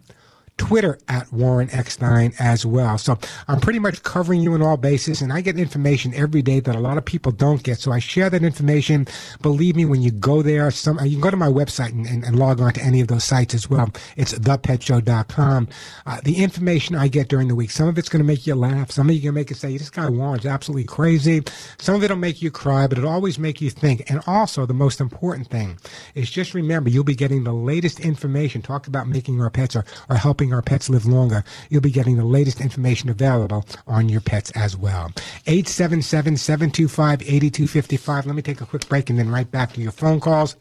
Twitter 0.57 0.99
at 1.07 1.31
Warren 1.31 1.67
X9 1.69 2.35
as 2.39 2.65
well. 2.65 2.97
So 2.97 3.17
I'm 3.47 3.59
pretty 3.59 3.79
much 3.79 4.03
covering 4.03 4.41
you 4.41 4.53
on 4.53 4.61
all 4.61 4.77
bases, 4.77 5.21
and 5.21 5.33
I 5.33 5.41
get 5.41 5.57
information 5.57 6.13
every 6.13 6.41
day 6.41 6.59
that 6.59 6.75
a 6.75 6.79
lot 6.79 6.97
of 6.97 7.05
people 7.05 7.31
don't 7.31 7.63
get. 7.63 7.79
So 7.79 7.91
I 7.91 7.99
share 7.99 8.29
that 8.29 8.43
information. 8.43 9.07
Believe 9.41 9.75
me, 9.75 9.85
when 9.85 10.01
you 10.01 10.11
go 10.11 10.41
there, 10.41 10.69
some 10.71 10.99
you 11.03 11.11
can 11.11 11.21
go 11.21 11.31
to 11.31 11.37
my 11.37 11.47
website 11.47 11.91
and, 11.91 12.05
and, 12.05 12.23
and 12.23 12.37
log 12.37 12.61
on 12.61 12.73
to 12.73 12.83
any 12.83 13.01
of 13.01 13.07
those 13.07 13.23
sites 13.23 13.53
as 13.53 13.69
well. 13.69 13.89
It's 14.15 14.33
thepetshow.com. 14.33 15.67
Uh, 16.05 16.21
the 16.23 16.43
information 16.43 16.95
I 16.95 17.07
get 17.07 17.27
during 17.27 17.47
the 17.47 17.55
week, 17.55 17.71
some 17.71 17.87
of 17.87 17.97
it's 17.97 18.09
going 18.09 18.21
to 18.21 18.27
make 18.27 18.47
you 18.47 18.55
laugh. 18.55 18.91
Some 18.91 19.09
of 19.09 19.15
you 19.15 19.21
going 19.21 19.33
to 19.33 19.39
make 19.39 19.49
you 19.49 19.55
say, 19.55 19.77
this 19.77 19.89
guy 19.89 20.09
Warren's 20.09 20.45
absolutely 20.45 20.85
crazy. 20.85 21.43
Some 21.77 21.95
of 21.95 22.03
it 22.03 22.09
will 22.09 22.17
make 22.17 22.41
you 22.41 22.51
cry, 22.51 22.87
but 22.87 22.97
it'll 22.97 23.09
always 23.09 23.39
make 23.39 23.61
you 23.61 23.69
think. 23.69 24.09
And 24.09 24.21
also, 24.27 24.65
the 24.65 24.73
most 24.73 25.01
important 25.01 25.47
thing 25.47 25.77
is 26.15 26.29
just 26.29 26.53
remember, 26.53 26.89
you'll 26.89 27.03
be 27.03 27.15
getting 27.15 27.43
the 27.43 27.53
latest 27.53 27.99
information. 27.99 28.61
Talk 28.61 28.87
about 28.87 29.07
making 29.07 29.41
our 29.41 29.49
pets 29.49 29.75
or, 29.75 29.85
or 30.09 30.15
helping 30.15 30.42
our 30.51 30.63
pets 30.63 30.89
live 30.89 31.05
longer. 31.05 31.43
You'll 31.69 31.81
be 31.81 31.91
getting 31.91 32.17
the 32.17 32.25
latest 32.25 32.59
information 32.59 33.09
available 33.09 33.65
on 33.87 34.09
your 34.09 34.21
pets 34.21 34.49
as 34.51 34.75
well. 34.75 35.11
877-725-8255. 35.45 38.25
Let 38.25 38.35
me 38.35 38.41
take 38.41 38.61
a 38.61 38.65
quick 38.65 38.89
break 38.89 39.11
and 39.11 39.19
then 39.19 39.29
right 39.29 39.49
back 39.49 39.71
to 39.73 39.81
your 39.81 39.91
phone 39.91 40.19
calls. 40.19 40.55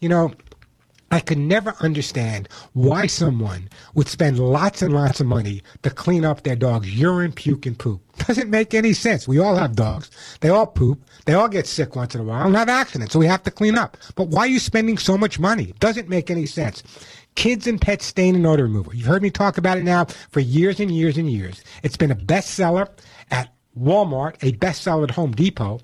You 0.00 0.08
know, 0.08 0.32
I 1.14 1.20
could 1.20 1.38
never 1.38 1.76
understand 1.78 2.48
why 2.72 3.06
someone 3.06 3.68
would 3.94 4.08
spend 4.08 4.40
lots 4.40 4.82
and 4.82 4.92
lots 4.92 5.20
of 5.20 5.28
money 5.28 5.62
to 5.82 5.90
clean 5.90 6.24
up 6.24 6.42
their 6.42 6.56
dog's 6.56 6.92
urine, 6.92 7.30
puke, 7.30 7.66
and 7.66 7.78
poop. 7.78 8.00
Doesn't 8.26 8.50
make 8.50 8.74
any 8.74 8.94
sense. 8.94 9.28
We 9.28 9.38
all 9.38 9.54
have 9.54 9.76
dogs. 9.76 10.10
They 10.40 10.48
all 10.48 10.66
poop. 10.66 11.00
They 11.26 11.34
all 11.34 11.48
get 11.48 11.68
sick 11.68 11.94
once 11.94 12.16
in 12.16 12.20
a 12.20 12.24
while 12.24 12.46
and 12.46 12.56
have 12.56 12.68
accidents, 12.68 13.12
so 13.12 13.20
we 13.20 13.26
have 13.26 13.44
to 13.44 13.52
clean 13.52 13.78
up. 13.78 13.96
But 14.16 14.28
why 14.28 14.40
are 14.40 14.48
you 14.48 14.58
spending 14.58 14.98
so 14.98 15.16
much 15.16 15.38
money? 15.38 15.72
Doesn't 15.78 16.08
make 16.08 16.32
any 16.32 16.46
sense. 16.46 16.82
Kids 17.34 17.66
and 17.66 17.80
Pet 17.80 18.02
Stain 18.02 18.34
and 18.34 18.46
Odor 18.46 18.64
Remover. 18.64 18.94
You've 18.94 19.06
heard 19.06 19.22
me 19.22 19.30
talk 19.30 19.58
about 19.58 19.78
it 19.78 19.84
now 19.84 20.06
for 20.30 20.40
years 20.40 20.80
and 20.80 20.90
years 20.90 21.18
and 21.18 21.30
years. 21.30 21.62
It's 21.82 21.96
been 21.96 22.10
a 22.10 22.16
bestseller 22.16 22.88
at 23.30 23.52
Walmart, 23.78 24.36
a 24.42 24.52
bestseller 24.52 25.04
at 25.04 25.10
Home 25.12 25.32
Depot. 25.32 25.80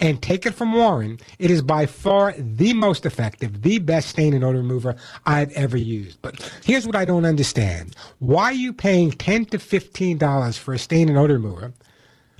And 0.00 0.20
take 0.20 0.44
it 0.44 0.54
from 0.54 0.72
Warren, 0.72 1.20
it 1.38 1.52
is 1.52 1.62
by 1.62 1.86
far 1.86 2.34
the 2.36 2.72
most 2.72 3.06
effective, 3.06 3.62
the 3.62 3.78
best 3.78 4.08
stain 4.08 4.34
and 4.34 4.42
odor 4.42 4.58
remover 4.58 4.96
I've 5.24 5.52
ever 5.52 5.76
used. 5.76 6.20
But 6.20 6.52
here's 6.64 6.84
what 6.84 6.96
I 6.96 7.04
don't 7.04 7.24
understand. 7.24 7.94
Why 8.18 8.46
are 8.46 8.52
you 8.52 8.72
paying 8.72 9.12
10 9.12 9.46
to 9.46 9.58
$15 9.58 10.58
for 10.58 10.74
a 10.74 10.80
stain 10.80 11.08
and 11.08 11.16
odor 11.16 11.34
remover 11.34 11.72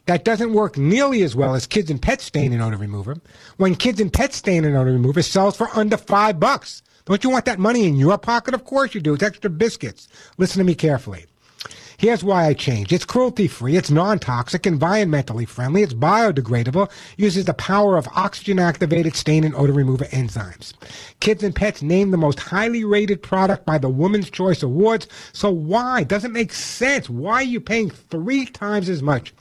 that 0.07 0.25
doesn't 0.25 0.53
work 0.53 0.77
nearly 0.77 1.23
as 1.23 1.35
well 1.35 1.55
as 1.55 1.67
Kids 1.67 1.91
and 1.91 2.03
Pet 2.03 2.21
Stain 2.21 2.53
and 2.53 2.61
Odor 2.61 2.77
Remover 2.77 3.17
when 3.57 3.75
Kids 3.75 4.01
and 4.01 4.13
Pet 4.13 4.35
Stain 4.35 4.65
and 4.65 4.77
Odor 4.77 4.93
Remover 4.93 5.23
sells 5.23 5.57
for 5.57 5.69
under 5.75 5.97
five 5.97 6.39
bucks? 6.39 6.83
Don't 7.07 7.23
you 7.23 7.29
want 7.29 7.45
that 7.45 7.59
money 7.59 7.87
in 7.87 7.97
your 7.97 8.17
pocket? 8.17 8.55
Of 8.55 8.65
course 8.65 8.95
you 8.95 9.01
do. 9.01 9.13
It's 9.13 9.23
extra 9.23 9.51
biscuits. 9.51 10.09
Listen 10.39 10.61
to 10.61 10.65
me 10.65 10.75
carefully. 10.75 11.27
Here's 11.99 12.25
why 12.25 12.47
I 12.47 12.55
changed. 12.55 12.93
It's 12.93 13.05
cruelty 13.05 13.47
free, 13.47 13.77
it's 13.77 13.91
non 13.91 14.19
toxic, 14.19 14.63
environmentally 14.63 15.47
friendly, 15.47 15.83
it's 15.83 15.95
biodegradable, 15.95 16.91
uses 17.17 17.45
the 17.45 17.55
power 17.55 17.97
of 17.97 18.09
oxygen 18.17 18.59
activated 18.59 19.15
stain 19.15 19.45
and 19.45 19.55
odor 19.55 19.75
remover 19.75 20.07
enzymes. 20.07 20.73
Kids 21.21 21.45
and 21.45 21.55
Pets 21.55 21.83
named 21.83 22.13
the 22.13 22.19
most 22.19 22.41
highly 22.41 22.85
rated 22.85 23.23
product 23.23 23.65
by 23.65 23.79
the 23.79 23.89
Women's 23.89 24.29
Choice 24.29 24.63
Awards. 24.63 25.07
So 25.33 25.51
why? 25.51 26.03
Doesn't 26.03 26.33
make 26.33 26.53
sense. 26.53 27.09
Why 27.09 27.35
are 27.35 27.43
you 27.43 27.61
paying 27.61 27.91
three 27.91 28.47
times 28.47 28.89
as 28.89 29.03
much 29.03 29.33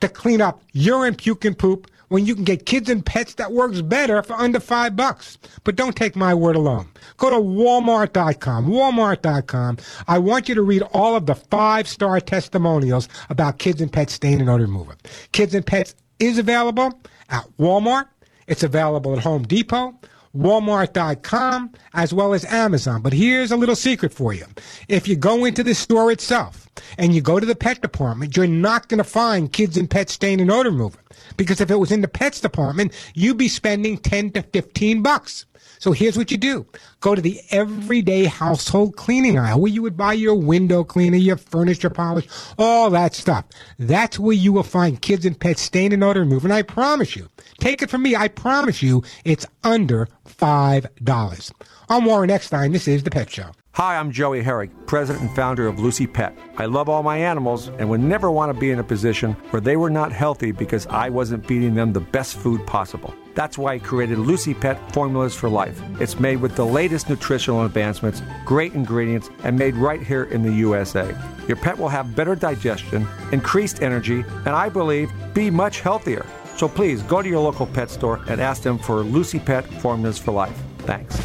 to 0.00 0.08
clean 0.08 0.40
up 0.40 0.62
urine, 0.72 1.16
puke, 1.16 1.44
and 1.44 1.58
poop 1.58 1.90
when 2.10 2.26
you 2.26 2.34
can 2.34 2.44
get 2.44 2.66
kids 2.66 2.90
and 2.90 3.06
pets 3.06 3.34
that 3.34 3.52
works 3.52 3.80
better 3.80 4.22
for 4.22 4.34
under 4.34 4.60
five 4.60 4.96
bucks. 4.96 5.38
But 5.64 5.76
don't 5.76 5.96
take 5.96 6.16
my 6.16 6.34
word 6.34 6.56
alone. 6.56 6.88
Go 7.16 7.30
to 7.30 7.36
walmart.com, 7.36 8.66
walmart.com. 8.66 9.78
I 10.08 10.18
want 10.18 10.48
you 10.48 10.54
to 10.56 10.62
read 10.62 10.82
all 10.92 11.16
of 11.16 11.26
the 11.26 11.36
five 11.36 11.88
star 11.88 12.20
testimonials 12.20 13.08
about 13.30 13.58
kids 13.58 13.80
and 13.80 13.92
pets 13.92 14.12
stain 14.12 14.40
and 14.40 14.50
odor 14.50 14.64
remover. 14.64 14.96
Kids 15.32 15.54
and 15.54 15.64
pets 15.64 15.94
is 16.18 16.36
available 16.36 17.00
at 17.30 17.46
Walmart. 17.58 18.06
It's 18.48 18.64
available 18.64 19.12
at 19.16 19.20
Home 19.20 19.44
Depot. 19.44 19.94
Walmart.com 20.36 21.72
as 21.94 22.14
well 22.14 22.32
as 22.32 22.44
Amazon. 22.44 23.02
But 23.02 23.12
here's 23.12 23.50
a 23.50 23.56
little 23.56 23.76
secret 23.76 24.12
for 24.12 24.32
you. 24.32 24.46
If 24.88 25.08
you 25.08 25.16
go 25.16 25.44
into 25.44 25.64
the 25.64 25.74
store 25.74 26.12
itself 26.12 26.68
and 26.98 27.14
you 27.14 27.20
go 27.20 27.40
to 27.40 27.46
the 27.46 27.56
pet 27.56 27.80
department, 27.80 28.36
you're 28.36 28.46
not 28.46 28.88
going 28.88 28.98
to 28.98 29.04
find 29.04 29.52
kids 29.52 29.76
and 29.76 29.90
pet 29.90 30.08
stain 30.10 30.40
and 30.40 30.50
odor 30.50 30.70
remover. 30.70 30.98
Because 31.36 31.60
if 31.60 31.70
it 31.70 31.76
was 31.76 31.92
in 31.92 32.00
the 32.00 32.08
pets 32.08 32.40
department, 32.40 32.92
you'd 33.14 33.38
be 33.38 33.48
spending 33.48 33.98
10 33.98 34.32
to 34.32 34.42
15 34.42 35.02
bucks. 35.02 35.46
So 35.80 35.92
here's 35.92 36.18
what 36.18 36.30
you 36.30 36.36
do. 36.36 36.66
Go 37.00 37.14
to 37.14 37.22
the 37.22 37.40
everyday 37.50 38.26
household 38.26 38.96
cleaning 38.96 39.38
aisle 39.38 39.62
where 39.62 39.72
you 39.72 39.80
would 39.80 39.96
buy 39.96 40.12
your 40.12 40.34
window 40.34 40.84
cleaner, 40.84 41.16
your 41.16 41.38
furniture 41.38 41.88
polish, 41.88 42.28
all 42.58 42.90
that 42.90 43.14
stuff. 43.14 43.46
That's 43.78 44.18
where 44.18 44.36
you 44.36 44.52
will 44.52 44.62
find 44.62 45.00
kids 45.00 45.24
and 45.24 45.40
pets 45.40 45.62
stain 45.62 45.92
and 45.92 46.04
odor 46.04 46.20
remover. 46.20 46.46
And 46.46 46.52
I 46.52 46.60
promise 46.60 47.16
you, 47.16 47.30
take 47.60 47.80
it 47.80 47.88
from 47.88 48.02
me, 48.02 48.14
I 48.14 48.28
promise 48.28 48.82
you, 48.82 49.02
it's 49.24 49.46
under 49.64 50.06
$5. 50.28 51.52
I'm 51.88 52.04
Warren 52.04 52.30
Eckstein. 52.30 52.72
This 52.72 52.86
is 52.86 53.02
The 53.02 53.10
Pet 53.10 53.30
Show. 53.30 53.50
Hi, 53.72 53.96
I'm 53.96 54.10
Joey 54.10 54.42
Herrick, 54.42 54.70
president 54.86 55.24
and 55.24 55.34
founder 55.34 55.66
of 55.66 55.78
Lucy 55.78 56.06
Pet. 56.06 56.36
I 56.58 56.66
love 56.66 56.90
all 56.90 57.02
my 57.02 57.16
animals 57.16 57.68
and 57.68 57.88
would 57.88 58.00
never 58.00 58.30
want 58.30 58.52
to 58.52 58.60
be 58.60 58.70
in 58.70 58.80
a 58.80 58.84
position 58.84 59.32
where 59.48 59.60
they 59.62 59.78
were 59.78 59.88
not 59.88 60.12
healthy 60.12 60.52
because 60.52 60.86
I 60.88 61.08
wasn't 61.08 61.46
feeding 61.46 61.74
them 61.74 61.94
the 61.94 62.00
best 62.00 62.36
food 62.36 62.66
possible. 62.66 63.14
That's 63.40 63.56
why 63.56 63.72
I 63.72 63.78
created 63.78 64.18
Lucy 64.18 64.52
Pet 64.52 64.92
Formulas 64.92 65.34
for 65.34 65.48
Life. 65.48 65.80
It's 65.98 66.20
made 66.20 66.42
with 66.42 66.56
the 66.56 66.66
latest 66.66 67.08
nutritional 67.08 67.64
advancements, 67.64 68.20
great 68.44 68.74
ingredients, 68.74 69.30
and 69.44 69.58
made 69.58 69.76
right 69.76 70.02
here 70.02 70.24
in 70.24 70.42
the 70.42 70.52
USA. 70.52 71.16
Your 71.48 71.56
pet 71.56 71.78
will 71.78 71.88
have 71.88 72.14
better 72.14 72.34
digestion, 72.34 73.08
increased 73.32 73.82
energy, 73.82 74.26
and 74.44 74.48
I 74.48 74.68
believe 74.68 75.10
be 75.32 75.50
much 75.50 75.80
healthier. 75.80 76.26
So 76.58 76.68
please 76.68 77.02
go 77.04 77.22
to 77.22 77.28
your 77.30 77.40
local 77.40 77.64
pet 77.64 77.88
store 77.88 78.20
and 78.28 78.42
ask 78.42 78.60
them 78.60 78.78
for 78.78 78.96
Lucy 78.96 79.38
Pet 79.38 79.64
Formulas 79.80 80.18
for 80.18 80.32
Life. 80.32 80.58
Thanks. 80.80 81.18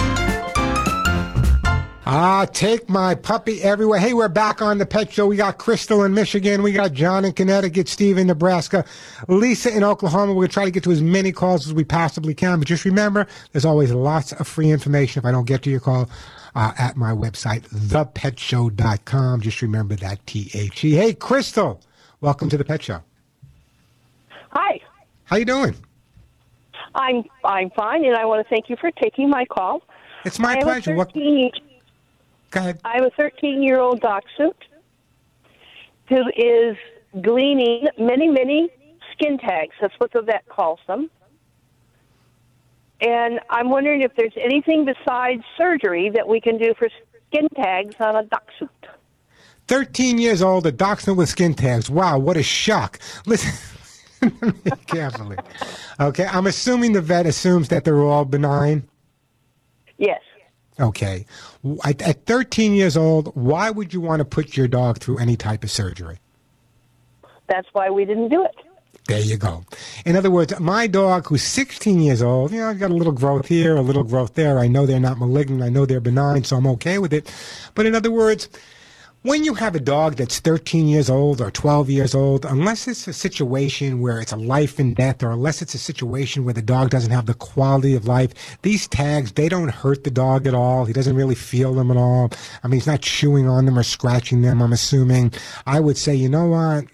Ah, 2.08 2.45
take 2.45 2.88
my 2.88 3.16
puppy 3.16 3.64
everywhere. 3.64 3.99
Hey, 3.99 4.14
we're 4.14 4.30
back 4.30 4.62
on 4.62 4.78
the 4.78 4.86
pet 4.86 5.12
show. 5.12 5.26
We 5.26 5.38
got 5.38 5.58
Crystal 5.58 6.03
in 6.03 6.14
Michigan. 6.14 6.62
We 6.62 6.72
got 6.72 6.93
John 6.93 7.26
in 7.26 7.34
Connecticut, 7.34 7.89
Steve 7.89 8.20
in 8.20 8.28
Nebraska, 8.28 8.86
Lisa 9.28 9.76
in 9.76 9.84
Oklahoma. 9.84 10.34
We're 10.34 10.41
going 10.41 10.47
to 10.49 10.53
try 10.53 10.66
to 10.66 10.72
get 10.72 10.84
to 10.84 10.91
as 10.91 11.01
many 11.01 11.32
calls 11.32 11.66
as 11.66 11.74
we 11.74 11.84
possibly 11.84 12.36
can. 12.36 12.60
But 12.60 12.68
just 12.68 12.86
remember, 12.86 13.26
there's 13.51 13.66
always 13.66 13.91
lots 13.91 14.34
of 14.34 14.47
free 14.47 14.70
information 14.70 15.20
if 15.20 15.26
I 15.26 15.32
don't 15.32 15.47
get 15.47 15.64
to 15.64 15.72
your 15.72 15.80
call 15.80 16.08
uh, 16.53 16.74
at 16.78 16.95
my 16.95 17.12
website, 17.12 17.62
thepetshow.com. 17.70 19.41
Just 19.41 19.64
remember 19.64 19.95
that 19.95 20.24
T-H-E. 20.28 20.91
Hey, 20.91 21.16
Crystal, 21.16 21.82
welcome 22.22 22.49
to 22.49 22.58
the 22.58 22.64
Pet 22.66 22.84
Show. 22.84 23.01
Hi. 24.51 24.80
How 25.24 25.38
you 25.38 25.45
doing? 25.45 25.74
I'm 26.93 27.24
I'm 27.43 27.72
fine, 27.72 28.06
and 28.06 28.16
I 28.16 28.26
want 28.26 28.45
to 28.45 28.49
thank 28.49 28.70
you 28.70 28.76
for 28.80 28.91
taking 28.91 29.28
my 29.28 29.43
call. 29.45 29.82
It's 30.24 30.38
my 30.38 30.49
I 30.49 30.53
have 30.53 30.62
a 30.62 30.66
pleasure. 30.66 30.95
What- 30.95 31.14
13 31.14 31.51
Go 32.56 32.62
ahead. 32.62 32.80
I 32.86 32.95
have 32.95 33.03
a 33.03 33.10
13 33.18 33.62
year 33.62 33.82
old 33.82 33.99
dachshund 33.99 34.53
who 36.08 36.22
is 36.38 36.78
gleaning 37.22 37.88
many, 37.99 38.30
many 38.30 38.70
skin 39.12 39.38
tags. 39.38 39.76
That's 39.82 39.93
what 39.97 40.14
the 40.14 40.22
vet 40.22 40.47
calls 40.47 40.80
them. 40.88 41.12
And 43.01 43.41
I'm 43.49 43.70
wondering 43.70 44.03
if 44.03 44.16
there's 44.16 44.34
anything 44.41 44.86
besides 44.86 45.43
surgery 45.58 46.10
that 46.16 46.26
we 46.30 46.39
can 46.39 46.58
do 46.58 46.74
for 46.80 46.88
skin 47.28 47.49
tags 47.58 47.95
on 47.99 48.16
a 48.16 48.24
dachshund. 48.24 48.70
13 49.68 50.18
years 50.18 50.41
old, 50.41 50.66
a 50.66 50.72
dachshund 50.72 51.18
with 51.18 51.28
skin 51.28 51.56
tags. 51.56 51.89
Wow, 51.89 52.20
what 52.20 52.38
a 52.38 52.43
shock. 52.43 52.99
Listen 53.26 53.51
carefully. 54.88 55.36
Okay, 55.99 56.26
I'm 56.26 56.47
assuming 56.47 56.93
the 56.93 57.01
vet 57.01 57.26
assumes 57.26 57.68
that 57.68 57.84
they're 57.84 58.01
all 58.01 58.24
benign. 58.24 58.88
Yes. 59.97 60.22
Okay. 60.80 61.26
At, 61.84 62.02
at 62.02 62.26
13 62.26 62.74
years 62.74 62.98
old, 62.98 63.36
why 63.36 63.70
would 63.70 63.94
you 63.94 64.02
want 64.02 64.20
to 64.20 64.26
put 64.26 64.58
your 64.58 64.68
dog 64.68 65.00
through 65.00 65.20
any 65.20 65.36
type 65.36 65.64
of 65.64 65.72
surgery? 65.72 66.20
That's 67.48 67.68
why 67.74 67.90
we 67.90 68.06
didn't 68.06 68.30
do 68.30 68.44
it. 68.44 68.56
There 69.08 69.20
you 69.20 69.38
go. 69.38 69.64
In 70.04 70.16
other 70.16 70.32
words, 70.32 70.60
my 70.60 70.88
dog, 70.88 71.28
who's 71.28 71.44
16 71.44 72.02
years 72.02 72.24
old, 72.24 72.52
you 72.52 72.60
know, 72.60 72.70
I've 72.70 72.80
got 72.80 72.90
a 72.90 72.96
little 72.96 73.14
growth 73.14 73.46
here, 73.46 73.76
a 73.76 73.82
little 73.82 74.04
growth 74.04 74.34
there. 74.34 74.58
I 74.58 74.68
know 74.68 74.88
they're 74.88 75.00
not 75.00 75.20
malignant. 75.20 75.62
I 75.62 75.70
know 75.70 75.86
they're 75.86 76.00
benign, 76.00 76.44
so 76.44 76.58
I'm 76.58 76.66
okay 76.68 76.98
with 76.98 77.14
it. 77.14 77.32
But 77.76 77.86
in 77.86 77.94
other 77.94 78.10
words, 78.10 78.50
when 79.26 79.44
you 79.44 79.56
have 79.56 79.74
a 79.74 79.80
dog 79.80 80.18
that's 80.18 80.40
13 80.40 80.88
years 80.88 81.10
old 81.10 81.42
or 81.42 81.50
12 81.50 81.90
years 81.90 82.14
old, 82.14 82.46
unless 82.46 82.88
it's 82.88 83.08
a 83.08 83.14
situation 83.14 84.00
where 84.00 84.20
it's 84.20 84.32
a 84.32 84.38
life 84.38 84.78
and 84.78 84.96
death, 84.96 85.24
or 85.24 85.32
unless 85.32 85.64
it's 85.64 85.74
a 85.74 85.80
situation 85.80 86.46
where 86.46 86.54
the 86.54 86.62
dog 86.62 86.92
doesn't 86.92 87.10
have 87.10 87.26
the 87.26 87.34
quality 87.34 87.96
of 87.96 88.06
life, 88.06 88.36
these 88.62 88.88
tags, 88.88 89.32
they 89.32 89.50
don't 89.50 89.70
hurt 89.70 90.04
the 90.04 90.12
dog 90.12 90.46
at 90.46 90.54
all. 90.54 90.86
He 90.86 90.94
doesn't 90.94 91.16
really 91.16 91.34
feel 91.34 91.74
them 91.74 91.90
at 91.90 91.98
all. 91.98 92.30
I 92.64 92.68
mean, 92.68 92.80
he's 92.80 92.86
not 92.86 93.02
chewing 93.02 93.48
on 93.50 93.66
them 93.66 93.80
or 93.80 93.84
scratching 93.84 94.44
them, 94.44 94.62
I'm 94.62 94.74
assuming. 94.74 95.34
I 95.66 95.80
would 95.80 95.98
say, 95.98 96.14
you 96.14 96.30
know 96.30 96.46
what? 96.46 96.86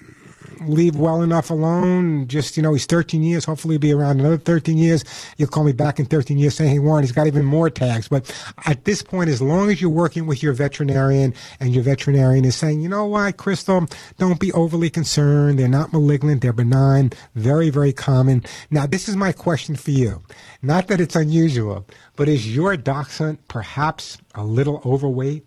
Leave 0.68 0.96
well 0.96 1.22
enough 1.22 1.50
alone. 1.50 2.28
Just, 2.28 2.58
you 2.58 2.64
know, 2.64 2.74
he's 2.74 2.86
13 2.86 3.24
years. 3.24 3.46
Hopefully 3.46 3.74
he'll 3.74 3.80
be 3.80 3.94
around 3.94 4.20
another 4.20 4.38
13 4.38 4.78
years. 4.78 5.04
You'll 5.38 5.50
call 5.50 5.64
me 5.64 5.72
back 5.72 6.00
in 6.00 6.06
13 6.06 6.38
years 6.38 6.56
saying, 6.56 6.72
hey, 6.72 6.80
Warren, 6.80 7.04
he's 7.04 7.12
got 7.12 7.28
even 7.28 7.46
more 7.46 7.70
tags. 7.70 8.08
But 8.08 8.32
at 8.66 8.86
this 8.86 9.02
point, 9.02 9.30
as 9.30 9.42
long 9.42 9.70
as 9.72 9.82
you're 9.82 9.90
working 9.90 10.26
with 10.28 10.44
your 10.44 10.54
veterinarian 10.54 11.34
and 11.60 11.74
your 11.74 11.84
veterinarian 11.84 12.46
is 12.46 12.56
saying, 12.56 12.82
you 12.82 12.90
know 12.90 13.06
what, 13.06 13.38
Crystal, 13.38 13.86
don't 14.18 14.40
be 14.40 14.52
overly 14.54 14.90
concerned. 14.90 15.60
They're 15.60 15.68
not 15.68 15.94
malignant. 15.94 16.42
They're 16.42 16.54
benign. 16.54 17.12
Very, 17.36 17.70
very 17.70 17.94
common. 17.94 18.44
Now, 18.70 18.86
this 18.86 19.08
is 19.10 19.16
my 19.16 19.32
question 19.32 19.76
for 19.76 19.92
you. 19.92 20.22
Not 20.62 20.88
that 20.88 21.02
it's 21.02 21.16
unusual, 21.16 21.86
but 22.16 22.30
is 22.30 22.54
your 22.54 22.78
dachshund 22.78 23.48
perhaps 23.48 24.18
a 24.36 24.44
little 24.44 24.82
overweight? 24.86 25.46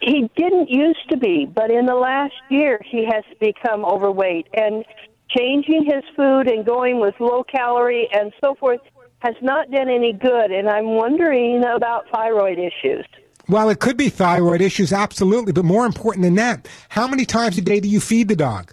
He 0.00 0.30
didn't 0.36 0.70
used 0.70 1.08
to 1.10 1.16
be, 1.16 1.46
but 1.46 1.70
in 1.70 1.86
the 1.86 1.94
last 1.94 2.34
year 2.48 2.80
he 2.84 3.04
has 3.04 3.24
become 3.38 3.84
overweight 3.84 4.46
and 4.54 4.84
changing 5.28 5.84
his 5.84 6.02
food 6.16 6.48
and 6.48 6.64
going 6.64 7.00
with 7.00 7.14
low 7.20 7.44
calorie 7.44 8.08
and 8.12 8.32
so 8.40 8.54
forth 8.54 8.80
has 9.20 9.34
not 9.42 9.70
done 9.70 9.88
any 9.88 10.12
good 10.12 10.50
and 10.50 10.68
I'm 10.68 10.96
wondering 10.96 11.62
about 11.64 12.06
thyroid 12.12 12.58
issues. 12.58 13.06
Well, 13.48 13.68
it 13.68 13.80
could 13.80 13.96
be 13.96 14.08
thyroid 14.08 14.60
issues, 14.60 14.92
absolutely. 14.92 15.52
But 15.52 15.64
more 15.64 15.84
important 15.84 16.22
than 16.22 16.36
that, 16.36 16.68
how 16.88 17.08
many 17.08 17.24
times 17.24 17.58
a 17.58 17.60
day 17.60 17.80
do 17.80 17.88
you 17.88 18.00
feed 18.00 18.28
the 18.28 18.36
dog? 18.36 18.72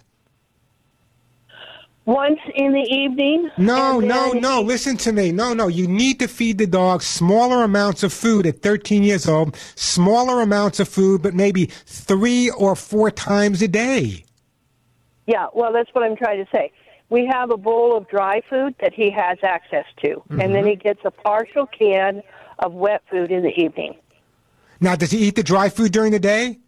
Once 2.08 2.40
in 2.54 2.72
the 2.72 2.80
evening. 2.88 3.50
No, 3.58 4.00
no, 4.00 4.32
no. 4.32 4.62
Listen 4.62 4.96
to 4.96 5.12
me. 5.12 5.30
No, 5.30 5.52
no. 5.52 5.68
You 5.68 5.86
need 5.86 6.18
to 6.20 6.26
feed 6.26 6.56
the 6.56 6.66
dog 6.66 7.02
smaller 7.02 7.62
amounts 7.62 8.02
of 8.02 8.14
food 8.14 8.46
at 8.46 8.62
13 8.62 9.02
years 9.02 9.28
old, 9.28 9.54
smaller 9.74 10.40
amounts 10.40 10.80
of 10.80 10.88
food, 10.88 11.20
but 11.20 11.34
maybe 11.34 11.66
three 11.66 12.48
or 12.48 12.74
four 12.74 13.10
times 13.10 13.60
a 13.60 13.68
day. 13.68 14.24
Yeah, 15.26 15.48
well, 15.52 15.70
that's 15.70 15.90
what 15.92 16.02
I'm 16.02 16.16
trying 16.16 16.42
to 16.42 16.50
say. 16.50 16.72
We 17.10 17.26
have 17.26 17.50
a 17.50 17.58
bowl 17.58 17.94
of 17.94 18.08
dry 18.08 18.40
food 18.48 18.74
that 18.80 18.94
he 18.94 19.10
has 19.10 19.36
access 19.42 19.84
to, 20.02 20.22
and 20.30 20.54
then 20.54 20.64
he 20.64 20.72
mm-hmm. 20.72 20.80
gets 20.80 21.00
a 21.04 21.10
partial 21.10 21.66
can 21.66 22.22
of 22.58 22.72
wet 22.72 23.02
food 23.10 23.30
in 23.30 23.42
the 23.42 23.52
evening. 23.60 23.98
Now, 24.80 24.96
does 24.96 25.10
he 25.10 25.18
eat 25.18 25.36
the 25.36 25.42
dry 25.42 25.68
food 25.68 25.92
during 25.92 26.12
the 26.12 26.18
day? 26.18 26.58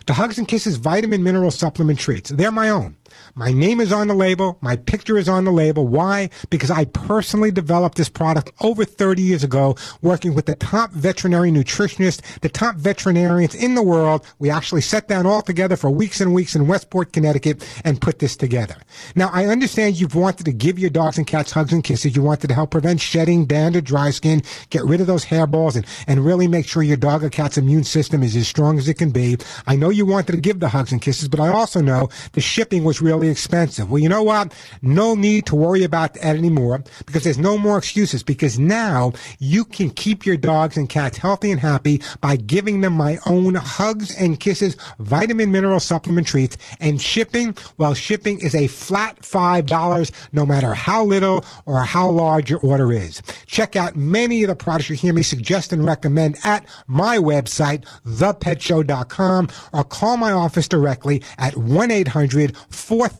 The 0.06 0.12
Hugs 0.14 0.38
and 0.38 0.46
Kisses 0.46 0.76
vitamin 0.76 1.22
mineral 1.22 1.50
supplement 1.50 1.98
treats. 1.98 2.30
They're 2.30 2.52
my 2.52 2.68
own. 2.70 2.96
My 3.38 3.52
name 3.52 3.80
is 3.80 3.92
on 3.92 4.08
the 4.08 4.14
label. 4.14 4.58
My 4.60 4.74
picture 4.74 5.16
is 5.16 5.28
on 5.28 5.44
the 5.44 5.52
label. 5.52 5.86
Why? 5.86 6.28
Because 6.50 6.72
I 6.72 6.86
personally 6.86 7.52
developed 7.52 7.96
this 7.96 8.08
product 8.08 8.50
over 8.60 8.84
30 8.84 9.22
years 9.22 9.44
ago, 9.44 9.76
working 10.02 10.34
with 10.34 10.46
the 10.46 10.56
top 10.56 10.90
veterinary 10.90 11.52
nutritionists, 11.52 12.40
the 12.40 12.48
top 12.48 12.74
veterinarians 12.74 13.54
in 13.54 13.76
the 13.76 13.82
world. 13.82 14.26
We 14.40 14.50
actually 14.50 14.80
sat 14.80 15.06
down 15.06 15.24
all 15.24 15.40
together 15.40 15.76
for 15.76 15.88
weeks 15.88 16.20
and 16.20 16.34
weeks 16.34 16.56
in 16.56 16.66
Westport, 16.66 17.12
Connecticut, 17.12 17.64
and 17.84 18.00
put 18.00 18.18
this 18.18 18.36
together. 18.36 18.74
Now, 19.14 19.30
I 19.32 19.46
understand 19.46 20.00
you've 20.00 20.16
wanted 20.16 20.44
to 20.46 20.52
give 20.52 20.76
your 20.76 20.90
dogs 20.90 21.16
and 21.16 21.24
cats 21.24 21.52
hugs 21.52 21.72
and 21.72 21.84
kisses. 21.84 22.16
You 22.16 22.22
wanted 22.22 22.48
to 22.48 22.54
help 22.54 22.72
prevent 22.72 23.00
shedding, 23.00 23.46
dander, 23.46 23.80
dry 23.80 24.10
skin, 24.10 24.42
get 24.70 24.82
rid 24.82 25.00
of 25.00 25.06
those 25.06 25.24
hairballs, 25.24 25.76
and, 25.76 25.86
and 26.08 26.26
really 26.26 26.48
make 26.48 26.66
sure 26.66 26.82
your 26.82 26.96
dog 26.96 27.22
or 27.22 27.30
cat's 27.30 27.56
immune 27.56 27.84
system 27.84 28.24
is 28.24 28.34
as 28.34 28.48
strong 28.48 28.78
as 28.78 28.88
it 28.88 28.94
can 28.94 29.12
be. 29.12 29.36
I 29.68 29.76
know 29.76 29.90
you 29.90 30.06
wanted 30.06 30.32
to 30.32 30.40
give 30.40 30.58
the 30.58 30.70
hugs 30.70 30.90
and 30.90 31.00
kisses, 31.00 31.28
but 31.28 31.38
I 31.38 31.50
also 31.50 31.80
know 31.80 32.08
the 32.32 32.40
shipping 32.40 32.82
was 32.82 33.00
really 33.00 33.27
expensive. 33.28 33.90
Well, 33.90 34.00
you 34.00 34.08
know 34.08 34.22
what? 34.22 34.52
No 34.82 35.14
need 35.14 35.46
to 35.46 35.56
worry 35.56 35.84
about 35.84 36.14
that 36.14 36.24
anymore 36.24 36.82
because 37.06 37.24
there's 37.24 37.38
no 37.38 37.58
more 37.58 37.78
excuses 37.78 38.22
because 38.22 38.58
now 38.58 39.12
you 39.38 39.64
can 39.64 39.90
keep 39.90 40.26
your 40.26 40.36
dogs 40.36 40.76
and 40.76 40.88
cats 40.88 41.18
healthy 41.18 41.50
and 41.50 41.60
happy 41.60 42.02
by 42.20 42.36
giving 42.36 42.80
them 42.80 42.92
my 42.92 43.18
own 43.26 43.54
hugs 43.54 44.14
and 44.16 44.40
kisses 44.40 44.76
vitamin 44.98 45.52
mineral 45.52 45.80
supplement 45.80 46.26
treats 46.26 46.56
and 46.80 47.00
shipping. 47.00 47.56
Well, 47.76 47.94
shipping 47.94 48.40
is 48.40 48.54
a 48.54 48.66
flat 48.66 49.20
$5 49.22 50.10
no 50.32 50.46
matter 50.46 50.74
how 50.74 51.04
little 51.04 51.44
or 51.66 51.80
how 51.80 52.10
large 52.10 52.50
your 52.50 52.60
order 52.60 52.92
is. 52.92 53.22
Check 53.46 53.76
out 53.76 53.96
many 53.96 54.42
of 54.42 54.48
the 54.48 54.56
products 54.56 54.90
you 54.90 54.96
hear 54.96 55.12
me 55.12 55.22
suggest 55.22 55.72
and 55.72 55.84
recommend 55.84 56.36
at 56.44 56.64
my 56.86 57.18
website, 57.18 57.84
thepetshow.com 58.06 59.48
or 59.72 59.84
call 59.84 60.16
my 60.16 60.32
office 60.32 60.68
directly 60.68 61.22
at 61.38 61.54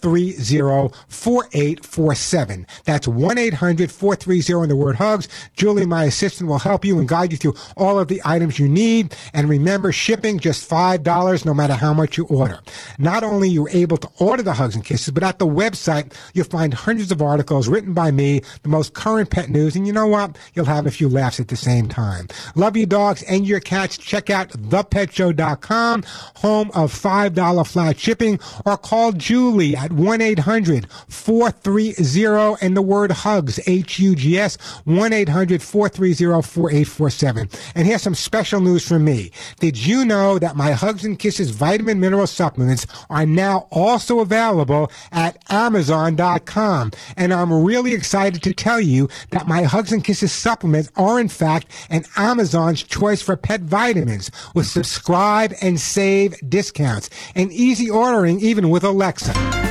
1-800-430-4847. 0.02 2.66
That's 2.84 3.06
1-800-430 3.06 4.62
and 4.62 4.70
the 4.70 4.76
word 4.76 4.96
hugs. 4.96 5.28
Julie, 5.54 5.86
my 5.86 6.04
assistant, 6.04 6.48
will 6.48 6.58
help 6.58 6.84
you 6.84 6.98
and 6.98 7.08
guide 7.08 7.32
you 7.32 7.38
through 7.38 7.54
all 7.76 7.98
of 7.98 8.08
the 8.08 8.20
items 8.24 8.58
you 8.58 8.68
need. 8.68 9.14
And 9.32 9.48
remember, 9.48 9.92
shipping 9.92 10.38
just 10.38 10.68
$5 10.68 11.44
no 11.44 11.54
matter 11.54 11.74
how 11.74 11.94
much 11.94 12.16
you 12.16 12.24
order. 12.26 12.60
Not 12.98 13.24
only 13.24 13.48
are 13.48 13.52
you 13.52 13.68
able 13.70 13.96
to 13.98 14.08
order 14.18 14.42
the 14.42 14.54
hugs 14.54 14.74
and 14.74 14.84
kisses, 14.84 15.10
but 15.10 15.22
at 15.22 15.38
the 15.38 15.46
website, 15.46 16.12
you'll 16.34 16.44
find 16.44 16.74
hundreds 16.74 17.12
of 17.12 17.22
articles 17.22 17.68
written 17.68 17.94
by 17.94 18.10
me, 18.10 18.42
the 18.62 18.68
most 18.68 18.94
current 18.94 19.30
pet 19.30 19.50
news. 19.50 19.76
And 19.76 19.86
you 19.86 19.92
know 19.92 20.06
what? 20.06 20.36
You'll 20.54 20.64
have 20.66 20.86
a 20.86 20.90
few 20.90 21.08
laughs 21.08 21.40
at 21.40 21.48
the 21.48 21.56
same 21.56 21.88
time. 21.88 22.28
Love 22.54 22.76
your 22.76 22.86
dogs 22.86 23.22
and 23.24 23.46
your 23.46 23.60
cats. 23.60 23.96
Check 23.96 24.30
out 24.30 24.50
thepetshow.com, 24.50 26.04
home 26.36 26.70
of 26.74 26.92
$5 26.92 27.66
flat 27.66 27.98
shipping, 27.98 28.40
or 28.64 28.76
call 28.76 29.12
Julie 29.12 29.76
at 29.78 29.92
1-800-430 29.92 32.58
and 32.60 32.76
the 32.76 32.82
word 32.82 33.12
hugs, 33.12 33.60
H-U-G-S, 33.66 34.58
1-800-430-4847. 34.86 37.72
And 37.74 37.86
here's 37.86 38.02
some 38.02 38.16
special 38.16 38.60
news 38.60 38.86
from 38.86 39.04
me. 39.04 39.30
Did 39.60 39.78
you 39.78 40.04
know 40.04 40.38
that 40.40 40.56
my 40.56 40.72
Hugs 40.72 41.04
and 41.04 41.16
Kisses 41.18 41.50
vitamin 41.50 42.00
mineral 42.00 42.26
supplements 42.26 42.86
are 43.08 43.26
now 43.26 43.68
also 43.70 44.20
available 44.20 44.90
at 45.12 45.38
Amazon.com? 45.48 46.90
And 47.16 47.32
I'm 47.32 47.64
really 47.64 47.92
excited 47.92 48.42
to 48.42 48.52
tell 48.52 48.80
you 48.80 49.08
that 49.30 49.46
my 49.46 49.62
Hugs 49.62 49.92
and 49.92 50.02
Kisses 50.02 50.32
supplements 50.32 50.90
are 50.96 51.20
in 51.20 51.28
fact 51.28 51.68
an 51.88 52.02
Amazon's 52.16 52.82
choice 52.82 53.22
for 53.22 53.36
pet 53.36 53.60
vitamins 53.60 54.32
with 54.54 54.66
subscribe 54.66 55.54
and 55.62 55.78
save 55.78 56.34
discounts 56.48 57.10
and 57.34 57.52
easy 57.52 57.88
ordering 57.88 58.40
even 58.40 58.70
with 58.70 58.82
Alexa. 58.82 59.67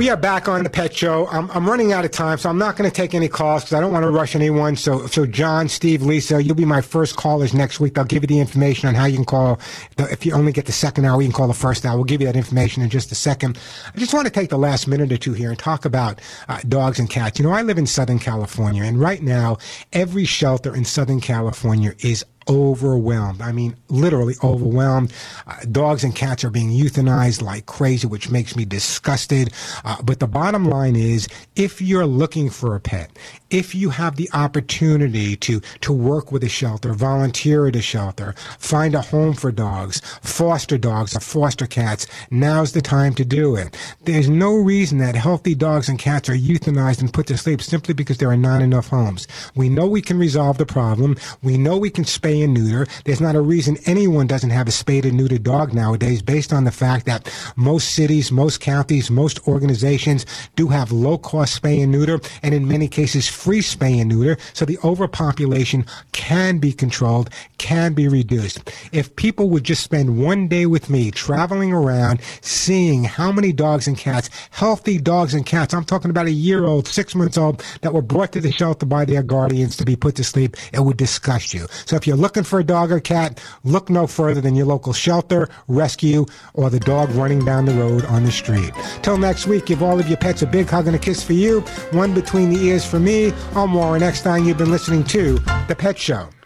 We 0.00 0.08
are 0.08 0.16
back 0.16 0.48
on 0.48 0.64
the 0.64 0.70
Pet 0.70 0.96
Show. 0.96 1.26
I'm, 1.26 1.50
I'm 1.50 1.68
running 1.68 1.92
out 1.92 2.06
of 2.06 2.10
time, 2.10 2.38
so 2.38 2.48
I'm 2.48 2.56
not 2.56 2.74
going 2.74 2.88
to 2.88 2.96
take 2.96 3.14
any 3.14 3.28
calls 3.28 3.64
because 3.64 3.74
I 3.74 3.80
don't 3.80 3.92
want 3.92 4.04
to 4.04 4.10
rush 4.10 4.34
anyone. 4.34 4.74
So, 4.74 5.06
so 5.06 5.26
John, 5.26 5.68
Steve, 5.68 6.00
Lisa, 6.00 6.42
you'll 6.42 6.54
be 6.54 6.64
my 6.64 6.80
first 6.80 7.16
callers 7.16 7.52
next 7.52 7.80
week. 7.80 7.98
I'll 7.98 8.06
give 8.06 8.22
you 8.22 8.26
the 8.26 8.40
information 8.40 8.88
on 8.88 8.94
how 8.94 9.04
you 9.04 9.16
can 9.16 9.26
call. 9.26 9.60
If 9.98 10.24
you 10.24 10.32
only 10.32 10.52
get 10.52 10.64
the 10.64 10.72
second 10.72 11.04
hour, 11.04 11.20
you 11.20 11.28
can 11.28 11.36
call 11.36 11.48
the 11.48 11.52
first 11.52 11.84
hour. 11.84 11.96
We'll 11.96 12.04
give 12.04 12.22
you 12.22 12.26
that 12.28 12.36
information 12.36 12.82
in 12.82 12.88
just 12.88 13.12
a 13.12 13.14
second. 13.14 13.58
I 13.94 13.98
just 13.98 14.14
want 14.14 14.26
to 14.26 14.32
take 14.32 14.48
the 14.48 14.56
last 14.56 14.88
minute 14.88 15.12
or 15.12 15.18
two 15.18 15.34
here 15.34 15.50
and 15.50 15.58
talk 15.58 15.84
about 15.84 16.18
uh, 16.48 16.60
dogs 16.66 16.98
and 16.98 17.10
cats. 17.10 17.38
You 17.38 17.44
know, 17.44 17.52
I 17.52 17.60
live 17.60 17.76
in 17.76 17.86
Southern 17.86 18.20
California, 18.20 18.84
and 18.84 18.98
right 18.98 19.22
now, 19.22 19.58
every 19.92 20.24
shelter 20.24 20.74
in 20.74 20.86
Southern 20.86 21.20
California 21.20 21.92
is 21.98 22.24
overwhelmed. 22.50 23.40
I 23.40 23.52
mean, 23.52 23.76
literally 23.88 24.34
overwhelmed. 24.42 25.12
Uh, 25.46 25.56
dogs 25.70 26.04
and 26.04 26.14
cats 26.14 26.44
are 26.44 26.50
being 26.50 26.70
euthanized 26.70 27.40
like 27.40 27.66
crazy, 27.66 28.06
which 28.08 28.28
makes 28.28 28.56
me 28.56 28.64
disgusted. 28.64 29.52
Uh, 29.84 30.02
but 30.02 30.18
the 30.18 30.26
bottom 30.26 30.66
line 30.66 30.96
is, 30.96 31.28
if 31.54 31.80
you're 31.80 32.06
looking 32.06 32.50
for 32.50 32.74
a 32.74 32.80
pet, 32.80 33.10
if 33.50 33.74
you 33.74 33.90
have 33.90 34.16
the 34.16 34.30
opportunity 34.32 35.36
to 35.36 35.60
to 35.80 35.92
work 35.92 36.30
with 36.32 36.44
a 36.44 36.48
shelter, 36.48 36.92
volunteer 36.94 37.66
at 37.66 37.76
a 37.76 37.82
shelter, 37.82 38.34
find 38.58 38.94
a 38.94 39.02
home 39.02 39.34
for 39.34 39.50
dogs, 39.50 40.00
foster 40.22 40.78
dogs 40.78 41.16
or 41.16 41.20
foster 41.20 41.66
cats, 41.66 42.06
now's 42.30 42.72
the 42.72 42.80
time 42.80 43.14
to 43.14 43.24
do 43.24 43.56
it. 43.56 43.76
There's 44.04 44.28
no 44.28 44.54
reason 44.54 44.98
that 44.98 45.16
healthy 45.16 45.54
dogs 45.54 45.88
and 45.88 45.98
cats 45.98 46.28
are 46.28 46.34
euthanized 46.34 47.00
and 47.00 47.12
put 47.12 47.26
to 47.26 47.36
sleep 47.36 47.60
simply 47.60 47.94
because 47.94 48.18
there 48.18 48.30
are 48.30 48.36
not 48.36 48.62
enough 48.62 48.88
homes. 48.88 49.26
We 49.54 49.68
know 49.68 49.86
we 49.86 50.02
can 50.02 50.18
resolve 50.18 50.58
the 50.58 50.66
problem. 50.66 51.16
We 51.42 51.58
know 51.58 51.76
we 51.76 51.90
can 51.90 52.04
spay 52.04 52.44
and 52.44 52.54
neuter. 52.54 52.86
There's 53.04 53.20
not 53.20 53.34
a 53.34 53.40
reason 53.40 53.78
anyone 53.86 54.26
doesn't 54.26 54.50
have 54.50 54.68
a 54.68 54.72
spayed 54.72 55.04
and 55.04 55.18
neutered 55.18 55.42
dog 55.42 55.74
nowadays 55.74 56.22
based 56.22 56.52
on 56.52 56.64
the 56.64 56.70
fact 56.70 57.06
that 57.06 57.32
most 57.56 57.94
cities, 57.94 58.30
most 58.30 58.60
counties, 58.60 59.10
most 59.10 59.46
organizations 59.48 60.26
do 60.56 60.68
have 60.68 60.92
low 60.92 61.18
cost 61.18 61.60
spay 61.60 61.82
and 61.82 61.90
neuter 61.90 62.20
and 62.42 62.54
in 62.54 62.68
many 62.68 62.86
cases 62.86 63.28
free 63.40 63.60
spay 63.60 64.00
and 64.00 64.10
neuter. 64.10 64.36
So 64.52 64.66
the 64.66 64.78
overpopulation 64.84 65.86
can 66.12 66.58
be 66.58 66.72
controlled, 66.72 67.30
can 67.56 67.94
be 67.94 68.06
reduced. 68.06 68.70
If 68.92 69.16
people 69.16 69.48
would 69.48 69.64
just 69.64 69.82
spend 69.82 70.22
one 70.22 70.46
day 70.46 70.66
with 70.66 70.90
me 70.90 71.10
traveling 71.10 71.72
around, 71.72 72.20
seeing 72.42 73.04
how 73.04 73.32
many 73.32 73.52
dogs 73.52 73.86
and 73.86 73.96
cats, 73.96 74.28
healthy 74.50 74.98
dogs 74.98 75.32
and 75.32 75.46
cats, 75.46 75.72
I'm 75.72 75.84
talking 75.84 76.10
about 76.10 76.26
a 76.26 76.32
year 76.32 76.66
old, 76.66 76.86
six 76.86 77.14
months 77.14 77.38
old, 77.38 77.64
that 77.80 77.94
were 77.94 78.02
brought 78.02 78.32
to 78.32 78.40
the 78.40 78.52
shelter 78.52 78.84
by 78.84 79.06
their 79.06 79.22
guardians 79.22 79.76
to 79.78 79.86
be 79.86 79.96
put 79.96 80.16
to 80.16 80.24
sleep, 80.24 80.56
it 80.74 80.80
would 80.80 80.98
disgust 80.98 81.54
you. 81.54 81.66
So 81.86 81.96
if 81.96 82.06
you're 82.06 82.16
looking 82.16 82.44
for 82.44 82.60
a 82.60 82.64
dog 82.64 82.92
or 82.92 83.00
cat, 83.00 83.42
look 83.64 83.88
no 83.88 84.06
further 84.06 84.42
than 84.42 84.54
your 84.54 84.66
local 84.66 84.92
shelter, 84.92 85.48
rescue, 85.66 86.26
or 86.52 86.68
the 86.68 86.80
dog 86.80 87.10
running 87.10 87.44
down 87.44 87.64
the 87.64 87.74
road 87.74 88.04
on 88.04 88.24
the 88.24 88.32
street. 88.32 88.72
Till 89.00 89.16
next 89.16 89.46
week, 89.46 89.64
give 89.64 89.82
all 89.82 89.98
of 89.98 90.08
your 90.08 90.18
pets 90.18 90.42
a 90.42 90.46
big 90.46 90.68
hug 90.68 90.86
and 90.86 90.96
a 90.96 90.98
kiss 90.98 91.22
for 91.22 91.32
you, 91.32 91.60
one 91.92 92.12
between 92.12 92.50
the 92.50 92.60
ears 92.60 92.84
for 92.84 93.00
me. 93.00 93.29
I'm 93.54 93.74
Warren 93.74 94.02
Eckstein. 94.02 94.46
You've 94.46 94.58
been 94.58 94.70
listening 94.70 95.04
to 95.04 95.34
The 95.68 95.76
Pet 95.76 95.98
Show. 95.98 96.30